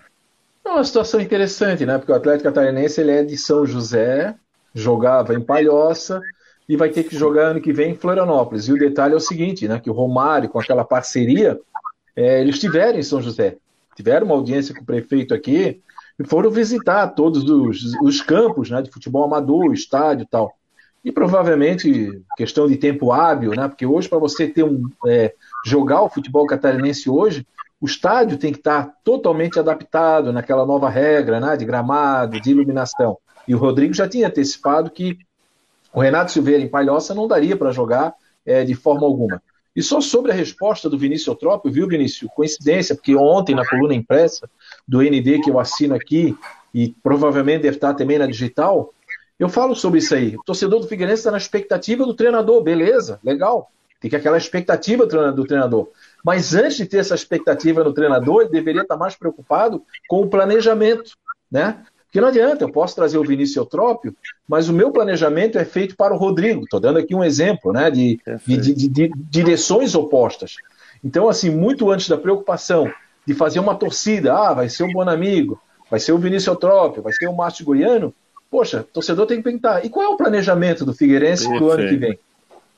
É 0.64 0.68
uma 0.68 0.84
situação 0.84 1.20
interessante, 1.20 1.86
né? 1.86 1.96
Porque 1.96 2.12
o 2.12 2.14
Atlético 2.14 2.44
Catarinense 2.44 3.00
ele 3.00 3.12
é 3.12 3.24
de 3.24 3.36
São 3.36 3.64
José, 3.64 4.34
jogava 4.74 5.34
em 5.34 5.40
Palhoça, 5.40 6.20
e 6.68 6.76
vai 6.76 6.88
ter 6.88 7.04
que 7.04 7.16
jogar 7.16 7.46
ano 7.46 7.60
que 7.60 7.72
vem 7.72 7.90
em 7.90 7.96
Florianópolis. 7.96 8.68
E 8.68 8.72
o 8.72 8.78
detalhe 8.78 9.14
é 9.14 9.16
o 9.16 9.20
seguinte, 9.20 9.66
né, 9.66 9.80
que 9.80 9.90
o 9.90 9.92
Romário, 9.92 10.48
com 10.48 10.60
aquela 10.60 10.84
parceria, 10.84 11.58
é, 12.14 12.40
eles 12.40 12.56
estiveram 12.56 12.98
em 12.98 13.02
São 13.02 13.20
José, 13.20 13.56
tiveram 13.96 14.26
uma 14.26 14.36
audiência 14.36 14.72
com 14.72 14.82
o 14.82 14.86
prefeito 14.86 15.34
aqui 15.34 15.80
e 16.16 16.24
foram 16.24 16.50
visitar 16.50 17.08
todos 17.08 17.42
os, 17.42 17.94
os 18.02 18.20
campos 18.20 18.70
né, 18.70 18.82
de 18.82 18.90
futebol 18.90 19.24
amador, 19.24 19.72
estádio 19.72 20.22
e 20.22 20.26
tal. 20.26 20.54
E 21.04 21.10
provavelmente 21.10 22.22
questão 22.36 22.68
de 22.68 22.76
tempo 22.76 23.10
hábil, 23.10 23.52
né? 23.52 23.68
Porque 23.68 23.86
hoje, 23.86 24.08
para 24.08 24.18
você 24.18 24.46
ter 24.46 24.64
um 24.64 24.88
é, 25.06 25.34
jogar 25.64 26.02
o 26.02 26.10
futebol 26.10 26.46
catarinense 26.46 27.08
hoje, 27.08 27.46
o 27.80 27.86
estádio 27.86 28.36
tem 28.36 28.52
que 28.52 28.58
estar 28.58 28.92
totalmente 29.02 29.58
adaptado 29.58 30.32
naquela 30.32 30.66
nova 30.66 30.90
regra, 30.90 31.40
né? 31.40 31.56
De 31.56 31.64
gramado, 31.64 32.38
de 32.38 32.50
iluminação. 32.50 33.16
E 33.48 33.54
o 33.54 33.58
Rodrigo 33.58 33.94
já 33.94 34.06
tinha 34.06 34.28
antecipado 34.28 34.90
que 34.90 35.18
o 35.92 36.00
Renato 36.00 36.32
Silveira 36.32 36.62
em 36.62 36.68
Palhoça 36.68 37.14
não 37.14 37.26
daria 37.26 37.56
para 37.56 37.72
jogar 37.72 38.14
é, 38.44 38.62
de 38.64 38.74
forma 38.74 39.06
alguma. 39.06 39.42
E 39.74 39.82
só 39.82 40.00
sobre 40.00 40.32
a 40.32 40.34
resposta 40.34 40.90
do 40.90 40.98
Vinícius 40.98 41.28
Eutrópio, 41.28 41.72
viu, 41.72 41.88
Vinícius? 41.88 42.30
Coincidência, 42.34 42.94
porque 42.94 43.14
ontem 43.14 43.54
na 43.54 43.66
coluna 43.66 43.94
impressa 43.94 44.48
do 44.86 45.00
ND 45.00 45.40
que 45.40 45.50
eu 45.50 45.58
assino 45.58 45.94
aqui, 45.94 46.36
e 46.74 46.94
provavelmente 47.02 47.62
deve 47.62 47.76
estar 47.76 47.94
também 47.94 48.18
na 48.18 48.26
digital, 48.26 48.92
eu 49.40 49.48
falo 49.48 49.74
sobre 49.74 50.00
isso 50.00 50.14
aí. 50.14 50.36
O 50.36 50.42
torcedor 50.44 50.80
do 50.80 50.86
Figueirense 50.86 51.20
está 51.20 51.30
na 51.30 51.38
expectativa 51.38 52.04
do 52.04 52.12
treinador, 52.12 52.62
beleza, 52.62 53.18
legal. 53.24 53.72
Tem 53.98 54.10
que 54.10 54.16
aquela 54.16 54.36
expectativa 54.36 55.06
do 55.06 55.44
treinador. 55.46 55.88
Mas 56.22 56.54
antes 56.54 56.76
de 56.76 56.84
ter 56.84 56.98
essa 56.98 57.14
expectativa 57.14 57.82
no 57.82 57.94
treinador, 57.94 58.42
ele 58.42 58.50
deveria 58.50 58.82
estar 58.82 58.98
mais 58.98 59.16
preocupado 59.16 59.82
com 60.06 60.20
o 60.20 60.28
planejamento, 60.28 61.12
né? 61.50 61.82
Porque 62.04 62.20
não 62.20 62.28
adianta, 62.28 62.64
eu 62.64 62.72
posso 62.72 62.94
trazer 62.94 63.16
o 63.16 63.24
Vinícius 63.24 63.56
Eutrópio, 63.56 64.14
mas 64.46 64.68
o 64.68 64.74
meu 64.74 64.90
planejamento 64.90 65.56
é 65.56 65.64
feito 65.64 65.96
para 65.96 66.12
o 66.12 66.18
Rodrigo. 66.18 66.64
Estou 66.64 66.80
dando 66.80 66.98
aqui 66.98 67.14
um 67.14 67.24
exemplo 67.24 67.72
né, 67.72 67.90
de, 67.90 68.20
de, 68.46 68.74
de, 68.74 68.88
de, 68.88 69.10
direções 69.16 69.94
opostas. 69.94 70.56
Então, 71.02 71.28
assim, 71.28 71.50
muito 71.50 71.90
antes 71.90 72.08
da 72.08 72.18
preocupação 72.18 72.92
de 73.26 73.32
fazer 73.32 73.60
uma 73.60 73.74
torcida, 73.74 74.34
ah, 74.34 74.52
vai 74.52 74.68
ser 74.68 74.82
o 74.82 74.92
Bonamigo, 74.92 75.62
vai 75.90 76.00
ser 76.00 76.12
o 76.12 76.18
Vinícius 76.18 76.48
Eutrópio, 76.48 77.02
vai 77.02 77.12
ser 77.12 77.28
o 77.28 77.36
Márcio 77.36 77.64
Goiano, 77.64 78.12
poxa, 78.50 78.84
torcedor 78.92 79.26
tem 79.26 79.38
que 79.38 79.44
perguntar, 79.44 79.84
e 79.84 79.88
qual 79.88 80.04
é 80.04 80.08
o 80.08 80.16
planejamento 80.16 80.84
do 80.84 80.92
Figueirense 80.92 81.48
para 81.48 81.62
o 81.62 81.70
ano 81.70 81.88
que 81.88 81.96
vem? 81.96 82.18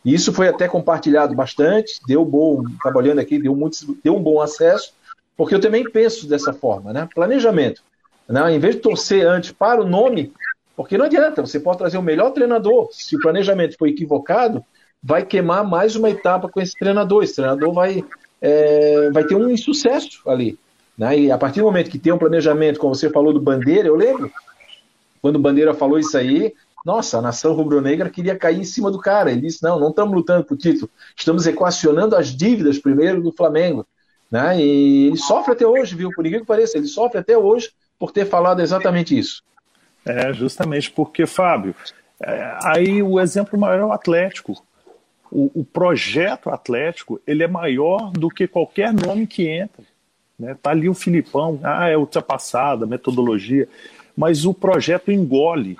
E 0.05 0.15
isso 0.15 0.33
foi 0.33 0.49
até 0.49 0.69
compartilhado 0.69 1.35
bastante, 1.35 2.01
deu 2.07 2.25
bom, 2.25 2.65
trabalhando 2.83 3.21
aqui, 3.21 3.39
deu, 3.39 3.55
muito, 3.55 3.97
deu 4.03 4.17
um 4.17 4.23
bom 4.23 4.41
acesso, 4.41 4.93
porque 5.37 5.55
eu 5.55 5.61
também 5.61 5.85
penso 5.85 6.29
dessa 6.29 6.53
forma, 6.53 6.93
né? 6.93 7.09
Planejamento. 7.15 7.83
Né? 8.29 8.55
Em 8.55 8.59
vez 8.59 8.75
de 8.75 8.81
torcer 8.81 9.27
antes 9.27 9.53
para 9.53 9.81
o 9.81 9.89
nome, 9.89 10.33
porque 10.77 10.99
não 10.99 11.07
adianta, 11.07 11.41
você 11.41 11.61
pode 11.61 11.79
trazer 11.79 11.99
o 11.99 12.03
melhor 12.03 12.31
treinador, 12.31 12.89
se 12.93 13.17
o 13.17 13.21
planejamento 13.21 13.77
for 13.79 13.87
equivocado, 13.87 14.65
vai 15.03 15.25
queimar 15.25 15.65
mais 15.65 15.97
uma 15.97 16.11
etapa 16.11 16.49
com 16.49 16.61
esse 16.61 16.79
treinador. 16.79 17.25
Esse 17.25 17.37
treinador 17.37 17.73
vai, 17.73 18.05
é, 18.41 19.11
vai 19.11 19.25
ter 19.25 19.35
um 19.35 19.51
insucesso 19.51 20.23
ali. 20.27 20.59
Né? 20.97 21.19
E 21.19 21.33
a 21.33 21.39
partir 21.39 21.61
do 21.61 21.67
momento 21.67 21.91
que 21.91 21.99
tem 21.99 22.13
um 22.13 22.19
planejamento, 22.19 22.79
como 22.79 22.95
você 22.95 23.11
falou 23.11 23.33
do 23.33 23.41
Bandeira, 23.41 23.89
eu 23.89 23.97
lembro, 23.97 24.31
quando 25.23 25.37
o 25.37 25.39
Bandeira 25.39 25.73
falou 25.73 25.99
isso 25.99 26.19
aí, 26.19 26.53
nossa, 26.85 27.19
a 27.19 27.23
nação 27.23 27.55
rubro-negra 27.55 28.11
queria 28.11 28.37
cair 28.37 28.59
em 28.59 28.65
cima 28.65 28.91
do 28.91 28.99
cara. 28.99 29.31
Ele 29.31 29.43
disse: 29.43 29.63
não, 29.63 29.79
não 29.79 29.91
estamos 29.91 30.15
lutando 30.15 30.45
por 30.45 30.57
título, 30.59 30.91
estamos 31.17 31.47
equacionando 31.47 32.17
as 32.17 32.29
dívidas 32.37 32.79
primeiro 32.79 33.23
do 33.23 33.33
Flamengo. 33.33 33.87
Né? 34.31 34.61
E 34.61 35.07
ele 35.07 35.17
sofre 35.17 35.53
até 35.53 35.67
hoje, 35.67 35.95
viu? 35.95 36.11
Por 36.15 36.25
ninguém 36.25 36.41
que 36.41 36.47
pareça, 36.47 36.77
ele 36.77 36.87
sofre 36.87 37.19
até 37.19 37.39
hoje 37.39 37.71
por 37.99 38.11
ter 38.11 38.27
falado 38.27 38.61
exatamente 38.61 39.17
isso. 39.17 39.43
É, 40.05 40.33
justamente 40.33 40.91
porque, 40.91 41.27
Fábio, 41.27 41.75
é, 42.21 42.59
aí 42.65 43.03
o 43.03 43.21
exemplo 43.21 43.59
maior 43.59 43.79
é 43.79 43.85
o 43.85 43.93
Atlético. 43.93 44.55
O, 45.31 45.61
o, 45.61 45.65
projeto 45.65 46.51
Atlético 46.51 47.21
ele 47.27 47.43
é 47.43 47.49
maior 47.49 48.11
do 48.11 48.29
que 48.29 48.47
qualquer 48.49 48.93
nome 48.93 49.27
que 49.27 49.47
entra. 49.47 49.85
Né? 50.39 50.57
Tá 50.61 50.71
ali 50.71 50.89
o 50.89 50.95
Filipão, 50.95 51.61
ah, 51.63 51.89
é 51.89 51.97
ultrapassada, 51.97 52.87
metodologia, 52.87 53.69
mas 54.17 54.45
o 54.45 54.55
projeto 54.55 55.11
engole. 55.11 55.77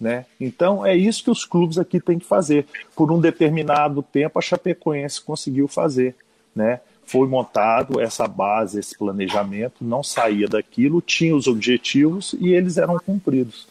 Né? 0.00 0.26
Então 0.40 0.84
é 0.84 0.96
isso 0.96 1.24
que 1.24 1.30
os 1.30 1.44
clubes 1.44 1.78
aqui 1.78 2.00
têm 2.00 2.18
que 2.18 2.26
fazer. 2.26 2.66
Por 2.96 3.10
um 3.12 3.20
determinado 3.20 4.02
tempo, 4.02 4.38
a 4.38 4.42
Chapecoense 4.42 5.20
conseguiu 5.20 5.68
fazer. 5.68 6.14
Né? 6.54 6.80
foi 7.06 7.28
montado 7.28 8.00
essa 8.00 8.26
base, 8.26 8.78
esse 8.78 8.96
planejamento, 8.96 9.84
não 9.84 10.02
saía 10.02 10.48
daquilo, 10.48 11.00
tinha 11.00 11.36
os 11.36 11.46
objetivos 11.46 12.34
e 12.38 12.52
eles 12.52 12.76
eram 12.76 12.98
cumpridos. 12.98 13.68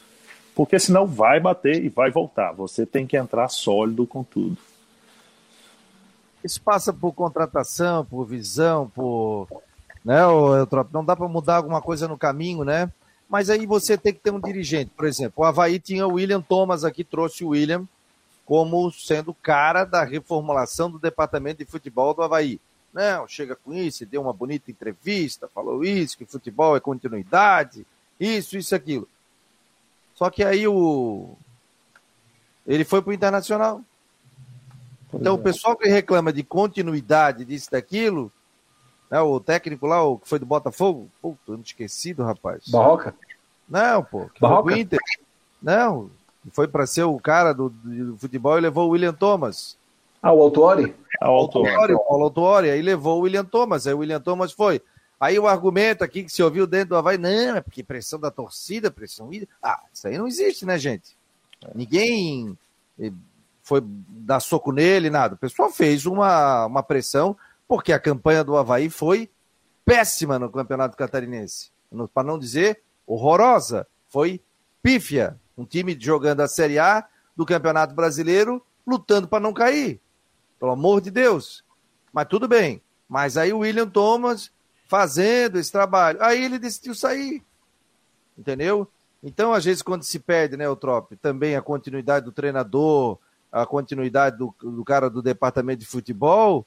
Porque 0.56 0.80
senão 0.80 1.08
vai 1.08 1.40
bater 1.40 1.84
e 1.84 1.90
vai 1.90 2.12
voltar. 2.12 2.52
Você 2.54 2.86
tem 2.86 3.08
que 3.08 3.18
entrar 3.18 3.48
sólido 3.50 4.06
com 4.06 4.24
tudo. 4.24 4.58
Isso 6.44 6.62
passa 6.62 6.94
por 6.94 7.14
contratação, 7.14 8.06
por 8.06 8.26
visão, 8.26 8.90
por. 8.94 9.48
Né, 10.06 10.20
não 10.92 11.04
dá 11.04 11.16
para 11.16 11.28
mudar 11.28 11.56
alguma 11.56 11.82
coisa 11.82 12.08
no 12.08 12.18
caminho, 12.18 12.64
né? 12.64 12.92
Mas 13.30 13.50
aí 13.50 13.66
você 13.66 13.98
tem 13.98 14.14
que 14.14 14.20
ter 14.20 14.32
um 14.32 14.40
dirigente. 14.40 14.92
Por 14.96 15.06
exemplo, 15.06 15.44
o 15.44 15.46
Havaí 15.46 15.80
tinha 15.80 16.06
o 16.06 16.14
William 16.14 16.42
Thomas 16.42 16.84
aqui, 16.84 17.04
trouxe 17.04 17.44
o 17.44 17.50
William 17.50 17.88
como 18.46 18.92
sendo 18.92 19.34
cara 19.34 19.86
da 19.86 20.04
reformulação 20.04 20.92
do 20.92 21.00
departamento 21.00 21.64
de 21.64 21.70
futebol 21.70 22.14
do 22.14 22.22
Havaí. 22.22 22.60
Não, 22.94 23.28
chega 23.28 23.56
com 23.56 23.74
isso, 23.74 24.06
deu 24.06 24.22
uma 24.22 24.34
bonita 24.34 24.70
entrevista, 24.70 25.48
falou 25.48 25.84
isso, 25.84 26.18
que 26.18 26.26
futebol 26.26 26.78
é 26.78 26.80
continuidade, 26.80 27.86
isso, 28.20 28.56
isso, 28.56 28.76
aquilo. 28.76 29.08
Só 30.16 30.30
que 30.30 30.44
aí 30.44 30.68
o. 30.68 31.36
Ele 32.68 32.84
foi 32.86 33.02
para 33.02 33.10
o 33.10 33.14
Internacional. 33.14 33.82
Então, 35.12 35.36
é. 35.36 35.40
o 35.40 35.42
pessoal 35.42 35.76
que 35.76 35.88
reclama 35.88 36.32
de 36.32 36.44
continuidade 36.44 37.46
disso, 37.46 37.72
daquilo, 37.72 38.32
né, 39.14 39.22
o 39.22 39.40
técnico 39.40 39.86
lá, 39.86 40.02
o 40.02 40.18
que 40.18 40.28
foi 40.28 40.40
do 40.40 40.46
Botafogo. 40.46 41.08
Pô, 41.22 41.38
tô 41.46 41.54
esquecido, 41.58 42.24
rapaz. 42.24 42.68
Barroca? 42.68 43.14
Não, 43.70 44.04
pô. 44.04 44.28
Barroca? 44.42 44.76
Inter. 44.76 45.00
Não, 45.62 46.10
foi 46.52 46.68
para 46.68 46.88
ser 46.88 47.04
o 47.04 47.20
cara 47.20 47.54
do, 47.54 47.70
do, 47.70 48.18
futebol 48.18 48.58
e 48.58 48.62
levou 48.62 48.88
o 48.88 48.90
William 48.94 49.14
Thomas. 49.14 49.78
Ah, 50.20 50.34
o 50.34 50.42
Autuori? 50.42 50.96
Ah, 51.22 51.30
o 51.30 51.36
Autuori, 51.36 51.94
o 51.94 52.32
Paulo. 52.32 52.58
Aí 52.72 52.82
levou 52.82 53.20
o 53.20 53.22
William 53.22 53.46
Thomas, 53.46 53.86
aí 53.86 53.94
o 53.94 54.00
William 54.00 54.20
Thomas 54.20 54.52
foi. 54.52 54.82
Aí 55.20 55.38
o 55.38 55.48
argumento 55.48 56.04
aqui 56.04 56.24
que 56.24 56.32
se 56.32 56.42
ouviu 56.42 56.66
dentro 56.66 56.90
do 56.90 56.96
Havaí, 56.96 57.20
não, 57.20 57.56
é 57.56 57.62
porque 57.62 57.84
pressão 57.84 58.20
da 58.20 58.32
torcida, 58.32 58.90
pressão. 58.90 59.30
Ah, 59.62 59.80
isso 59.94 60.08
aí 60.08 60.18
não 60.18 60.26
existe, 60.26 60.66
né, 60.66 60.76
gente? 60.80 61.16
Ninguém 61.76 62.58
eh, 63.00 63.12
foi 63.62 63.84
dar 63.86 64.40
soco 64.40 64.72
nele, 64.72 65.12
nada. 65.12 65.36
O 65.36 65.38
pessoal 65.38 65.70
fez 65.70 66.08
uma, 66.08 66.66
uma 66.66 66.82
pressão, 66.82 67.38
porque 67.68 67.94
a 67.94 68.00
campanha 68.00 68.44
do 68.44 68.58
Havaí 68.58 68.90
foi 68.90 69.30
péssima 69.86 70.40
no 70.40 70.50
Campeonato 70.50 70.98
Catarinense. 70.98 71.72
Para 72.14 72.28
não 72.28 72.40
dizer 72.40 72.82
horrorosa. 73.06 73.88
Foi 74.10 74.42
pífia. 74.82 75.40
Um 75.58 75.66
time 75.66 75.98
jogando 76.00 76.42
a 76.42 76.48
Série 76.48 76.80
A 76.80 77.08
do 77.36 77.46
Campeonato 77.46 77.94
Brasileiro, 77.94 78.64
lutando 78.86 79.28
para 79.28 79.40
não 79.40 79.54
cair. 79.54 80.00
Pelo 80.60 80.72
amor 80.72 81.02
de 81.02 81.12
Deus. 81.12 81.64
Mas 82.12 82.28
tudo 82.28 82.48
bem. 82.48 82.82
Mas 83.08 83.38
aí 83.38 83.54
o 83.54 83.60
William 83.60 83.88
Thomas 83.88 84.52
fazendo 84.88 85.60
esse 85.60 85.72
trabalho. 85.72 86.22
Aí 86.22 86.44
ele 86.44 86.60
decidiu 86.60 86.96
sair. 86.96 87.44
Entendeu? 88.38 88.88
Então, 89.24 89.54
às 89.54 89.64
vezes, 89.64 89.82
quando 89.82 90.04
se 90.04 90.20
perde, 90.20 90.58
né, 90.58 90.68
o 90.68 90.76
Trop, 90.76 91.16
também 91.18 91.56
a 91.56 91.62
continuidade 91.62 92.26
do 92.26 92.32
treinador, 92.32 93.18
a 93.52 93.66
continuidade 93.66 94.38
do, 94.38 94.54
do 94.60 94.84
cara 94.84 95.10
do 95.10 95.22
departamento 95.22 95.80
de 95.80 95.86
futebol, 95.86 96.66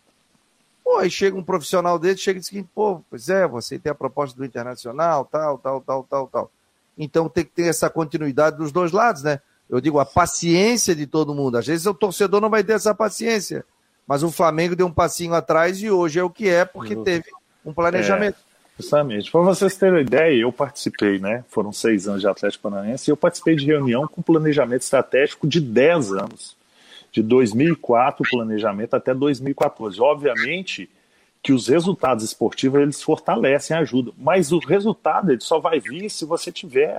pô, 0.87 0.99
aí 0.99 1.11
chega 1.11 1.37
um 1.37 1.43
profissional 1.43 1.99
dele, 1.99 2.17
chega 2.17 2.39
e 2.39 2.41
diz 2.41 2.49
que, 2.49 2.63
pô, 2.63 3.03
pois 3.11 3.29
é, 3.29 3.45
você 3.45 3.77
tem 3.77 3.91
a 3.91 3.95
proposta 3.95 4.39
do 4.39 4.45
Internacional, 4.45 5.25
tal, 5.25 5.59
tal, 5.59 5.81
tal, 5.81 6.07
tal, 6.09 6.29
tal. 6.29 6.51
Então 6.97 7.29
tem 7.29 7.45
que 7.45 7.51
ter 7.51 7.67
essa 7.67 7.91
continuidade 7.91 8.57
dos 8.57 8.71
dois 8.71 8.93
lados, 8.93 9.25
né? 9.25 9.41
Eu 9.69 9.81
digo, 9.81 9.99
a 9.99 10.07
paciência 10.07 10.95
de 10.95 11.05
todo 11.05 11.35
mundo. 11.35 11.59
Às 11.59 11.67
vezes 11.67 11.87
o 11.87 11.93
torcedor 11.93 12.41
não 12.41 12.49
vai 12.49 12.63
ter 12.63 12.75
essa 12.75 12.95
paciência. 12.95 13.65
Mas 14.07 14.23
o 14.23 14.31
Flamengo 14.31 14.77
deu 14.77 14.87
um 14.87 14.93
passinho 14.93 15.35
atrás 15.35 15.83
e 15.83 15.91
hoje 15.91 16.21
é 16.21 16.23
o 16.23 16.31
que 16.31 16.49
é, 16.49 16.65
porque 16.65 16.95
teve 16.95 17.25
um 17.65 17.75
planejamento. 17.75 18.37
É, 18.37 18.81
justamente. 18.81 19.29
Para 19.29 19.41
vocês 19.41 19.77
terem 19.77 19.97
uma 19.97 20.01
ideia, 20.01 20.41
eu 20.41 20.53
participei, 20.53 21.19
né? 21.19 21.45
Foram 21.49 21.73
seis 21.73 22.07
anos 22.07 22.21
de 22.21 22.29
Atlético 22.29 22.71
Paranaense 22.71 23.11
e 23.11 23.13
eu 23.13 23.17
participei 23.17 23.57
de 23.57 23.67
reunião 23.67 24.07
com 24.07 24.23
planejamento 24.23 24.83
estratégico 24.83 25.49
de 25.49 25.61
dez 25.61 26.13
anos. 26.13 26.56
De 27.17 27.23
2004, 27.23 28.23
o 28.23 28.31
planejamento 28.31 28.93
até 28.93 29.15
2014. 29.15 29.99
Obviamente 30.03 30.87
que 31.43 31.51
os 31.51 31.67
resultados 31.67 32.23
esportivos 32.23 32.79
eles 32.79 33.03
fortalecem, 33.03 33.75
ajudam, 33.75 34.13
mas 34.19 34.53
o 34.53 34.59
resultado 34.59 35.33
ele 35.33 35.41
só 35.41 35.59
vai 35.59 35.81
vir 35.81 36.11
se 36.11 36.27
você 36.27 36.53
tiver 36.53 36.95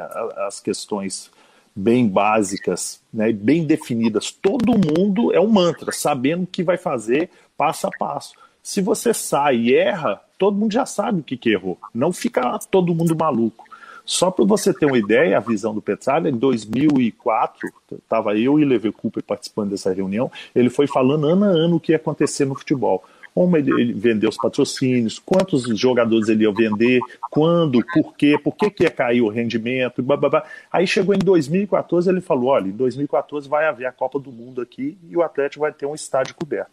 as 0.47 0.59
questões 0.59 1.29
bem 1.75 2.07
básicas, 2.07 2.99
né, 3.13 3.31
bem 3.31 3.63
definidas. 3.63 4.31
Todo 4.31 4.71
mundo 4.71 5.31
é 5.31 5.39
um 5.39 5.49
mantra, 5.49 5.91
sabendo 5.91 6.45
o 6.45 6.47
que 6.47 6.63
vai 6.63 6.79
fazer 6.79 7.29
passo 7.55 7.85
a 7.85 7.91
passo. 7.91 8.33
Se 8.63 8.81
você 8.81 9.13
sai 9.13 9.57
e 9.57 9.75
erra, 9.75 10.19
todo 10.35 10.57
mundo 10.57 10.73
já 10.73 10.87
sabe 10.87 11.19
o 11.19 11.23
que, 11.23 11.37
que 11.37 11.51
errou. 11.51 11.77
Não 11.93 12.11
fica 12.11 12.57
todo 12.71 12.95
mundo 12.95 13.15
maluco. 13.15 13.66
Só 14.07 14.31
para 14.31 14.45
você 14.45 14.73
ter 14.73 14.85
uma 14.85 14.97
ideia, 14.97 15.35
a 15.35 15.41
visão 15.41 15.75
do 15.75 15.81
Petralha, 15.81 16.29
em 16.29 16.37
2004, 16.37 17.69
estava 17.91 18.37
eu 18.37 18.57
e 18.57 18.63
Leve 18.63 18.89
Cooper 18.93 19.21
participando 19.21 19.71
dessa 19.71 19.93
reunião, 19.93 20.31
ele 20.55 20.69
foi 20.69 20.87
falando 20.87 21.27
ano 21.27 21.43
a 21.43 21.49
ano 21.49 21.75
o 21.75 21.79
que 21.79 21.91
ia 21.91 21.97
acontecer 21.97 22.45
no 22.45 22.55
futebol. 22.55 23.03
Como 23.35 23.57
ele, 23.57 23.91
vendeu 23.91 24.29
os 24.29 24.37
patrocínios, 24.37 25.19
quantos 25.19 25.63
jogadores 25.77 26.29
ele 26.29 26.45
ia 26.45 26.53
vender, 26.53 27.01
quando, 27.29 27.85
por 27.93 28.15
quê, 28.15 28.39
por 28.41 28.55
que, 28.55 28.71
que 28.71 28.83
ia 28.83 28.89
cair 28.89 29.21
o 29.21 29.27
rendimento, 29.27 30.01
blá, 30.01 30.15
blá, 30.15 30.29
blá. 30.29 30.43
Aí 30.71 30.87
chegou 30.87 31.13
em 31.13 31.19
2014, 31.19 32.09
ele 32.09 32.21
falou, 32.21 32.51
olha, 32.51 32.69
em 32.69 32.71
2014 32.71 33.49
vai 33.49 33.67
haver 33.67 33.87
a 33.87 33.91
Copa 33.91 34.17
do 34.17 34.31
Mundo 34.31 34.61
aqui 34.61 34.97
e 35.09 35.17
o 35.17 35.21
Atlético 35.21 35.61
vai 35.61 35.73
ter 35.73 35.85
um 35.85 35.93
estádio 35.93 36.33
coberto. 36.33 36.71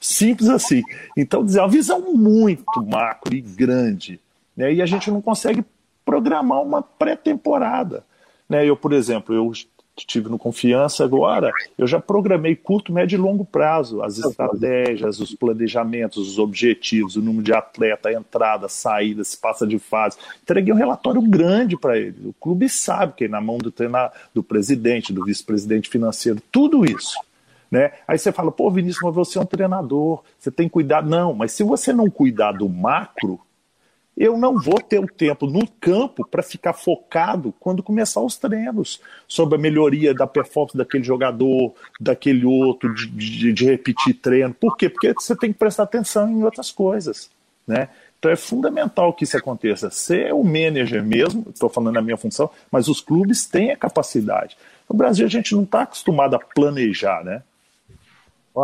Simples 0.00 0.48
assim. 0.48 0.84
Então, 1.16 1.44
dizer, 1.44 1.58
uma 1.58 1.68
visão 1.68 2.00
muito 2.14 2.86
macro 2.86 3.34
e 3.34 3.40
grande. 3.40 4.20
Né? 4.56 4.74
E 4.74 4.80
a 4.80 4.86
gente 4.86 5.10
não 5.10 5.20
consegue 5.20 5.64
programar 6.06 6.62
uma 6.62 6.80
pré-temporada. 6.80 8.04
Né? 8.48 8.64
Eu, 8.64 8.76
por 8.76 8.92
exemplo, 8.92 9.34
eu 9.34 9.52
tive 9.96 10.28
no 10.28 10.38
Confiança 10.38 11.04
agora, 11.04 11.50
eu 11.76 11.86
já 11.86 11.98
programei 11.98 12.54
curto, 12.54 12.92
médio 12.92 13.16
e 13.16 13.20
longo 13.20 13.44
prazo, 13.44 14.02
as 14.02 14.18
estratégias, 14.18 15.18
os 15.20 15.34
planejamentos, 15.34 16.18
os 16.28 16.38
objetivos, 16.38 17.16
o 17.16 17.22
número 17.22 17.42
de 17.42 17.52
atleta, 17.52 18.12
entrada, 18.12 18.68
saída, 18.68 19.24
se 19.24 19.38
passa 19.38 19.66
de 19.66 19.78
fase. 19.78 20.18
Entreguei 20.42 20.72
um 20.72 20.76
relatório 20.76 21.22
grande 21.22 21.76
para 21.76 21.98
ele. 21.98 22.28
O 22.28 22.34
clube 22.34 22.68
sabe 22.68 23.14
que 23.14 23.24
é 23.24 23.28
na 23.28 23.40
mão 23.40 23.58
do 23.58 23.72
treinar, 23.72 24.12
do 24.34 24.42
presidente, 24.42 25.12
do 25.12 25.24
vice-presidente 25.24 25.88
financeiro, 25.88 26.40
tudo 26.52 26.84
isso. 26.84 27.18
Né? 27.70 27.92
Aí 28.06 28.18
você 28.18 28.30
fala, 28.30 28.52
pô, 28.52 28.70
Vinícius, 28.70 29.02
mas 29.02 29.14
você 29.14 29.38
é 29.38 29.40
um 29.40 29.46
treinador, 29.46 30.22
você 30.38 30.50
tem 30.50 30.68
cuidar. 30.68 31.02
Não, 31.02 31.34
mas 31.34 31.52
se 31.52 31.64
você 31.64 31.92
não 31.92 32.08
cuidar 32.08 32.52
do 32.52 32.68
macro, 32.68 33.40
eu 34.16 34.38
não 34.38 34.58
vou 34.58 34.80
ter 34.80 34.98
o 34.98 35.06
tempo 35.06 35.46
no 35.46 35.68
campo 35.68 36.26
para 36.26 36.42
ficar 36.42 36.72
focado 36.72 37.52
quando 37.60 37.82
começar 37.82 38.20
os 38.20 38.36
treinos 38.36 39.00
sobre 39.28 39.56
a 39.56 39.60
melhoria 39.60 40.14
da 40.14 40.26
performance 40.26 40.76
daquele 40.76 41.04
jogador, 41.04 41.74
daquele 42.00 42.46
outro, 42.46 42.94
de, 42.94 43.06
de, 43.08 43.52
de 43.52 43.64
repetir 43.66 44.14
treino. 44.14 44.54
Por 44.54 44.76
quê? 44.76 44.88
Porque 44.88 45.12
você 45.12 45.36
tem 45.36 45.52
que 45.52 45.58
prestar 45.58 45.82
atenção 45.82 46.30
em 46.30 46.42
outras 46.42 46.70
coisas. 46.70 47.30
Né? 47.66 47.90
Então 48.18 48.30
é 48.30 48.36
fundamental 48.36 49.12
que 49.12 49.24
isso 49.24 49.36
aconteça. 49.36 49.90
Ser 49.90 50.32
o 50.32 50.42
manager 50.42 51.04
mesmo, 51.04 51.44
estou 51.50 51.68
falando 51.68 51.94
na 51.94 52.02
minha 52.02 52.16
função, 52.16 52.50
mas 52.72 52.88
os 52.88 53.02
clubes 53.02 53.44
têm 53.44 53.70
a 53.70 53.76
capacidade. 53.76 54.56
No 54.88 54.96
Brasil 54.96 55.26
a 55.26 55.30
gente 55.30 55.54
não 55.54 55.64
está 55.64 55.82
acostumado 55.82 56.34
a 56.34 56.38
planejar, 56.38 57.22
né? 57.22 57.42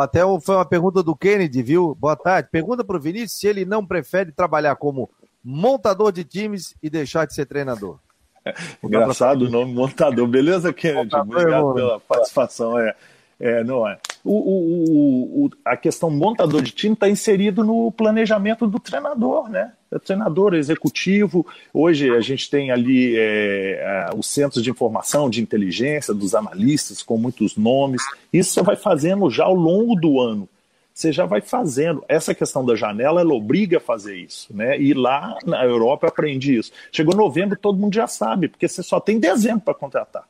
Até 0.01 0.21
foi 0.41 0.55
uma 0.55 0.65
pergunta 0.65 1.03
do 1.03 1.15
Kennedy, 1.15 1.63
viu? 1.63 1.95
Boa 2.01 2.17
tarde. 2.17 2.49
Pergunta 2.51 2.83
para 2.83 2.97
o 2.97 3.01
Vinícius 3.01 3.39
se 3.39 3.47
ele 3.47 3.67
não 3.67 3.85
prefere 3.85 4.33
trabalhar 4.33 4.75
como 4.77 5.11
montador 5.45 6.13
de 6.13 6.25
times 6.25 6.75
e 6.83 6.89
deixar 6.89 7.27
de 7.27 7.35
ser 7.35 7.47
treinador. 7.47 7.99
Engraçado 8.83 9.43
o 9.43 9.51
nome 9.51 9.73
montador. 9.73 10.27
Beleza, 10.27 10.73
Kennedy? 10.73 11.05
Montador, 11.05 11.37
Obrigado 11.37 11.75
pela 11.75 12.01
participação. 12.01 12.79
É, 12.79 12.95
é, 13.39 13.65
não 13.65 13.89
é. 13.89 13.99
O, 14.25 14.35
o, 14.35 15.45
o, 15.47 15.51
a 15.65 15.77
questão 15.77 16.09
montador 16.09 16.63
de 16.63 16.71
time 16.71 16.95
está 16.95 17.09
inserido 17.09 17.65
no 17.65 17.91
planejamento 17.91 18.69
do 18.69 18.79
treinador, 18.79 19.49
né? 19.49 19.73
É 19.91 19.99
treinador, 19.99 20.55
executivo. 20.55 21.45
Hoje 21.75 22.09
a 22.11 22.21
gente 22.21 22.49
tem 22.49 22.71
ali 22.71 23.15
é, 23.17 24.09
os 24.17 24.29
centros 24.29 24.63
de 24.63 24.71
informação, 24.71 25.29
de 25.29 25.43
inteligência, 25.43 26.15
dos 26.15 26.35
analistas 26.35 27.03
com 27.03 27.19
muitos 27.19 27.57
nomes. 27.57 28.01
Isso 28.33 28.55
você 28.55 28.63
vai 28.63 28.77
fazendo 28.77 29.29
já 29.29 29.45
ao 29.45 29.55
longo 29.55 29.97
do 29.97 30.21
ano. 30.21 30.49
Você 30.95 31.11
já 31.11 31.25
vai 31.25 31.41
fazendo. 31.41 32.05
Essa 32.09 32.35
questão 32.35 32.65
da 32.65 32.77
janela, 32.77 33.21
ela 33.21 33.33
obriga 33.35 33.79
a 33.79 33.81
fazer 33.81 34.17
isso, 34.17 34.55
né? 34.55 34.79
E 34.79 34.93
lá 34.93 35.39
na 35.45 35.65
Europa 35.65 36.07
eu 36.07 36.09
aprendi 36.11 36.59
isso. 36.59 36.71
Chegou 36.91 37.17
novembro, 37.17 37.59
todo 37.59 37.79
mundo 37.79 37.95
já 37.95 38.07
sabe, 38.07 38.49
porque 38.49 38.69
você 38.69 38.83
só 38.83 39.01
tem 39.01 39.19
dezembro 39.19 39.63
para 39.63 39.75
contratar. 39.75 40.25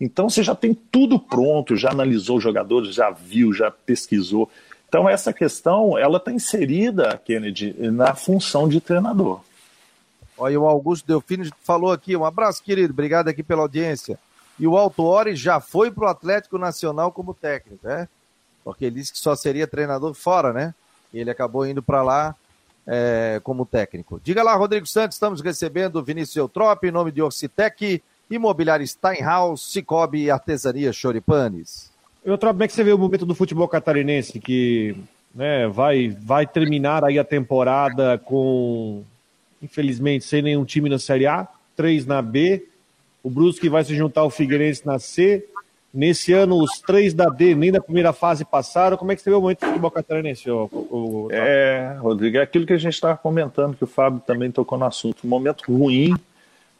Então 0.00 0.28
você 0.28 0.42
já 0.42 0.54
tem 0.54 0.74
tudo 0.74 1.18
pronto, 1.18 1.76
já 1.76 1.90
analisou 1.90 2.38
os 2.38 2.42
jogadores, 2.42 2.94
já 2.94 3.10
viu, 3.10 3.52
já 3.52 3.70
pesquisou. 3.70 4.50
Então 4.88 5.08
essa 5.08 5.32
questão, 5.32 5.96
ela 5.96 6.18
está 6.18 6.32
inserida, 6.32 7.20
Kennedy, 7.24 7.74
na 7.90 8.14
função 8.14 8.68
de 8.68 8.80
treinador. 8.80 9.40
Olha, 10.36 10.60
o 10.60 10.66
Augusto 10.66 11.06
Delfino 11.06 11.48
falou 11.62 11.92
aqui, 11.92 12.16
um 12.16 12.24
abraço, 12.24 12.62
querido, 12.62 12.92
obrigado 12.92 13.28
aqui 13.28 13.42
pela 13.42 13.62
audiência. 13.62 14.18
E 14.58 14.66
o 14.66 14.76
Alto 14.76 15.04
Ori 15.04 15.36
já 15.36 15.60
foi 15.60 15.90
para 15.90 16.04
o 16.04 16.08
Atlético 16.08 16.58
Nacional 16.58 17.12
como 17.12 17.34
técnico, 17.34 17.86
né? 17.86 18.08
Porque 18.64 18.86
ele 18.86 18.96
disse 18.96 19.12
que 19.12 19.18
só 19.18 19.36
seria 19.36 19.66
treinador 19.66 20.14
fora, 20.14 20.52
né? 20.52 20.74
E 21.12 21.18
ele 21.18 21.30
acabou 21.30 21.66
indo 21.66 21.82
para 21.82 22.02
lá 22.02 22.34
é, 22.86 23.40
como 23.44 23.66
técnico. 23.66 24.20
Diga 24.24 24.42
lá, 24.42 24.54
Rodrigo 24.54 24.86
Santos, 24.86 25.16
estamos 25.16 25.40
recebendo 25.40 26.02
Vinícius 26.02 26.36
Eutrop, 26.36 26.82
em 26.84 26.90
nome 26.90 27.12
de 27.12 27.22
Orcitec 27.22 28.02
Imobiliário 28.30 28.86
Steinhaus, 28.86 29.70
Cicobi 29.72 30.24
e 30.24 30.30
Artesania 30.30 30.92
Choripanes. 30.92 31.92
Eu 32.24 32.38
como 32.38 32.62
é 32.62 32.66
que 32.66 32.72
você 32.72 32.82
vê 32.82 32.92
o 32.92 32.98
momento 32.98 33.26
do 33.26 33.34
futebol 33.34 33.68
catarinense 33.68 34.40
que 34.40 34.96
né, 35.34 35.68
vai, 35.68 36.08
vai 36.08 36.46
terminar 36.46 37.04
aí 37.04 37.18
a 37.18 37.24
temporada 37.24 38.16
com, 38.18 39.02
infelizmente, 39.62 40.24
sem 40.24 40.40
nenhum 40.40 40.64
time 40.64 40.88
na 40.88 40.98
Série 40.98 41.26
A, 41.26 41.46
três 41.76 42.06
na 42.06 42.22
B, 42.22 42.66
o 43.22 43.30
Brusque 43.30 43.68
vai 43.68 43.84
se 43.84 43.94
juntar 43.96 44.20
ao 44.20 44.30
Figueirense 44.30 44.86
na 44.86 44.98
C. 44.98 45.46
Nesse 45.94 46.32
ano, 46.32 46.56
os 46.60 46.80
três 46.80 47.14
da 47.14 47.26
D 47.26 47.54
nem 47.54 47.70
da 47.70 47.80
primeira 47.80 48.12
fase 48.12 48.44
passaram. 48.44 48.96
Como 48.96 49.12
é 49.12 49.16
que 49.16 49.22
você 49.22 49.30
vê 49.30 49.36
o 49.36 49.40
momento 49.40 49.60
do 49.60 49.66
futebol 49.66 49.90
catarinense? 49.92 50.50
O, 50.50 50.68
o... 50.72 51.28
É, 51.30 51.96
Rodrigo, 52.00 52.38
é 52.38 52.42
aquilo 52.42 52.66
que 52.66 52.72
a 52.72 52.78
gente 52.78 52.94
estava 52.94 53.16
comentando, 53.16 53.76
que 53.76 53.84
o 53.84 53.86
Fábio 53.86 54.20
também 54.26 54.50
tocou 54.50 54.76
no 54.76 54.84
assunto. 54.84 55.26
Momento 55.26 55.72
ruim 55.72 56.14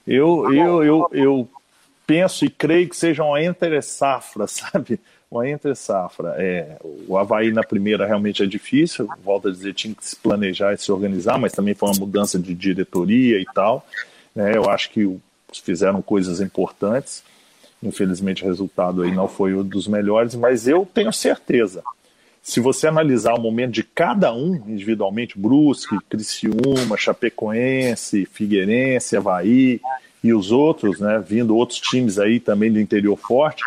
eu, 0.06 0.52
eu, 0.52 0.84
eu, 0.84 1.08
eu 1.12 1.48
penso 2.06 2.44
e 2.44 2.50
creio 2.50 2.88
que 2.88 2.96
seja 2.96 3.24
uma 3.24 3.42
entre 3.42 3.80
safra, 3.80 4.46
sabe? 4.48 5.00
o 5.30 5.42
entre 5.42 5.74
safra. 5.74 6.34
É, 6.38 6.76
o 7.08 7.16
Havaí 7.16 7.50
na 7.50 7.64
primeira 7.64 8.06
realmente 8.06 8.42
é 8.42 8.46
difícil, 8.46 9.08
volta 9.24 9.48
a 9.48 9.52
dizer, 9.52 9.74
tinha 9.74 9.94
que 9.94 10.06
se 10.06 10.14
planejar 10.14 10.74
e 10.74 10.78
se 10.78 10.92
organizar, 10.92 11.38
mas 11.38 11.52
também 11.52 11.74
foi 11.74 11.88
uma 11.88 11.98
mudança 11.98 12.38
de 12.38 12.54
diretoria 12.54 13.40
e 13.40 13.44
tal. 13.52 13.84
Né, 14.34 14.56
eu 14.56 14.68
acho 14.70 14.90
que 14.90 15.18
fizeram 15.52 16.00
coisas 16.02 16.40
importantes. 16.40 17.24
Infelizmente 17.84 18.42
o 18.42 18.46
resultado 18.46 19.02
aí 19.02 19.12
não 19.12 19.28
foi 19.28 19.54
um 19.54 19.62
dos 19.62 19.86
melhores, 19.86 20.34
mas 20.34 20.66
eu 20.66 20.88
tenho 20.92 21.12
certeza. 21.12 21.82
Se 22.42 22.60
você 22.60 22.86
analisar 22.86 23.34
o 23.34 23.40
momento 23.40 23.72
de 23.72 23.82
cada 23.82 24.32
um 24.34 24.54
individualmente, 24.66 25.38
Brusque, 25.38 25.96
Criciúma, 26.08 26.96
Chapecoense, 26.96 28.26
Figueirense, 28.26 29.16
Havaí 29.16 29.80
e 30.22 30.32
os 30.32 30.50
outros, 30.50 31.00
né, 31.00 31.22
vindo 31.26 31.56
outros 31.56 31.78
times 31.80 32.18
aí 32.18 32.40
também 32.40 32.72
do 32.72 32.80
interior 32.80 33.16
forte, 33.16 33.62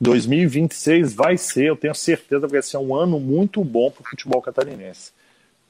2026 0.00 1.14
vai 1.14 1.36
ser, 1.36 1.66
eu 1.66 1.76
tenho 1.76 1.94
certeza, 1.94 2.46
vai 2.46 2.62
ser 2.62 2.76
um 2.76 2.94
ano 2.94 3.18
muito 3.18 3.64
bom 3.64 3.90
para 3.90 4.02
o 4.02 4.08
futebol 4.08 4.42
catarinense. 4.42 5.12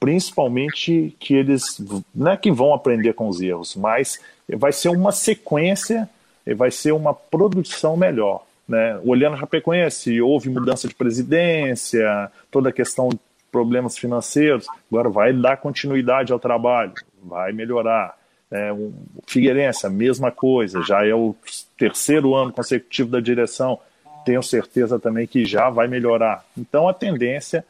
Principalmente 0.00 1.14
que 1.18 1.34
eles, 1.34 1.80
não 2.14 2.32
é 2.32 2.36
que 2.36 2.50
vão 2.50 2.74
aprender 2.74 3.14
com 3.14 3.28
os 3.28 3.40
erros, 3.40 3.76
mas 3.76 4.18
vai 4.48 4.72
ser 4.72 4.88
uma 4.88 5.12
sequência, 5.12 6.08
vai 6.52 6.70
ser 6.70 6.92
uma 6.92 7.14
produção 7.14 7.96
melhor. 7.96 8.44
Né? 8.68 8.98
Olhando 9.04 9.34
a 9.34 9.38
Chapecoense, 9.38 10.20
houve 10.20 10.50
mudança 10.50 10.88
de 10.88 10.94
presidência, 10.94 12.30
toda 12.50 12.70
a 12.70 12.72
questão 12.72 13.08
de 13.08 13.18
problemas 13.52 13.96
financeiros, 13.96 14.66
agora 14.90 15.08
vai 15.08 15.32
dar 15.32 15.58
continuidade 15.58 16.32
ao 16.32 16.40
trabalho, 16.40 16.92
vai 17.22 17.52
melhorar. 17.52 18.18
É, 18.50 18.72
o 18.72 18.92
Figueirense, 19.26 19.86
a 19.86 19.90
mesma 19.90 20.30
coisa, 20.32 20.82
já 20.82 21.06
é 21.06 21.14
o 21.14 21.36
terceiro 21.78 22.34
ano 22.34 22.52
consecutivo 22.52 23.10
da 23.10 23.20
direção, 23.20 23.78
tenho 24.24 24.42
certeza 24.42 24.98
também 24.98 25.26
que 25.26 25.44
já 25.44 25.70
vai 25.70 25.86
melhorar. 25.86 26.44
Então 26.58 26.88
a 26.88 26.94
tendência, 26.94 27.64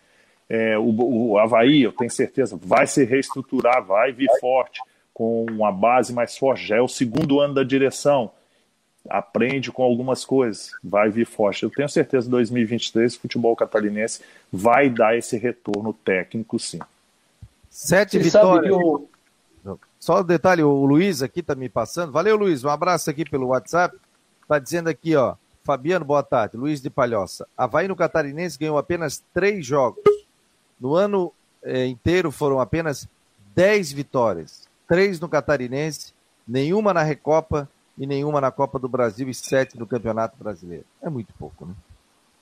é, 0.48 0.78
o, 0.78 1.32
o 1.32 1.38
Havaí, 1.38 1.82
eu 1.82 1.92
tenho 1.92 2.10
certeza, 2.10 2.58
vai 2.60 2.86
se 2.86 3.04
reestruturar, 3.04 3.84
vai 3.84 4.12
vir 4.12 4.30
forte, 4.40 4.80
com 5.12 5.44
uma 5.44 5.70
base 5.70 6.12
mais 6.12 6.36
forte. 6.36 6.66
Já 6.66 6.76
é 6.76 6.80
o 6.80 6.88
segundo 6.88 7.40
ano 7.40 7.54
da 7.54 7.62
direção, 7.62 8.30
aprende 9.08 9.70
com 9.70 9.82
algumas 9.82 10.24
coisas, 10.24 10.72
vai 10.82 11.10
vir 11.10 11.26
forte. 11.26 11.62
Eu 11.62 11.70
tenho 11.70 11.88
certeza 11.88 12.26
que 12.26 12.30
2023 12.30 13.14
o 13.16 13.20
futebol 13.20 13.54
catarinense 13.54 14.22
vai 14.52 14.88
dar 14.88 15.16
esse 15.16 15.36
retorno 15.36 15.92
técnico, 15.92 16.58
sim. 16.58 16.80
Sete 17.70 18.18
Você 18.18 18.24
vitórias. 18.24 18.74
Só 19.98 20.20
um 20.20 20.24
detalhe, 20.24 20.62
o 20.62 20.84
Luiz 20.84 21.22
aqui 21.22 21.42
tá 21.42 21.54
me 21.54 21.68
passando. 21.68 22.12
Valeu, 22.12 22.36
Luiz. 22.36 22.62
Um 22.62 22.68
abraço 22.68 23.08
aqui 23.10 23.24
pelo 23.24 23.48
WhatsApp. 23.48 23.96
Tá 24.46 24.58
dizendo 24.58 24.88
aqui, 24.88 25.16
ó. 25.16 25.34
Fabiano, 25.64 26.04
boa 26.04 26.22
tarde. 26.22 26.58
Luiz 26.58 26.82
de 26.82 26.90
Palhoça. 26.90 27.48
Havaí 27.56 27.88
no 27.88 27.96
Catarinense 27.96 28.58
ganhou 28.58 28.76
apenas 28.76 29.24
três 29.32 29.64
jogos. 29.64 30.04
No 30.78 30.94
ano 30.94 31.32
eh, 31.62 31.86
inteiro 31.86 32.30
foram 32.30 32.60
apenas 32.60 33.08
dez 33.54 33.90
vitórias. 33.90 34.68
Três 34.86 35.18
no 35.18 35.28
Catarinense, 35.28 36.12
nenhuma 36.46 36.92
na 36.92 37.02
Recopa 37.02 37.66
e 37.96 38.06
nenhuma 38.06 38.40
na 38.40 38.50
Copa 38.50 38.78
do 38.78 38.88
Brasil 38.88 39.28
e 39.28 39.34
sete 39.34 39.78
no 39.78 39.86
Campeonato 39.86 40.36
Brasileiro. 40.38 40.84
É 41.02 41.08
muito 41.08 41.32
pouco, 41.38 41.66
né? 41.66 41.74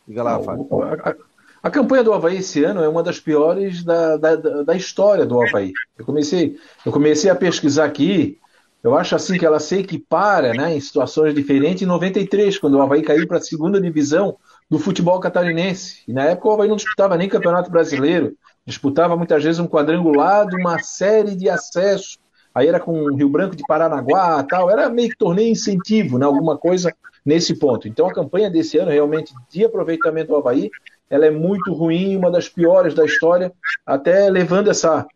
Diga 0.07 0.23
lá, 0.23 0.41
Fábio. 0.41 0.67
A, 0.83 1.11
a, 1.11 1.15
a, 1.63 1.71
campanha 1.71 2.03
do 2.03 2.13
Havaí 2.13 2.39
esse 2.39 2.65
ano 2.65 2.83
é 2.83 2.89
uma 2.89 3.03
das 3.03 3.21
piores 3.21 3.85
da, 3.85 4.17
da, 4.17 4.35
da 4.37 4.75
história 4.75 5.25
do 5.25 5.41
Havaí. 5.41 5.73
Eu 5.97 6.05
comecei, 6.05 6.59
eu 6.85 6.91
comecei 6.91 7.31
a 7.31 7.35
pesquisar 7.35 7.85
aqui 7.85 8.41
eu 8.83 8.97
acho 8.97 9.15
assim 9.15 9.39
que 9.39 9.47
ela 9.47 9.61
se 9.61 9.79
equipara 9.79 10.53
né, 10.53 10.75
em 10.75 10.81
situações 10.81 11.33
diferentes 11.35 11.83
em 11.83 11.87
93, 11.87 12.59
quando 12.59 12.75
o 12.75 12.83
Havaí 12.83 13.03
caiu 13.03 13.29
para 13.29 13.39
a 13.39 13.41
segunda 13.41 13.81
divisão 13.81 14.37
do 14.69 14.79
futebol 14.79 15.21
catarinense. 15.21 16.03
E 16.09 16.13
na 16.13 16.25
época 16.25 16.49
o 16.49 16.53
Havaí 16.53 16.69
não 16.69 16.77
disputava 16.77 17.17
nem 17.17 17.29
Campeonato 17.29 17.71
Brasileiro, 17.71 18.37
disputava 18.67 19.17
muitas 19.17 19.45
vezes 19.45 19.61
um 19.61 19.69
quadrangulado, 19.69 20.57
uma 20.57 20.81
série 20.81 21.37
de 21.37 21.49
acessos. 21.49 22.19
Aí 22.55 22.69
era 22.69 22.79
com 22.79 22.93
o 22.93 23.15
Rio 23.15 23.29
Branco 23.29 23.57
de 23.57 23.65
Paranaguá 23.67 24.43
tal, 24.43 24.71
era 24.71 24.89
meio 24.89 25.11
que 25.11 25.17
torneio 25.17 25.51
incentivo, 25.51 26.19
né, 26.19 26.27
alguma 26.27 26.57
coisa 26.59 26.95
nesse 27.25 27.59
ponto. 27.59 27.89
Então 27.89 28.07
a 28.07 28.13
campanha 28.13 28.51
desse 28.51 28.79
ano, 28.79 28.91
realmente, 28.91 29.33
de 29.51 29.65
aproveitamento 29.65 30.29
do 30.29 30.37
Havaí, 30.37 30.71
ela 31.09 31.27
é 31.27 31.31
muito 31.31 31.73
ruim, 31.73 32.17
uma 32.17 32.31
das 32.31 32.49
piores 32.49 32.95
da 32.95 33.05
história, 33.05 33.53
até 33.87 34.29
levando 34.31 34.71
essa 34.71 35.07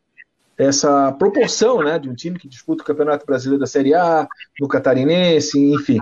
essa 0.59 1.13
proporção 1.13 1.83
né, 1.83 1.99
de 1.99 2.09
um 2.09 2.15
time 2.15 2.39
que 2.39 2.49
disputa 2.49 2.83
o 2.83 2.87
Campeonato 2.87 3.27
Brasileiro 3.27 3.61
da 3.61 3.67
Série 3.67 3.95
A, 3.95 4.27
do 4.59 4.67
Catarinense, 4.67 5.59
enfim. 5.59 5.99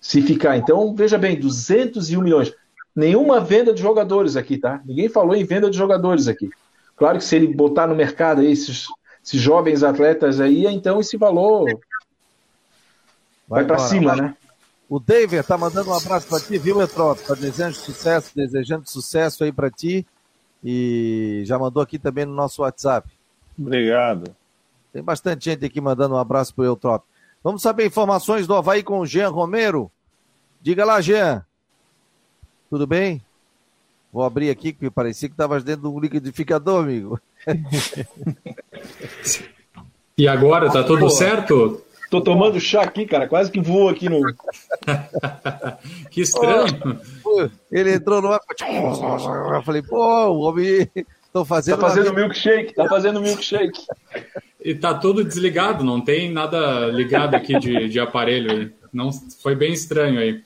se 0.00 0.22
ficar. 0.22 0.56
Então, 0.56 0.94
veja 0.94 1.18
bem, 1.18 1.38
201 1.38 2.20
milhões. 2.22 2.52
Nenhuma 2.94 3.40
venda 3.40 3.72
de 3.72 3.80
jogadores 3.80 4.36
aqui, 4.36 4.58
tá? 4.58 4.80
Ninguém 4.84 5.08
falou 5.08 5.34
em 5.34 5.44
venda 5.44 5.70
de 5.70 5.76
jogadores 5.76 6.28
aqui. 6.28 6.50
Claro 6.96 7.18
que 7.18 7.24
se 7.24 7.36
ele 7.36 7.54
botar 7.54 7.86
no 7.86 7.94
mercado 7.94 8.40
aí 8.40 8.50
esses 8.50 8.86
esses 9.28 9.40
jovens 9.40 9.82
atletas 9.82 10.40
aí, 10.40 10.66
então 10.66 11.00
esse 11.00 11.16
valor 11.18 11.66
vai, 13.46 13.62
vai 13.62 13.64
para 13.66 13.78
cima, 13.78 14.16
né? 14.16 14.34
O 14.88 14.98
David 14.98 15.42
tá 15.46 15.58
mandando 15.58 15.90
um 15.90 15.94
abraço 15.94 16.26
para 16.26 16.40
ti, 16.40 16.56
viu, 16.56 16.80
Etrop? 16.80 17.18
Tá 17.20 17.34
desejando 17.34 17.74
sucesso, 17.74 18.32
desejando 18.34 18.88
sucesso 18.88 19.44
aí 19.44 19.52
para 19.52 19.70
ti. 19.70 20.06
E 20.64 21.42
já 21.44 21.58
mandou 21.58 21.82
aqui 21.82 21.98
também 21.98 22.24
no 22.24 22.32
nosso 22.32 22.62
WhatsApp. 22.62 23.06
Obrigado. 23.58 24.34
Tem 24.92 25.02
bastante 25.02 25.44
gente 25.44 25.64
aqui 25.64 25.80
mandando 25.80 26.14
um 26.14 26.18
abraço 26.18 26.54
pro 26.54 26.64
Eutrop. 26.64 27.04
Vamos 27.42 27.62
saber 27.62 27.86
informações 27.86 28.46
do 28.46 28.54
Havaí 28.54 28.82
com 28.82 29.00
o 29.00 29.06
Jean 29.06 29.28
Romero. 29.28 29.90
Diga 30.60 30.84
lá, 30.84 31.00
Jean. 31.00 31.44
Tudo 32.68 32.86
bem? 32.86 33.22
Vou 34.12 34.24
abrir 34.24 34.50
aqui, 34.50 34.72
que 34.72 34.90
parecia 34.90 35.28
que 35.28 35.34
estava 35.34 35.60
dentro 35.60 35.82
do 35.82 36.00
liquidificador, 36.00 36.82
amigo. 36.82 37.20
e 40.16 40.26
agora, 40.26 40.70
tá 40.70 40.82
tudo 40.82 41.08
certo? 41.10 41.82
Tô 42.10 42.22
tomando 42.22 42.58
chá 42.58 42.82
aqui, 42.82 43.04
cara, 43.04 43.28
quase 43.28 43.50
que 43.50 43.60
voou 43.60 43.90
aqui 43.90 44.08
no. 44.08 44.20
que 46.10 46.22
estranho. 46.22 47.00
ele 47.70 47.94
entrou 47.94 48.22
no 48.22 48.32
ar. 48.32 48.40
Eu 49.54 49.62
falei, 49.62 49.82
pô, 49.82 50.28
o 50.28 50.40
homem 50.40 50.90
Tô 51.32 51.44
fazendo, 51.44 51.78
tá 51.78 51.88
fazendo 51.88 52.06
uma... 52.08 52.20
milkshake, 52.20 52.74
tá 52.74 52.88
fazendo 52.88 53.20
milkshake. 53.20 53.80
E 54.64 54.74
tá 54.74 54.94
tudo 54.94 55.24
desligado, 55.24 55.84
não 55.84 56.00
tem 56.00 56.32
nada 56.32 56.86
ligado 56.86 57.34
aqui 57.34 57.58
de, 57.58 57.88
de 57.88 58.00
aparelho. 58.00 58.72
Não, 58.92 59.10
foi 59.42 59.54
bem 59.54 59.72
estranho 59.72 60.18
aí. 60.18 60.42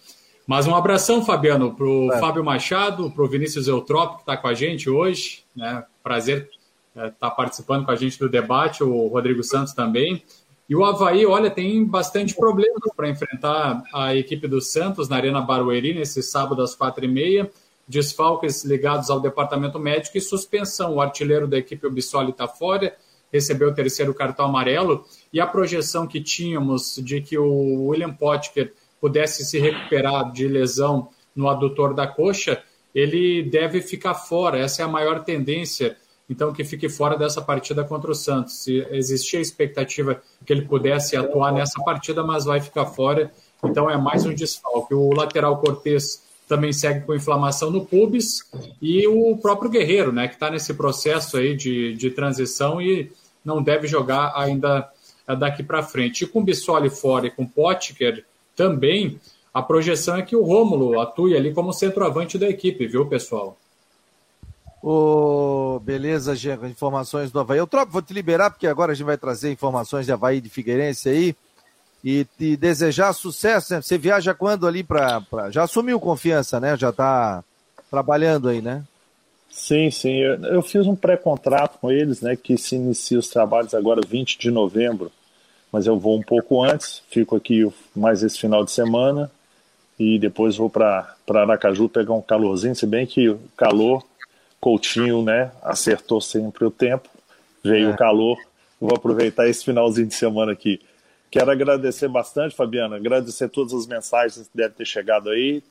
Mas 0.47 0.67
um 0.67 0.75
abração, 0.75 1.25
Fabiano, 1.25 1.75
pro 1.75 2.13
é. 2.13 2.19
Fábio 2.19 2.45
Machado, 2.45 3.11
pro 3.11 3.29
Vinícius 3.29 3.69
Eutrópio, 3.69 4.17
que 4.17 4.23
está 4.23 4.37
com 4.37 4.49
a 4.49 4.55
gente 4.55 4.91
hoje. 4.91 5.45
Né? 5.55 5.85
Prazer 6.03 6.51
estar 6.95 7.07
é, 7.07 7.11
tá 7.11 7.31
participando 7.31 7.85
com 7.85 7.91
a 7.91 7.97
gente 7.97 8.19
do 8.19 8.29
debate, 8.29 8.83
o 8.83 9.07
Rodrigo 9.07 9.43
Santos 9.43 9.73
também. 9.73 10.23
E 10.69 10.75
o 10.75 10.85
Havaí, 10.85 11.25
olha, 11.27 11.51
tem 11.51 11.85
bastante 11.85 12.35
problema 12.35 12.79
para 12.97 13.09
enfrentar 13.09 13.83
a 13.95 14.15
equipe 14.15 14.49
do 14.49 14.61
Santos 14.61 15.09
na 15.09 15.17
Arena 15.17 15.41
Barueri 15.41 15.95
nesse 15.95 16.23
sábado 16.23 16.63
às 16.63 16.75
quatro 16.75 17.05
e 17.05 17.09
meia. 17.09 17.51
Desfalques 17.87 18.65
ligados 18.65 19.11
ao 19.11 19.21
departamento 19.21 19.79
médico 19.79 20.17
e 20.17 20.21
suspensão. 20.21 20.95
O 20.95 21.01
artilheiro 21.01 21.47
da 21.47 21.59
equipe, 21.59 21.87
o 21.87 21.91
Bissoli, 21.91 22.31
está 22.31 22.47
fora, 22.49 22.97
recebeu 23.33 23.69
o 23.69 23.75
terceiro 23.75 24.15
cartão 24.15 24.47
amarelo. 24.47 25.05
E 25.33 25.41
a 25.41 25.47
projeção 25.47 26.07
que 26.07 26.21
tínhamos 26.21 26.97
de 27.03 27.21
que 27.21 27.39
o 27.39 27.87
William 27.89 28.13
Potker 28.13 28.73
pudesse 29.01 29.45
se 29.45 29.59
recuperar 29.59 30.33
de 30.33 30.47
lesão 30.47 31.09
no 31.35 31.49
adutor 31.49 31.95
da 31.95 32.07
coxa, 32.07 32.63
ele 32.95 33.43
deve 33.43 33.81
ficar 33.81 34.15
fora. 34.15 34.59
Essa 34.59 34.83
é 34.83 34.85
a 34.85 34.89
maior 34.89 35.25
tendência 35.25 35.97
então 36.33 36.51
que 36.51 36.65
fique 36.65 36.89
fora 36.89 37.17
dessa 37.17 37.43
partida 37.43 37.85
contra 37.85 38.11
o 38.11 38.15
Santos. 38.15 38.65
Se 38.65 38.87
existia 38.91 39.39
a 39.39 39.43
expectativa 39.43 40.23
que 40.47 40.53
ele 40.53 40.63
pudesse 40.63 41.15
atuar 41.15 41.53
nessa 41.53 41.83
partida, 41.85 42.23
mas 42.23 42.47
vai 42.47 42.59
ficar 42.59 42.87
fora. 42.87 43.31
Então 43.63 43.91
é 43.91 43.99
mais 43.99 44.25
um 44.25 44.35
desfalque. 44.35 44.95
O 44.95 45.13
lateral 45.13 45.59
Cortes 45.59 46.23
também 46.53 46.71
segue 46.71 47.07
com 47.07 47.15
inflamação 47.15 47.71
no 47.71 47.87
pubis 47.87 48.45
e 48.81 49.07
o 49.09 49.39
próprio 49.39 49.71
Guerreiro, 49.71 50.13
né, 50.13 50.29
que 50.29 50.35
está 50.35 50.51
nesse 50.51 50.75
processo 50.75 51.39
aí 51.39 51.57
de, 51.57 51.95
de 51.95 52.11
transição 52.11 52.79
e 52.79 53.11
não 53.43 53.63
deve 53.63 53.87
jogar 53.87 54.35
ainda 54.37 54.87
daqui 55.39 55.63
para 55.63 55.83
frente. 55.83 56.25
E 56.25 56.27
com 56.27 56.45
Bissoli 56.45 56.91
fora 56.91 57.27
e 57.27 57.31
com 57.31 57.47
Potker 57.47 58.23
também, 58.55 59.19
a 59.55 59.63
projeção 59.63 60.17
é 60.17 60.23
que 60.23 60.37
o 60.37 60.43
Rômulo 60.43 61.01
atue 61.01 61.35
ali 61.35 61.55
como 61.55 61.73
centroavante 61.73 62.37
da 62.37 62.51
equipe, 62.51 62.87
viu, 62.87 63.07
pessoal? 63.07 63.57
Oh, 64.83 65.81
beleza, 65.83 66.37
Genro, 66.37 66.69
informações 66.69 67.31
do 67.31 67.41
Havaí. 67.41 67.59
Eu 67.59 67.67
troco, 67.67 67.91
vou 67.91 68.03
te 68.03 68.13
liberar, 68.13 68.51
porque 68.51 68.67
agora 68.67 68.93
a 68.93 68.95
gente 68.95 69.07
vai 69.07 69.17
trazer 69.17 69.51
informações 69.51 70.05
de 70.05 70.13
Havaí 70.13 70.39
de 70.39 70.51
Figueirense 70.51 71.09
aí. 71.09 71.37
E 72.05 72.25
te 72.37 72.57
desejar 72.57 73.13
sucesso, 73.13 73.75
né? 73.75 73.83
Você 73.83 73.97
viaja 73.97 74.35
quando 74.35 74.67
ali 74.67 74.83
para. 74.83 75.21
Pra... 75.21 75.51
Já 75.51 75.63
assumiu 75.65 76.01
confiança, 76.01 76.59
né? 76.59 76.77
Já 76.77 76.91
está 76.91 77.45
trabalhando 77.91 78.49
aí, 78.49 78.61
né? 78.61 78.83
Sim, 79.49 79.91
sim. 79.91 80.17
Eu, 80.17 80.45
eu 80.47 80.63
fiz 80.63 80.87
um 80.87 80.97
pré-contrato 80.97 81.79
com 81.79 81.91
eles, 81.91 82.21
né? 82.21 82.35
Que 82.35 82.57
se 82.59 82.75
inicia 82.75 83.19
os 83.19 83.29
trabalhos 83.29 83.75
agora 83.75 84.01
20 84.07 84.39
de 84.39 84.51
novembro. 84.51 85.13
Mas 85.71 85.87
eu 85.87 85.99
vou 85.99 86.19
um 86.19 86.23
pouco 86.23 86.63
antes, 86.63 87.03
fico 87.09 87.37
aqui 87.37 87.67
mais 87.95 88.23
esse 88.23 88.39
final 88.39 88.65
de 88.65 88.71
semana 88.71 89.31
e 89.99 90.19
depois 90.19 90.57
vou 90.57 90.69
para 90.69 91.15
Aracaju 91.27 91.89
pegar 91.89 92.13
um 92.13 92.21
calorzinho, 92.21 92.75
se 92.75 92.87
bem 92.87 93.07
que 93.07 93.29
o 93.29 93.41
calor 93.57 94.05
Coutinho, 94.61 95.23
né, 95.23 95.51
acertou 95.63 96.21
sempre 96.21 96.65
o 96.65 96.71
tempo, 96.71 97.09
veio 97.65 97.91
é. 97.91 97.93
o 97.93 97.97
calor. 97.97 98.39
Vou 98.81 98.95
aproveitar 98.95 99.49
esse 99.49 99.65
finalzinho 99.65 100.07
de 100.07 100.15
semana 100.15 100.53
aqui. 100.53 100.81
Quero 101.33 101.51
agradecer 101.51 102.09
bastante, 102.09 102.55
Fabiana, 102.55 102.97
agradecer 102.97 103.49
todas 103.49 103.73
as 103.73 103.87
mensagens 103.87 104.49
que 104.49 104.55
devem 104.55 104.77
ter 104.77 104.85
chegado 104.85 105.31
aí, 105.31 105.63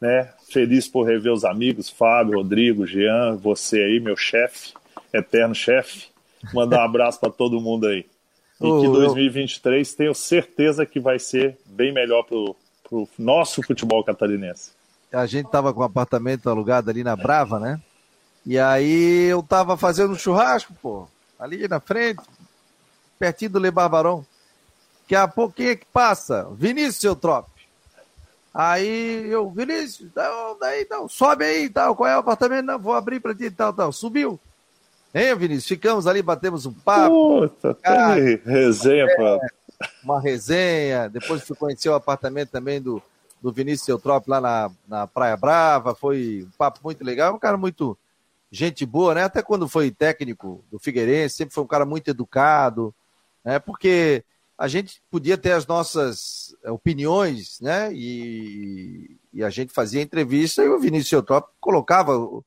né? 0.00 0.32
Feliz 0.48 0.86
por 0.86 1.02
rever 1.02 1.32
os 1.32 1.44
amigos, 1.44 1.90
Fábio, 1.90 2.36
Rodrigo, 2.36 2.86
Jean, 2.86 3.34
você 3.34 3.82
aí, 3.82 3.98
meu 3.98 4.16
chefe, 4.16 4.74
eterno 5.12 5.56
chefe. 5.56 6.06
Mandar 6.54 6.78
um 6.78 6.84
abraço 6.84 7.18
para 7.18 7.30
todo 7.30 7.60
mundo 7.60 7.88
aí. 7.88 8.06
E 8.60 8.80
que 8.80 8.86
2023 8.86 9.92
tenho 9.92 10.14
certeza 10.14 10.86
que 10.86 11.00
vai 11.00 11.18
ser 11.18 11.58
bem 11.66 11.92
melhor 11.92 12.22
para 12.22 12.36
o 12.36 13.08
nosso 13.18 13.60
futebol 13.60 14.04
catarinense. 14.04 14.70
A 15.12 15.26
gente 15.26 15.46
estava 15.46 15.74
com 15.74 15.80
um 15.80 15.84
apartamento 15.84 16.48
alugado 16.48 16.90
ali 16.90 17.02
na 17.02 17.16
Brava, 17.16 17.58
né? 17.58 17.80
E 18.46 18.56
aí 18.56 19.24
eu 19.24 19.42
tava 19.42 19.76
fazendo 19.76 20.12
um 20.12 20.18
churrasco, 20.18 20.72
pô, 20.80 21.08
ali 21.40 21.66
na 21.66 21.80
frente, 21.80 22.22
pertinho 23.18 23.50
do 23.50 23.58
Le 23.58 23.72
Barbarão. 23.72 24.24
Daqui 25.08 25.16
a 25.16 25.26
pouquinho 25.26 25.70
é 25.70 25.76
que 25.76 25.86
passa, 25.86 26.46
Vinícius, 26.52 26.96
seu 26.96 27.16
trope. 27.16 27.48
Aí 28.52 29.26
eu, 29.30 29.48
Vinícius, 29.48 30.10
daí, 30.60 30.86
não, 30.90 31.08
sobe 31.08 31.46
aí, 31.46 31.70
tal, 31.70 31.96
qual 31.96 32.10
é 32.10 32.14
o 32.14 32.18
apartamento? 32.18 32.66
Não, 32.66 32.78
vou 32.78 32.92
abrir 32.92 33.18
pra 33.18 33.34
ti 33.34 33.44
e 33.44 33.50
tal, 33.50 33.72
tal. 33.72 33.90
Subiu. 33.90 34.38
Hein, 35.14 35.34
Vinícius? 35.34 35.66
Ficamos 35.66 36.06
ali, 36.06 36.20
batemos 36.20 36.66
um 36.66 36.74
papo. 36.74 37.48
Puta, 37.48 37.74
cara, 37.76 38.16
resenha, 38.44 39.06
é, 39.06 39.16
pô. 39.16 39.40
Uma 40.04 40.20
resenha. 40.20 41.08
Depois 41.08 41.42
fui 41.42 41.56
conhecer 41.56 41.88
o 41.88 41.94
apartamento 41.94 42.50
também 42.50 42.78
do, 42.78 43.02
do 43.40 43.50
Vinícius 43.50 43.88
Eutrop 43.88 44.28
lá 44.28 44.42
na, 44.42 44.70
na 44.86 45.06
Praia 45.06 45.38
Brava. 45.38 45.94
Foi 45.94 46.46
um 46.46 46.50
papo 46.58 46.80
muito 46.84 47.02
legal. 47.02 47.34
Um 47.34 47.38
cara 47.38 47.56
muito, 47.56 47.96
gente 48.50 48.84
boa, 48.84 49.14
né? 49.14 49.22
Até 49.22 49.40
quando 49.40 49.66
foi 49.66 49.90
técnico 49.90 50.62
do 50.70 50.78
Figueirense, 50.78 51.36
sempre 51.36 51.54
foi 51.54 51.64
um 51.64 51.68
cara 51.68 51.86
muito 51.86 52.08
educado, 52.10 52.94
né? 53.42 53.58
Porque 53.58 54.22
a 54.58 54.66
gente 54.66 55.00
podia 55.08 55.38
ter 55.38 55.52
as 55.52 55.66
nossas 55.66 56.54
eh, 56.64 56.70
opiniões, 56.70 57.60
né? 57.60 57.90
E, 57.92 59.16
e 59.32 59.44
a 59.44 59.50
gente 59.50 59.72
fazia 59.72 60.02
entrevista 60.02 60.64
e 60.64 60.68
o 60.68 60.80
Vinícius 60.80 61.12
Eutrópio 61.12 61.52
colocava 61.60 62.18
o, 62.18 62.44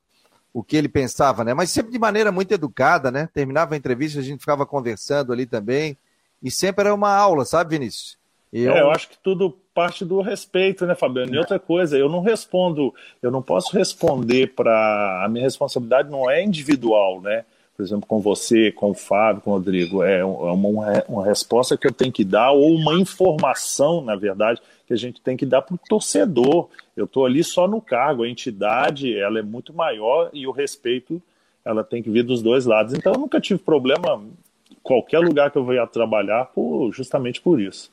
o, 0.53 0.61
que 0.61 0.75
ele 0.75 0.89
pensava, 0.89 1.45
né? 1.45 1.53
Mas 1.53 1.69
sempre 1.69 1.89
de 1.89 1.97
maneira 1.97 2.29
muito 2.29 2.53
educada, 2.53 3.09
né? 3.09 3.29
Terminava 3.33 3.73
a 3.73 3.77
entrevista, 3.77 4.19
a 4.19 4.23
gente 4.23 4.41
ficava 4.41 4.65
conversando 4.65 5.31
ali 5.31 5.45
também. 5.45 5.97
E 6.43 6.51
sempre 6.51 6.85
era 6.85 6.93
uma 6.93 7.15
aula, 7.15 7.45
sabe, 7.45 7.77
Vinícius? 7.77 8.17
Eu... 8.51 8.73
É, 8.73 8.81
eu 8.81 8.91
acho 8.91 9.07
que 9.07 9.17
tudo 9.17 9.57
parte 9.73 10.03
do 10.03 10.19
respeito, 10.19 10.85
né, 10.85 10.95
Fabiano? 10.95 11.33
E 11.33 11.37
outra 11.37 11.57
coisa, 11.57 11.97
eu 11.97 12.09
não 12.09 12.21
respondo, 12.21 12.93
eu 13.21 13.31
não 13.31 13.41
posso 13.41 13.73
responder 13.77 14.53
para. 14.53 15.23
A 15.23 15.29
minha 15.29 15.45
responsabilidade 15.45 16.09
não 16.09 16.29
é 16.29 16.43
individual, 16.43 17.21
né? 17.21 17.45
Por 17.81 17.87
exemplo, 17.87 18.07
com 18.07 18.19
você, 18.19 18.71
com 18.71 18.91
o 18.91 18.93
Fábio, 18.93 19.41
com 19.41 19.49
o 19.49 19.53
Rodrigo. 19.55 20.03
É 20.03 20.23
uma, 20.23 21.03
uma 21.07 21.25
resposta 21.25 21.75
que 21.75 21.87
eu 21.87 21.91
tenho 21.91 22.11
que 22.11 22.23
dar, 22.23 22.51
ou 22.51 22.75
uma 22.75 22.93
informação, 22.93 24.01
na 24.01 24.15
verdade, 24.15 24.61
que 24.85 24.93
a 24.93 24.95
gente 24.95 25.19
tem 25.19 25.35
que 25.35 25.47
dar 25.47 25.63
para 25.63 25.73
o 25.73 25.79
torcedor. 25.89 26.69
Eu 26.95 27.05
estou 27.05 27.25
ali 27.25 27.43
só 27.43 27.67
no 27.67 27.81
cargo, 27.81 28.21
a 28.21 28.29
entidade 28.29 29.17
ela 29.17 29.39
é 29.39 29.41
muito 29.41 29.73
maior 29.73 30.29
e 30.31 30.45
o 30.45 30.51
respeito 30.51 31.19
ela 31.65 31.83
tem 31.83 32.03
que 32.03 32.11
vir 32.11 32.21
dos 32.21 32.43
dois 32.43 32.67
lados. 32.67 32.93
Então 32.93 33.13
eu 33.13 33.19
nunca 33.19 33.41
tive 33.41 33.59
problema 33.59 34.21
em 34.69 34.77
qualquer 34.83 35.17
lugar 35.17 35.49
que 35.49 35.57
eu 35.57 35.65
venha 35.65 35.87
trabalhar 35.87 36.51
por, 36.53 36.91
justamente 36.91 37.41
por 37.41 37.59
isso. 37.59 37.89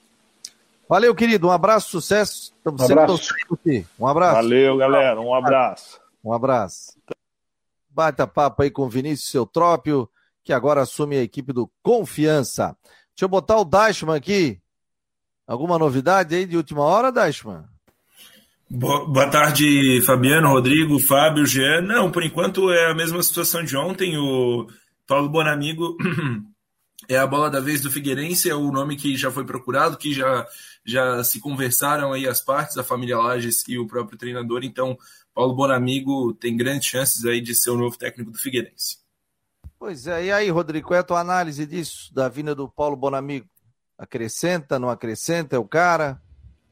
Valeu, 0.86 1.14
querido. 1.14 1.48
Um 1.48 1.50
abraço, 1.50 1.88
sucesso. 1.88 2.52
Estamos 2.58 2.82
um 2.82 2.86
sempre 2.86 3.06
torcendo 3.06 3.86
Um 3.98 4.06
abraço. 4.06 4.34
Valeu, 4.34 4.76
galera. 4.76 5.18
Um 5.18 5.34
abraço. 5.34 5.98
Um 6.22 6.30
abraço. 6.34 6.98
Bata 7.98 8.28
papo 8.28 8.62
aí 8.62 8.70
com 8.70 8.88
Vinícius 8.88 9.34
Eutrópio, 9.34 10.08
que 10.44 10.52
agora 10.52 10.82
assume 10.82 11.16
a 11.16 11.22
equipe 11.24 11.52
do 11.52 11.68
Confiança. 11.82 12.76
Deixa 12.86 13.24
eu 13.24 13.28
botar 13.28 13.56
o 13.56 13.64
Dashman 13.64 14.14
aqui. 14.14 14.60
Alguma 15.44 15.76
novidade 15.80 16.32
aí 16.32 16.46
de 16.46 16.56
última 16.56 16.82
hora, 16.82 17.10
Dashman? 17.10 17.64
Boa 18.70 19.28
tarde, 19.28 20.00
Fabiano, 20.06 20.50
Rodrigo, 20.50 21.00
Fábio, 21.00 21.44
Jean. 21.44 21.80
Não, 21.80 22.08
por 22.08 22.22
enquanto 22.22 22.70
é 22.70 22.88
a 22.88 22.94
mesma 22.94 23.20
situação 23.20 23.64
de 23.64 23.76
ontem. 23.76 24.16
O 24.16 24.68
Paulo 25.04 25.28
Bonamigo 25.28 25.96
é 27.10 27.18
a 27.18 27.26
bola 27.26 27.50
da 27.50 27.58
vez 27.58 27.80
do 27.80 27.90
Figueirense, 27.90 28.48
é 28.48 28.54
o 28.54 28.70
nome 28.70 28.94
que 28.94 29.16
já 29.16 29.32
foi 29.32 29.44
procurado, 29.44 29.98
que 29.98 30.14
já 30.14 30.46
já 30.88 31.22
se 31.22 31.38
conversaram 31.38 32.12
aí 32.12 32.26
as 32.26 32.40
partes, 32.40 32.78
a 32.78 32.84
família 32.84 33.18
Lages 33.18 33.62
e 33.68 33.76
o 33.76 33.86
próprio 33.86 34.16
treinador, 34.16 34.64
então 34.64 34.96
Paulo 35.38 35.54
Bonamigo 35.54 36.34
tem 36.34 36.56
grandes 36.56 36.88
chances 36.88 37.24
aí 37.24 37.40
de 37.40 37.54
ser 37.54 37.70
o 37.70 37.76
novo 37.76 37.96
técnico 37.96 38.32
do 38.32 38.38
Figueirense. 38.38 38.98
Pois 39.78 40.08
é, 40.08 40.24
e 40.24 40.32
aí, 40.32 40.50
Rodrigo, 40.50 40.88
qual 40.88 40.96
é 40.96 41.00
a 41.00 41.04
tua 41.04 41.20
análise 41.20 41.64
disso, 41.64 42.12
da 42.12 42.28
vinda 42.28 42.56
do 42.56 42.68
Paulo 42.68 42.96
Bonamigo? 42.96 43.46
Acrescenta, 43.96 44.80
não 44.80 44.90
acrescenta, 44.90 45.54
é 45.54 45.58
o 45.60 45.64
cara? 45.64 46.20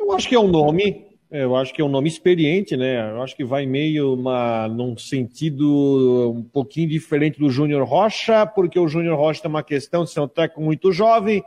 Eu 0.00 0.10
acho 0.10 0.28
que 0.28 0.34
é 0.34 0.40
um 0.40 0.48
nome, 0.48 1.06
eu 1.30 1.54
acho 1.54 1.72
que 1.72 1.80
é 1.80 1.84
um 1.84 1.88
nome 1.88 2.08
experiente, 2.08 2.76
né? 2.76 3.08
Eu 3.12 3.22
acho 3.22 3.36
que 3.36 3.44
vai 3.44 3.66
meio 3.66 4.14
uma, 4.14 4.66
num 4.66 4.98
sentido 4.98 6.34
um 6.36 6.42
pouquinho 6.42 6.88
diferente 6.88 7.38
do 7.38 7.48
Júnior 7.48 7.86
Rocha, 7.86 8.44
porque 8.46 8.80
o 8.80 8.88
Júnior 8.88 9.16
Rocha 9.16 9.42
tem 9.42 9.48
uma 9.48 9.62
questão 9.62 10.02
de 10.02 10.10
ser 10.10 10.18
um 10.18 10.26
técnico 10.26 10.60
muito 10.60 10.90
jovem, 10.90 11.40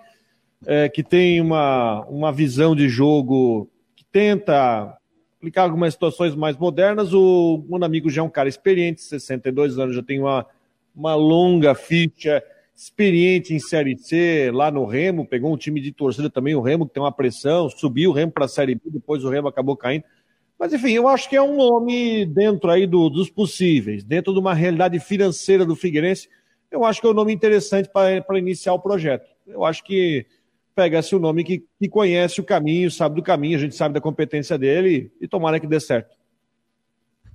é, 0.65 0.87
que 0.87 1.03
tem 1.03 1.41
uma, 1.41 2.05
uma 2.05 2.31
visão 2.31 2.73
de 2.73 2.87
jogo 2.87 3.69
que 3.93 4.05
tenta 4.05 4.97
aplicar 5.39 5.63
algumas 5.63 5.93
situações 5.93 6.35
mais 6.35 6.57
modernas. 6.57 7.13
O 7.13 7.63
amigo 7.81 8.09
já 8.09 8.21
é 8.21 8.23
um 8.23 8.29
cara 8.29 8.49
experiente, 8.49 9.01
62 9.01 9.79
anos, 9.79 9.95
já 9.95 10.03
tem 10.03 10.19
uma, 10.19 10.45
uma 10.93 11.15
longa 11.15 11.73
ficha, 11.73 12.43
experiente 12.75 13.53
em 13.53 13.59
Série 13.59 13.97
C, 13.97 14.51
lá 14.53 14.69
no 14.69 14.85
Remo, 14.85 15.25
pegou 15.25 15.53
um 15.53 15.57
time 15.57 15.81
de 15.81 15.91
torcida 15.91 16.29
também, 16.29 16.55
o 16.55 16.61
Remo, 16.61 16.85
que 16.85 16.93
tem 16.93 17.03
uma 17.03 17.11
pressão, 17.11 17.69
subiu 17.69 18.11
o 18.11 18.13
Remo 18.13 18.31
para 18.31 18.45
a 18.45 18.49
Série 18.49 18.75
B, 18.75 18.81
depois 18.85 19.23
o 19.23 19.29
Remo 19.29 19.47
acabou 19.47 19.75
caindo. 19.75 20.03
Mas, 20.57 20.73
enfim, 20.73 20.91
eu 20.91 21.07
acho 21.07 21.29
que 21.29 21.37
é 21.37 21.41
um 21.41 21.55
nome 21.55 22.25
dentro 22.25 22.69
aí 22.69 22.85
do, 22.85 23.09
dos 23.09 23.29
possíveis, 23.29 24.03
dentro 24.03 24.33
de 24.33 24.39
uma 24.39 24.53
realidade 24.53 24.99
financeira 24.99 25.65
do 25.65 25.75
Figueirense, 25.75 26.29
eu 26.69 26.83
acho 26.85 27.01
que 27.01 27.07
é 27.07 27.09
um 27.09 27.13
nome 27.13 27.33
interessante 27.33 27.89
para 27.89 28.37
iniciar 28.37 28.73
o 28.73 28.79
projeto. 28.79 29.27
Eu 29.47 29.65
acho 29.65 29.83
que 29.83 30.25
pega-se 30.75 31.15
o 31.15 31.19
nome 31.19 31.43
que, 31.43 31.65
que 31.79 31.89
conhece 31.89 32.39
o 32.39 32.43
caminho, 32.43 32.89
sabe 32.89 33.15
do 33.15 33.23
caminho, 33.23 33.57
a 33.57 33.61
gente 33.61 33.75
sabe 33.75 33.93
da 33.93 34.01
competência 34.01 34.57
dele 34.57 35.11
e 35.19 35.27
tomara 35.27 35.59
que 35.59 35.67
dê 35.67 35.79
certo. 35.79 36.15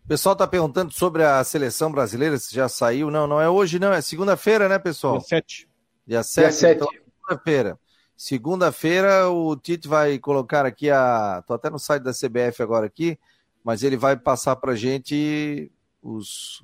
O 0.05 0.09
pessoal 0.09 0.35
está 0.35 0.47
perguntando 0.47 0.93
sobre 0.93 1.25
a 1.25 1.43
seleção 1.43 1.91
brasileira, 1.91 2.37
se 2.39 2.55
já 2.55 2.69
saiu. 2.69 3.11
Não, 3.11 3.27
não 3.27 3.41
é 3.41 3.49
hoje, 3.49 3.79
não, 3.79 3.93
é 3.93 4.03
segunda-feira, 4.03 4.69
né, 4.69 4.79
pessoal? 4.79 5.19
Dia 5.19 5.27
7. 5.27 5.69
Dia 6.07 6.23
7. 6.23 6.43
Dia 6.43 6.53
7. 6.53 6.77
Então, 6.77 6.89
segunda-feira. 6.93 7.79
Segunda-feira 8.17 9.29
o 9.31 9.57
Tite 9.57 9.89
vai 9.89 10.19
colocar 10.19 10.65
aqui 10.65 10.91
a. 10.91 11.43
Tô 11.47 11.55
até 11.55 11.69
no 11.69 11.79
site 11.79 12.03
da 12.03 12.13
CBF 12.13 12.63
agora 12.63 12.87
aqui, 12.87 13.19
mas 13.65 13.83
ele 13.83 13.97
vai 13.97 14.17
passar 14.17 14.57
para 14.57 14.75
gente 14.77 15.73
os 16.03 16.63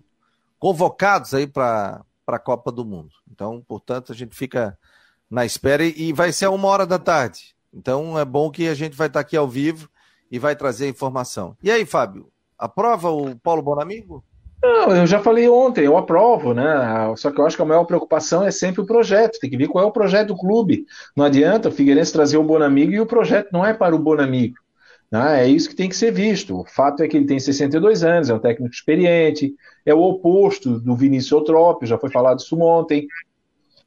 convocados 0.59 1.35
aí 1.35 1.47
para 1.47 2.05
a 2.27 2.39
Copa 2.39 2.71
do 2.71 2.85
Mundo. 2.85 3.11
Então, 3.31 3.65
portanto, 3.67 4.13
a 4.13 4.15
gente 4.15 4.37
fica 4.37 4.79
na 5.31 5.47
espera 5.47 5.85
e 5.85 6.13
vai 6.13 6.33
ser 6.33 6.47
a 6.47 6.51
uma 6.51 6.69
hora 6.69 6.87
da 6.87 6.99
tarde. 6.99 7.55
Então 7.73 8.19
é 8.19 8.25
bom 8.25 8.51
que 8.51 8.69
a 8.69 8.75
gente 8.75 8.97
vai 8.97 9.07
estar 9.07 9.21
aqui 9.21 9.37
ao 9.37 9.47
vivo 9.47 9.89
e 10.31 10.39
vai 10.39 10.57
trazer 10.57 10.89
informação. 10.89 11.57
E 11.63 11.71
aí, 11.71 11.87
Fábio, 11.87 12.29
aprova 12.59 13.11
o 13.11 13.37
Paulo 13.37 13.63
Bonamigo? 13.63 14.25
Não, 14.63 14.95
eu 14.95 15.07
já 15.07 15.21
falei 15.21 15.49
ontem, 15.49 15.87
eu 15.87 15.97
aprovo, 15.97 16.53
né? 16.53 16.65
Só 17.17 17.31
que 17.31 17.41
eu 17.41 17.47
acho 17.47 17.57
que 17.57 17.63
a 17.63 17.67
maior 17.67 17.85
preocupação 17.85 18.45
é 18.45 18.51
sempre 18.51 18.83
o 18.83 18.87
projeto. 18.87 19.39
Tem 19.41 19.49
que 19.49 19.57
ver 19.57 19.69
qual 19.69 19.85
é 19.85 19.87
o 19.87 19.93
projeto 19.93 20.29
do 20.29 20.37
clube. 20.37 20.85
Não 21.17 21.25
adianta 21.25 21.71
o 21.71 21.73
Figueirense 21.73 22.13
trazer 22.13 22.37
o 22.37 22.45
Bonamigo 22.45 22.93
e 22.93 23.01
o 23.01 23.07
projeto 23.07 23.49
não 23.53 23.65
é 23.65 23.73
para 23.73 23.97
o 23.97 23.99
Bonamigo. 23.99 24.57
Né? 25.11 25.45
É 25.45 25.49
isso 25.49 25.69
que 25.71 25.75
tem 25.75 25.89
que 25.89 25.97
ser 25.97 26.13
visto. 26.13 26.61
O 26.61 26.65
fato 26.65 27.03
é 27.03 27.09
que 27.09 27.17
ele 27.17 27.27
tem 27.27 27.41
62 27.41 28.05
anos, 28.05 28.29
é 28.29 28.35
um 28.35 28.39
técnico 28.39 28.73
experiente, 28.73 29.55
é 29.85 29.95
o 29.95 30.03
oposto 30.03 30.79
do 30.79 30.95
Vinícius 30.95 31.33
Eutrópio, 31.33 31.89
já 31.89 31.99
foi 31.99 32.11
falado 32.11 32.41
isso 32.41 32.59
ontem. 32.61 33.07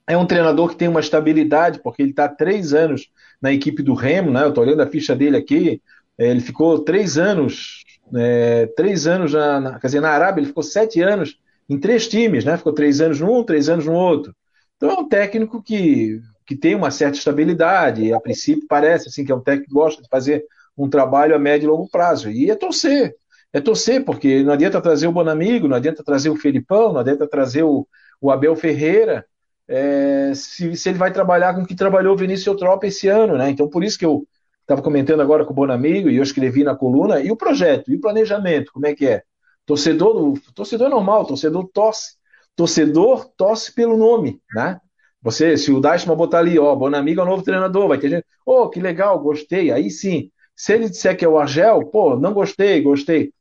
É 0.08 0.18
um 0.18 0.26
treinador 0.26 0.70
que 0.70 0.76
tem 0.76 0.88
uma 0.88 1.00
estabilidade, 1.00 1.80
porque 1.82 2.02
ele 2.02 2.12
está 2.12 2.28
três 2.28 2.74
anos 2.74 3.10
na 3.42 3.54
equipe 3.54 3.82
do 3.82 3.94
Remo, 3.94 4.32
né? 4.32 4.44
Eu 4.44 4.50
estou 4.50 4.64
olhando 4.64 4.82
a 4.82 4.88
ficha 4.88 5.16
dele 5.16 5.38
aqui. 5.38 5.82
É, 6.18 6.30
ele 6.30 6.42
ficou 6.42 6.80
três 6.80 7.18
anos 7.18 7.84
é, 8.16 8.68
três 8.76 9.08
anos 9.08 9.34
na, 9.34 9.60
na, 9.60 9.80
quer 9.80 9.88
dizer, 9.88 10.02
na 10.02 10.10
Arábia 10.10 10.42
ele 10.42 10.48
ficou 10.48 10.64
sete 10.64 11.02
anos 11.02 11.38
em 11.70 11.80
três 11.80 12.08
times, 12.08 12.44
né? 12.44 12.58
Ficou 12.58 12.74
três 12.74 13.00
anos 13.02 13.20
num, 13.20 13.44
três 13.44 13.70
anos 13.70 13.86
no 13.86 13.94
outro. 13.94 14.36
Então 14.76 14.90
é 14.90 14.94
um 14.94 15.08
técnico 15.08 15.62
que, 15.64 16.20
que 16.46 16.56
tem 16.56 16.76
uma 16.76 16.92
certa 16.92 17.18
estabilidade, 17.18 18.14
a 18.14 18.20
princípio 18.20 18.68
parece 18.68 19.08
assim 19.08 19.24
que 19.24 19.32
é 19.32 19.36
um 19.36 19.42
técnico 19.42 19.70
que 19.70 19.74
gosta 19.74 20.02
de 20.02 20.10
fazer 20.10 20.46
um 20.78 20.90
trabalho 20.90 21.36
a 21.36 21.40
médio 21.40 21.68
e 21.68 21.70
longo 21.70 21.90
prazo. 21.90 22.30
E 22.30 22.52
é 22.52 22.56
torcer. 22.56 23.16
É 23.52 23.62
torcer, 23.62 24.04
porque 24.04 24.44
não 24.44 24.54
adianta 24.54 24.82
trazer 24.82 25.08
o 25.08 25.12
Bonamigo, 25.12 25.68
não 25.68 25.78
adianta 25.78 26.04
trazer 26.04 26.30
o 26.30 26.36
Felipão, 26.36 26.92
não 26.92 27.00
adianta 27.00 27.28
trazer 27.28 27.64
o, 27.64 27.88
o 28.20 28.32
Abel 28.32 28.56
Ferreira, 28.56 29.26
é, 29.68 30.34
se, 30.36 30.76
se, 30.76 30.90
ele 30.90 30.98
vai 30.98 31.12
trabalhar 31.12 31.54
com 31.54 31.62
o 31.62 31.66
que 31.66 31.76
trabalhou 31.76 32.14
o 32.14 32.18
Vinícius 32.18 32.48
Eutrópia 32.48 32.88
esse 32.88 33.08
ano, 33.08 33.38
né? 33.38 33.50
Então, 33.50 33.70
por 33.70 33.84
isso 33.84 33.98
que 33.98 34.06
eu 34.06 34.28
estava 34.62 34.82
comentando 34.82 35.22
agora 35.22 35.46
com 35.46 35.52
o 35.52 35.56
Bonamigo 35.56 36.10
e 36.10 36.18
eu 36.18 36.24
escrevi 36.24 36.64
na 36.64 36.76
coluna, 36.76 37.20
e 37.22 37.32
o 37.32 37.36
projeto, 37.38 37.92
e 37.92 37.96
o 37.96 38.02
planejamento, 38.02 38.72
como 38.74 38.88
é 38.88 38.96
que 38.96 39.08
é? 39.08 39.24
Torcedor, 39.66 40.40
torcedor 40.54 40.90
normal, 40.90 41.26
torcedor 41.26 41.70
tosse. 41.74 42.16
Torcedor 42.56 43.30
tosse 43.38 43.74
pelo 43.74 43.98
nome, 43.98 44.42
né? 44.54 44.80
Você, 45.22 45.58
se 45.58 45.72
o 45.72 45.80
Dashman 45.80 46.16
botar 46.16 46.40
ali, 46.40 46.60
ó, 46.60 46.76
Bonamigo 46.76 47.22
é 47.22 47.24
o 47.24 47.28
novo 47.28 47.44
treinador, 47.44 47.88
vai 47.88 47.98
ter 47.98 48.10
gente, 48.10 48.26
oh, 48.46 48.70
que 48.70 48.80
legal, 48.80 49.20
gostei, 49.20 49.72
aí 49.72 49.90
sim. 49.90 50.30
Se 50.56 50.74
ele 50.74 50.90
disser 50.90 51.18
que 51.18 51.26
é 51.26 51.28
o 51.28 51.38
Argel, 51.40 51.86
pô, 51.88 52.18
não 52.18 52.34
gostei, 52.34 52.82
gostei. 52.82 53.32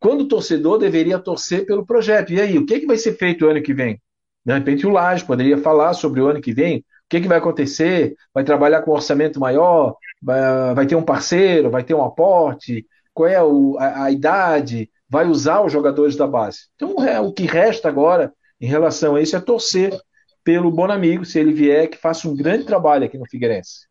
Quando 0.00 0.22
o 0.22 0.28
torcedor 0.28 0.78
deveria 0.78 1.18
torcer 1.18 1.66
pelo 1.66 1.84
projeto. 1.86 2.32
E 2.32 2.40
aí, 2.40 2.58
o 2.58 2.66
que, 2.66 2.74
é 2.74 2.80
que 2.80 2.86
vai 2.86 2.96
ser 2.96 3.16
feito 3.16 3.46
ano 3.46 3.62
que 3.62 3.74
vem? 3.74 4.00
De 4.46 4.52
repente 4.52 4.86
o 4.86 4.90
Laje 4.90 5.24
poderia 5.24 5.58
falar 5.58 5.92
sobre 5.92 6.20
o 6.20 6.28
ano 6.28 6.40
que 6.40 6.52
vem, 6.52 6.78
o 6.78 6.84
que, 7.10 7.20
que 7.20 7.26
vai 7.26 7.38
acontecer, 7.38 8.14
vai 8.32 8.44
trabalhar 8.44 8.82
com 8.82 8.92
um 8.92 8.94
orçamento 8.94 9.40
maior, 9.40 9.96
vai, 10.22 10.86
ter 10.86 10.94
um 10.94 11.02
parceiro, 11.02 11.68
vai 11.68 11.82
ter 11.82 11.94
um 11.94 12.04
aporte, 12.04 12.86
qual 13.12 13.28
é 13.28 13.36
a, 13.36 14.04
a, 14.04 14.10
idade, 14.12 14.88
vai 15.08 15.26
usar 15.26 15.62
os 15.62 15.72
jogadores 15.72 16.14
da 16.14 16.28
base. 16.28 16.68
Então, 16.76 16.94
o 17.24 17.32
que 17.32 17.44
resta 17.44 17.88
agora 17.88 18.32
em 18.60 18.68
relação 18.68 19.16
a 19.16 19.20
isso 19.20 19.34
é 19.34 19.40
torcer 19.40 19.98
pelo 20.44 20.70
Bonamigo, 20.70 21.24
se 21.24 21.40
ele 21.40 21.52
vier, 21.52 21.88
que 21.88 21.98
faça 21.98 22.28
um 22.28 22.36
grande 22.36 22.64
trabalho 22.64 23.04
aqui 23.04 23.18
no 23.18 23.28
Figueirense. 23.28 23.88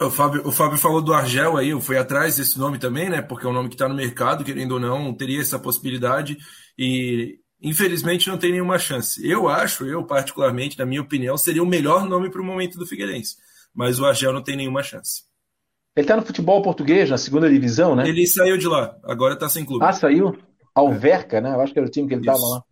O 0.00 0.10
Fábio, 0.10 0.46
o 0.46 0.52
Fábio 0.52 0.78
falou 0.78 1.02
do 1.02 1.12
Argel 1.12 1.56
aí, 1.56 1.70
eu 1.70 1.80
fui 1.80 1.98
atrás 1.98 2.36
desse 2.36 2.58
nome 2.58 2.78
também, 2.78 3.10
né? 3.10 3.22
Porque 3.22 3.44
é 3.44 3.48
um 3.50 3.52
nome 3.52 3.70
que 3.70 3.74
está 3.74 3.88
no 3.88 3.94
mercado, 3.94 4.44
querendo 4.44 4.72
ou 4.72 4.80
não, 4.80 5.12
teria 5.12 5.40
essa 5.40 5.58
possibilidade. 5.58 6.36
E 6.78 7.38
infelizmente 7.60 8.28
não 8.28 8.38
tem 8.38 8.52
nenhuma 8.52 8.78
chance. 8.78 9.26
Eu 9.26 9.48
acho, 9.48 9.86
eu 9.86 10.04
particularmente, 10.04 10.78
na 10.78 10.86
minha 10.86 11.00
opinião, 11.02 11.36
seria 11.36 11.62
o 11.62 11.66
melhor 11.66 12.08
nome 12.08 12.30
para 12.30 12.40
o 12.40 12.44
momento 12.44 12.78
do 12.78 12.86
Figueirense. 12.86 13.36
Mas 13.74 13.98
o 13.98 14.06
Argel 14.06 14.32
não 14.32 14.42
tem 14.42 14.56
nenhuma 14.56 14.82
chance. 14.82 15.24
Ele 15.94 16.04
está 16.04 16.16
no 16.16 16.24
futebol 16.24 16.60
português, 16.62 17.08
na 17.08 17.16
segunda 17.16 17.48
divisão, 17.48 17.96
né? 17.96 18.06
Ele 18.06 18.26
saiu 18.26 18.58
de 18.58 18.66
lá, 18.66 18.96
agora 19.04 19.34
está 19.34 19.48
sem 19.48 19.64
clube. 19.64 19.84
Ah, 19.84 19.92
saiu? 19.92 20.36
Alverca, 20.74 21.40
né? 21.40 21.54
Eu 21.54 21.60
acho 21.60 21.72
que 21.72 21.78
era 21.78 21.88
o 21.88 21.90
time 21.90 22.06
que 22.06 22.14
ele 22.14 22.20
estava 22.20 22.38
lá. 22.38 22.62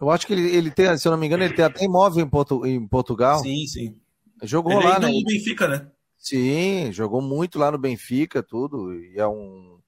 Eu 0.00 0.10
acho 0.10 0.26
que 0.26 0.34
ele, 0.34 0.54
ele 0.54 0.70
tem, 0.70 0.96
se 0.98 1.08
eu 1.08 1.12
não 1.12 1.18
me 1.18 1.26
engano, 1.26 1.44
ele 1.44 1.54
tem 1.54 1.64
até 1.64 1.84
imóvel 1.84 2.22
em, 2.22 2.28
Portu, 2.28 2.66
em 2.66 2.86
Portugal. 2.86 3.38
Sim, 3.38 3.66
sim. 3.66 3.96
Jogou 4.42 4.72
ele 4.72 4.84
lá, 4.84 4.96
é 4.96 5.00
né? 5.00 5.12
do 5.12 5.24
Benfica, 5.24 5.66
né? 5.66 5.86
Sim, 6.18 6.92
jogou 6.92 7.22
muito 7.22 7.58
lá 7.58 7.70
no 7.70 7.78
Benfica, 7.78 8.42
tudo. 8.42 8.94
E 8.94 9.18
é 9.18 9.26
um. 9.26 9.78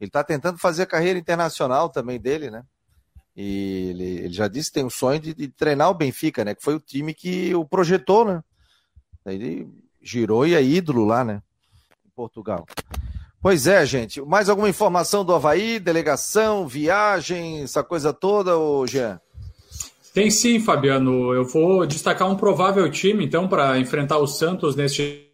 Ele 0.00 0.08
está 0.08 0.24
tentando 0.24 0.58
fazer 0.58 0.82
a 0.82 0.86
carreira 0.86 1.18
internacional 1.18 1.90
também 1.90 2.18
dele, 2.18 2.50
né? 2.50 2.62
E 3.36 3.90
ele, 3.90 4.04
ele 4.24 4.32
já 4.32 4.48
disse 4.48 4.70
que 4.70 4.74
tem 4.74 4.84
o 4.84 4.90
sonho 4.90 5.20
de, 5.20 5.34
de, 5.34 5.48
treinar 5.48 5.90
o 5.90 5.94
Benfica, 5.94 6.44
né? 6.44 6.54
Que 6.54 6.62
foi 6.62 6.74
o 6.74 6.80
time 6.80 7.12
que 7.12 7.54
o 7.54 7.64
projetou, 7.64 8.24
né? 8.24 8.42
Ele 9.26 9.68
girou 10.02 10.46
e 10.46 10.54
é 10.54 10.62
ídolo 10.62 11.04
lá, 11.04 11.22
né? 11.22 11.42
Portugal. 12.14 12.64
Pois 13.42 13.66
é, 13.66 13.84
gente. 13.84 14.22
Mais 14.22 14.48
alguma 14.48 14.68
informação 14.68 15.24
do 15.24 15.34
Havaí? 15.34 15.78
Delegação, 15.78 16.66
viagem, 16.66 17.62
essa 17.62 17.84
coisa 17.84 18.12
toda, 18.12 18.56
ô 18.56 18.86
Jean? 18.86 19.20
Tem 20.14 20.30
sim, 20.30 20.58
Fabiano. 20.58 21.34
Eu 21.34 21.44
vou 21.44 21.86
destacar 21.86 22.30
um 22.30 22.36
provável 22.36 22.90
time, 22.90 23.24
então, 23.24 23.46
para 23.46 23.78
enfrentar 23.78 24.16
o 24.16 24.26
Santos 24.26 24.74
neste 24.74 25.30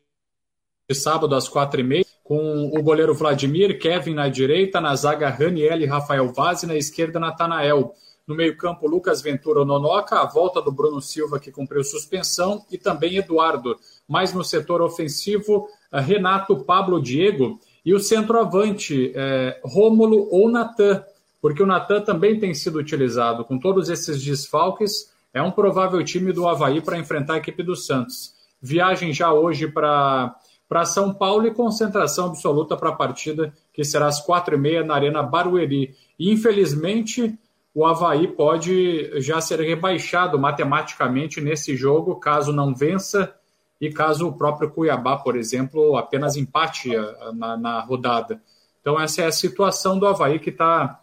sábado 0.92 1.34
às 1.36 1.48
quatro 1.48 1.80
e 1.80 1.84
meia, 1.84 2.06
com 2.22 2.70
o 2.72 2.82
goleiro 2.82 3.14
Vladimir, 3.14 3.78
Kevin 3.78 4.14
na 4.14 4.28
direita, 4.28 4.80
na 4.80 4.94
zaga 4.94 5.28
Raniel 5.28 5.80
e 5.80 5.86
Rafael 5.86 6.32
Vaz, 6.32 6.62
e 6.62 6.66
na 6.66 6.76
esquerda 6.76 7.18
Natanael. 7.18 7.94
No 8.26 8.36
meio-campo, 8.36 8.86
Lucas 8.86 9.20
Ventura 9.20 9.64
Nonoca, 9.64 10.20
a 10.20 10.26
volta 10.26 10.62
do 10.62 10.70
Bruno 10.70 11.02
Silva, 11.02 11.40
que 11.40 11.50
cumpriu 11.50 11.82
suspensão, 11.82 12.64
e 12.70 12.78
também 12.78 13.16
Eduardo. 13.16 13.76
Mais 14.06 14.32
no 14.32 14.44
setor 14.44 14.80
ofensivo, 14.80 15.68
Renato, 15.92 16.64
Pablo, 16.64 17.02
Diego 17.02 17.58
e 17.84 17.92
o 17.92 17.98
centroavante 17.98 19.12
é, 19.14 19.60
Rômulo 19.64 20.28
ou 20.30 20.48
Natan, 20.48 21.04
porque 21.40 21.62
o 21.62 21.66
Natan 21.66 22.00
também 22.02 22.38
tem 22.38 22.54
sido 22.54 22.78
utilizado. 22.78 23.44
Com 23.44 23.58
todos 23.58 23.88
esses 23.88 24.22
desfalques, 24.22 25.12
é 25.34 25.42
um 25.42 25.50
provável 25.50 26.02
time 26.04 26.32
do 26.32 26.46
Havaí 26.46 26.80
para 26.80 26.98
enfrentar 26.98 27.34
a 27.34 27.38
equipe 27.38 27.62
do 27.62 27.74
Santos. 27.74 28.34
Viagem 28.60 29.12
já 29.12 29.32
hoje 29.32 29.66
para 29.66 30.36
para 30.72 30.86
São 30.86 31.12
Paulo 31.12 31.46
e 31.46 31.50
concentração 31.50 32.28
absoluta 32.28 32.74
para 32.78 32.88
a 32.88 32.94
partida, 32.94 33.52
que 33.74 33.84
será 33.84 34.06
às 34.06 34.22
quatro 34.22 34.54
e 34.54 34.58
meia 34.58 34.82
na 34.82 34.94
Arena 34.94 35.22
Barueri. 35.22 35.94
Infelizmente, 36.18 37.38
o 37.74 37.84
Havaí 37.84 38.26
pode 38.26 39.20
já 39.20 39.38
ser 39.42 39.60
rebaixado 39.60 40.38
matematicamente 40.38 41.42
nesse 41.42 41.76
jogo, 41.76 42.16
caso 42.16 42.54
não 42.54 42.74
vença 42.74 43.34
e 43.78 43.90
caso 43.90 44.26
o 44.26 44.32
próprio 44.32 44.70
Cuiabá, 44.70 45.18
por 45.18 45.36
exemplo, 45.36 45.94
apenas 45.98 46.36
empate 46.36 46.96
eh, 46.96 47.16
na, 47.34 47.54
na 47.54 47.80
rodada. 47.80 48.40
Então, 48.80 48.98
essa 48.98 49.20
é 49.20 49.26
a 49.26 49.32
situação 49.32 49.98
do 49.98 50.06
Havaí 50.06 50.38
que 50.38 50.48
está 50.48 51.00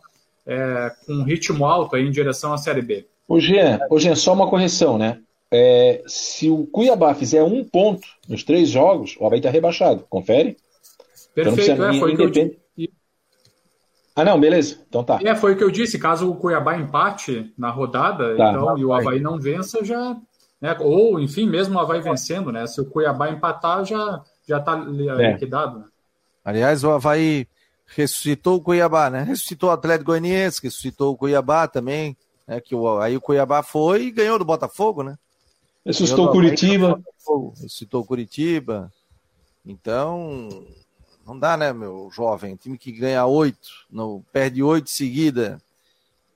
é, 0.47 0.91
com 1.05 1.13
um 1.13 1.23
ritmo 1.23 1.63
alto 1.63 1.95
aí 1.95 2.07
em 2.07 2.11
direção 2.11 2.51
à 2.53 2.57
Série 2.57 2.81
B. 2.81 3.05
Ô 3.27 3.39
Jean, 3.39 3.81
ô 3.87 3.99
Jean 3.99 4.15
só 4.15 4.33
uma 4.33 4.49
correção, 4.49 4.97
né? 4.97 5.19
É, 5.51 6.03
se 6.05 6.49
o 6.49 6.67
Cuiabá 6.67 7.15
fizer 7.15 7.43
um 7.43 7.63
ponto 7.63 8.07
nos 8.27 8.43
três 8.43 8.69
jogos, 8.69 9.15
o 9.19 9.25
Havaí 9.25 9.39
está 9.39 9.49
rebaixado. 9.49 10.05
Confere? 10.09 10.57
Perfeito, 11.33 11.71
então 11.71 11.89
é, 11.89 11.99
foi 11.99 12.13
independ... 12.13 12.51
que 12.75 12.83
eu... 12.83 12.89
Ah, 14.15 14.25
não, 14.25 14.39
beleza. 14.39 14.79
Então 14.87 15.03
tá. 15.03 15.19
É, 15.23 15.35
foi 15.35 15.53
o 15.53 15.57
que 15.57 15.63
eu 15.63 15.71
disse. 15.71 15.97
Caso 15.97 16.29
o 16.29 16.35
Cuiabá 16.35 16.77
empate 16.77 17.53
na 17.57 17.69
rodada 17.69 18.35
tá, 18.35 18.51
então, 18.51 18.77
e 18.77 18.83
o 18.83 18.93
Havaí 18.93 19.19
não 19.19 19.39
vença, 19.39 19.83
já 19.83 20.15
né? 20.61 20.75
Ou, 20.79 21.19
enfim, 21.19 21.47
mesmo 21.47 21.75
o 21.75 21.79
Havaí 21.79 22.01
vencendo, 22.01 22.51
né? 22.51 22.67
Se 22.67 22.81
o 22.81 22.85
Cuiabá 22.85 23.29
empatar, 23.29 23.85
já 23.85 24.21
já 24.47 24.57
está 24.57 24.73
é. 24.73 25.31
liquidado. 25.31 25.79
Né? 25.79 25.85
Aliás, 26.43 26.83
o 26.83 26.91
Havaí 26.91 27.47
ressuscitou 27.85 28.57
o 28.57 28.61
Cuiabá, 28.61 29.09
né? 29.09 29.23
Ressuscitou 29.23 29.69
o 29.69 29.71
Atlético 29.71 30.07
Goianiense, 30.07 30.61
ressuscitou 30.63 31.13
o 31.13 31.17
Cuiabá 31.17 31.67
também, 31.67 32.17
né? 32.47 32.59
Que 32.59 32.75
o, 32.75 32.99
aí 32.99 33.15
o 33.15 33.21
Cuiabá 33.21 33.63
foi 33.63 34.05
e 34.05 34.11
ganhou 34.11 34.39
do 34.39 34.45
Botafogo, 34.45 35.03
né? 35.03 35.17
Ressuscitou 35.89 36.27
o 36.27 36.31
Curitiba. 36.31 37.01
Ressuscitou 37.55 38.01
o 38.01 38.05
Curitiba. 38.05 38.93
Então, 39.65 40.65
Não 41.25 41.37
dá, 41.37 41.57
né, 41.57 41.73
meu 41.73 42.09
jovem? 42.11 42.55
Time 42.55 42.77
que 42.77 42.91
ganha 42.91 43.25
oito, 43.25 43.69
não 43.89 44.23
perde 44.31 44.63
oito 44.63 44.89
seguida 44.89 45.61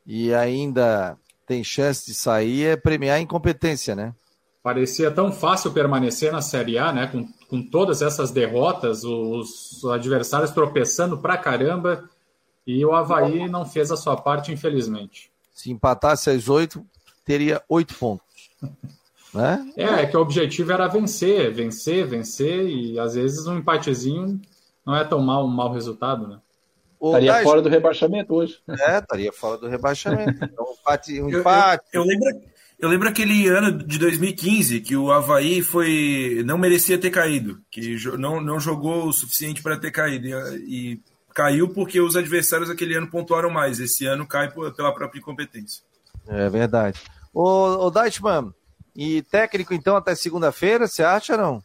e 0.05 0.33
ainda 0.33 1.17
tem 1.47 1.63
chance 1.63 2.05
de 2.05 2.13
sair 2.13 2.65
é 2.65 2.75
premiar 2.75 3.17
a 3.17 3.21
incompetência, 3.21 3.95
né? 3.95 4.13
Parecia 4.61 5.09
tão 5.11 5.31
fácil 5.31 5.71
permanecer 5.71 6.31
na 6.31 6.41
Série 6.41 6.77
A, 6.77 6.91
né? 6.93 7.07
Com, 7.07 7.27
com 7.49 7.61
todas 7.61 8.01
essas 8.01 8.31
derrotas, 8.31 9.03
os 9.03 9.83
adversários 9.85 10.51
tropeçando 10.51 11.17
pra 11.17 11.37
caramba 11.37 12.07
e 12.65 12.85
o 12.85 12.93
Havaí 12.93 13.47
não 13.49 13.65
fez 13.65 13.91
a 13.91 13.97
sua 13.97 14.15
parte, 14.15 14.51
infelizmente. 14.51 15.31
Se 15.53 15.71
empatasse 15.71 16.29
às 16.29 16.47
oito, 16.49 16.85
teria 17.25 17.61
oito 17.67 17.95
pontos. 17.95 18.51
né? 19.33 19.71
É, 19.75 19.83
é 19.83 20.05
que 20.05 20.15
o 20.15 20.21
objetivo 20.21 20.71
era 20.71 20.87
vencer, 20.87 21.51
vencer, 21.53 22.05
vencer, 22.05 22.67
e 22.67 22.99
às 22.99 23.15
vezes 23.15 23.47
um 23.47 23.57
empatezinho 23.57 24.39
não 24.85 24.95
é 24.95 25.03
tão 25.03 25.19
mal 25.21 25.45
um 25.45 25.49
mau 25.49 25.71
resultado, 25.71 26.27
né? 26.27 26.39
estaria 27.01 27.43
fora 27.43 27.61
do 27.61 27.69
rebaixamento 27.69 28.33
hoje. 28.33 28.59
É, 28.67 28.99
estaria 28.99 29.33
fora 29.33 29.57
do 29.57 29.67
rebaixamento. 29.67 30.39
Então, 30.43 30.65
um 30.65 30.73
empate. 30.73 31.21
Um 31.21 31.29
empate. 31.29 31.83
Eu, 31.91 32.01
eu, 32.01 32.07
eu, 32.07 32.07
lembro, 32.07 32.41
eu 32.79 32.89
lembro 32.89 33.09
aquele 33.09 33.47
ano 33.47 33.71
de 33.71 33.97
2015 33.99 34.81
que 34.81 34.95
o 34.95 35.11
Havaí 35.11 35.61
foi 35.61 36.43
não 36.45 36.57
merecia 36.57 36.97
ter 36.97 37.09
caído, 37.09 37.59
que 37.69 37.97
não, 38.17 38.39
não 38.39 38.59
jogou 38.59 39.07
o 39.07 39.13
suficiente 39.13 39.61
para 39.61 39.77
ter 39.77 39.91
caído. 39.91 40.27
E, 40.27 40.93
e, 40.93 41.01
caiu 41.33 41.67
porque 41.67 41.99
os 41.99 42.15
adversários 42.15 42.69
aquele 42.69 42.95
ano 42.95 43.09
pontuaram 43.09 43.49
mais. 43.49 43.79
Esse 43.79 44.05
ano 44.05 44.27
cai 44.27 44.51
pela 44.51 44.93
própria 44.93 45.19
incompetência. 45.19 45.83
É 46.27 46.47
verdade. 46.49 46.99
Ô, 47.33 47.87
ô 47.87 47.89
Deichmann, 47.89 48.53
e 48.95 49.21
técnico 49.23 49.73
então 49.73 49.95
até 49.95 50.15
segunda-feira, 50.15 50.87
você 50.87 51.03
acha 51.03 51.35
não? 51.37 51.63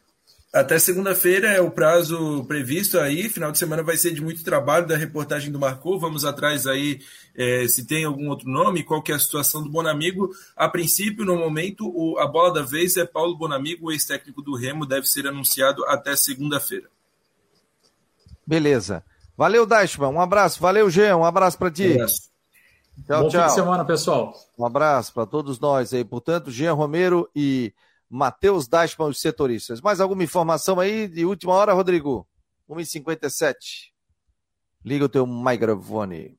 Até 0.51 0.79
segunda-feira 0.79 1.49
é 1.49 1.61
o 1.61 1.69
prazo 1.69 2.43
previsto 2.45 2.97
aí. 2.97 3.29
Final 3.29 3.51
de 3.51 3.59
semana 3.59 3.83
vai 3.83 3.95
ser 3.97 4.11
de 4.11 4.21
muito 4.21 4.43
trabalho 4.43 4.87
da 4.87 4.97
reportagem 4.97 5.51
do 5.51 5.59
Marcou. 5.59 5.99
Vamos 5.99 6.25
atrás 6.25 6.65
aí 6.65 6.99
é, 7.35 7.67
se 7.67 7.85
tem 7.85 8.03
algum 8.03 8.29
outro 8.29 8.49
nome, 8.49 8.83
qual 8.83 8.99
que 8.99 9.11
é 9.11 9.15
a 9.15 9.19
situação 9.19 9.61
do 9.61 9.69
Bonamigo. 9.69 10.31
A 10.55 10.67
princípio, 10.67 11.23
no 11.23 11.37
momento, 11.37 11.87
o, 11.87 12.17
a 12.17 12.25
bola 12.25 12.51
da 12.51 12.63
vez 12.63 12.97
é 12.97 13.05
Paulo 13.05 13.37
Bonamigo, 13.37 13.91
ex-técnico 13.91 14.41
do 14.41 14.55
Remo, 14.55 14.87
deve 14.87 15.05
ser 15.05 15.27
anunciado 15.27 15.85
até 15.85 16.15
segunda-feira. 16.15 16.89
Beleza. 18.45 19.03
Valeu, 19.37 19.67
Dashman. 19.67 20.09
Um 20.09 20.19
abraço. 20.19 20.59
Valeu, 20.59 20.89
Jean. 20.89 21.15
Um 21.17 21.25
abraço 21.25 21.59
para 21.59 21.69
ti. 21.69 21.89
Um 21.89 21.93
abraço. 21.93 22.28
Tchau, 23.05 23.23
Bom 23.23 23.29
tchau. 23.29 23.41
fim 23.41 23.47
de 23.47 23.53
semana, 23.53 23.85
pessoal. 23.85 24.33
Um 24.57 24.65
abraço 24.65 25.13
para 25.13 25.25
todos 25.25 25.59
nós 25.59 25.93
aí. 25.93 26.03
Portanto, 26.03 26.51
Jean 26.51 26.73
Romero 26.73 27.29
e 27.35 27.73
Matheus 28.09 28.67
Dashman, 28.67 29.09
os 29.09 29.19
setoristas. 29.19 29.81
Mais 29.81 29.99
alguma 29.99 30.23
informação 30.23 30.79
aí 30.79 31.07
de 31.07 31.25
última 31.25 31.53
hora, 31.53 31.73
Rodrigo? 31.73 32.27
1h57. 32.69 33.53
Liga 34.83 35.05
o 35.05 35.09
teu 35.09 35.25
microfone. 35.25 36.37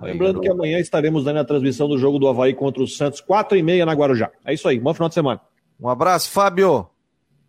Lembrando 0.00 0.40
que 0.40 0.48
amanhã 0.48 0.78
estaremos 0.78 1.24
dando 1.24 1.38
a 1.38 1.44
transmissão 1.44 1.88
do 1.88 1.96
jogo 1.96 2.18
do 2.18 2.28
Havaí 2.28 2.54
contra 2.54 2.82
o 2.82 2.86
Santos, 2.86 3.20
4 3.20 3.56
e 3.56 3.62
meia 3.62 3.86
na 3.86 3.94
Guarujá. 3.94 4.30
É 4.44 4.52
isso 4.52 4.68
aí, 4.68 4.78
bom 4.78 4.92
final 4.92 5.08
de 5.08 5.14
semana. 5.14 5.40
Um 5.80 5.88
abraço, 5.88 6.30
Fábio. 6.30 6.88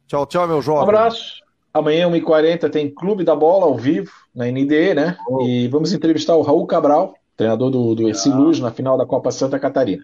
Tchau, 0.08 0.26
tchau, 0.26 0.48
meu 0.48 0.62
jovem. 0.62 0.80
Um 0.80 0.84
abraço. 0.84 1.42
Amanhã, 1.78 2.10
1h40, 2.10 2.70
tem 2.70 2.94
Clube 2.94 3.24
da 3.24 3.36
Bola 3.36 3.66
ao 3.66 3.78
vivo, 3.78 4.12
na 4.34 4.46
NDE, 4.46 4.94
né? 4.94 5.18
Oh. 5.28 5.42
E 5.44 5.68
vamos 5.68 5.94
entrevistar 5.94 6.36
o 6.36 6.42
Raul 6.42 6.66
Cabral, 6.66 7.16
treinador 7.36 7.70
do, 7.70 7.96
do 7.96 8.04
Luz, 8.04 8.60
na 8.60 8.72
final 8.72 8.98
da 8.98 9.06
Copa 9.06 9.32
Santa 9.32 9.60
Catarina. 9.60 10.04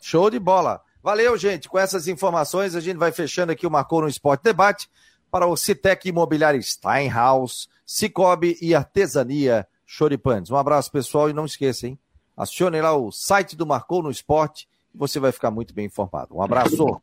Show 0.00 0.30
de 0.30 0.38
bola. 0.38 0.80
Valeu, 1.02 1.36
gente. 1.38 1.68
Com 1.68 1.78
essas 1.78 2.08
informações, 2.08 2.74
a 2.74 2.80
gente 2.80 2.96
vai 2.96 3.12
fechando 3.12 3.52
aqui 3.52 3.66
o 3.66 3.70
Marcou 3.70 4.02
no 4.02 4.08
Esporte 4.08 4.42
Debate 4.42 4.88
para 5.30 5.46
o 5.46 5.56
Citec 5.56 6.08
Imobiliário 6.08 6.62
Steinhaus, 6.62 7.68
Cicobi 7.84 8.58
e 8.60 8.74
Artesania 8.74 9.66
Choripanes. 9.84 10.50
Um 10.50 10.56
abraço, 10.56 10.90
pessoal, 10.90 11.30
e 11.30 11.32
não 11.32 11.44
esqueça, 11.44 11.86
hein? 11.86 11.98
Acione 12.36 12.80
lá 12.80 12.94
o 12.96 13.12
site 13.12 13.56
do 13.56 13.64
Marcou 13.64 14.02
no 14.02 14.10
Esporte 14.10 14.68
e 14.94 14.98
você 14.98 15.20
vai 15.20 15.30
ficar 15.32 15.50
muito 15.50 15.72
bem 15.72 15.86
informado. 15.86 16.36
Um 16.36 16.42
abraço. 16.42 17.00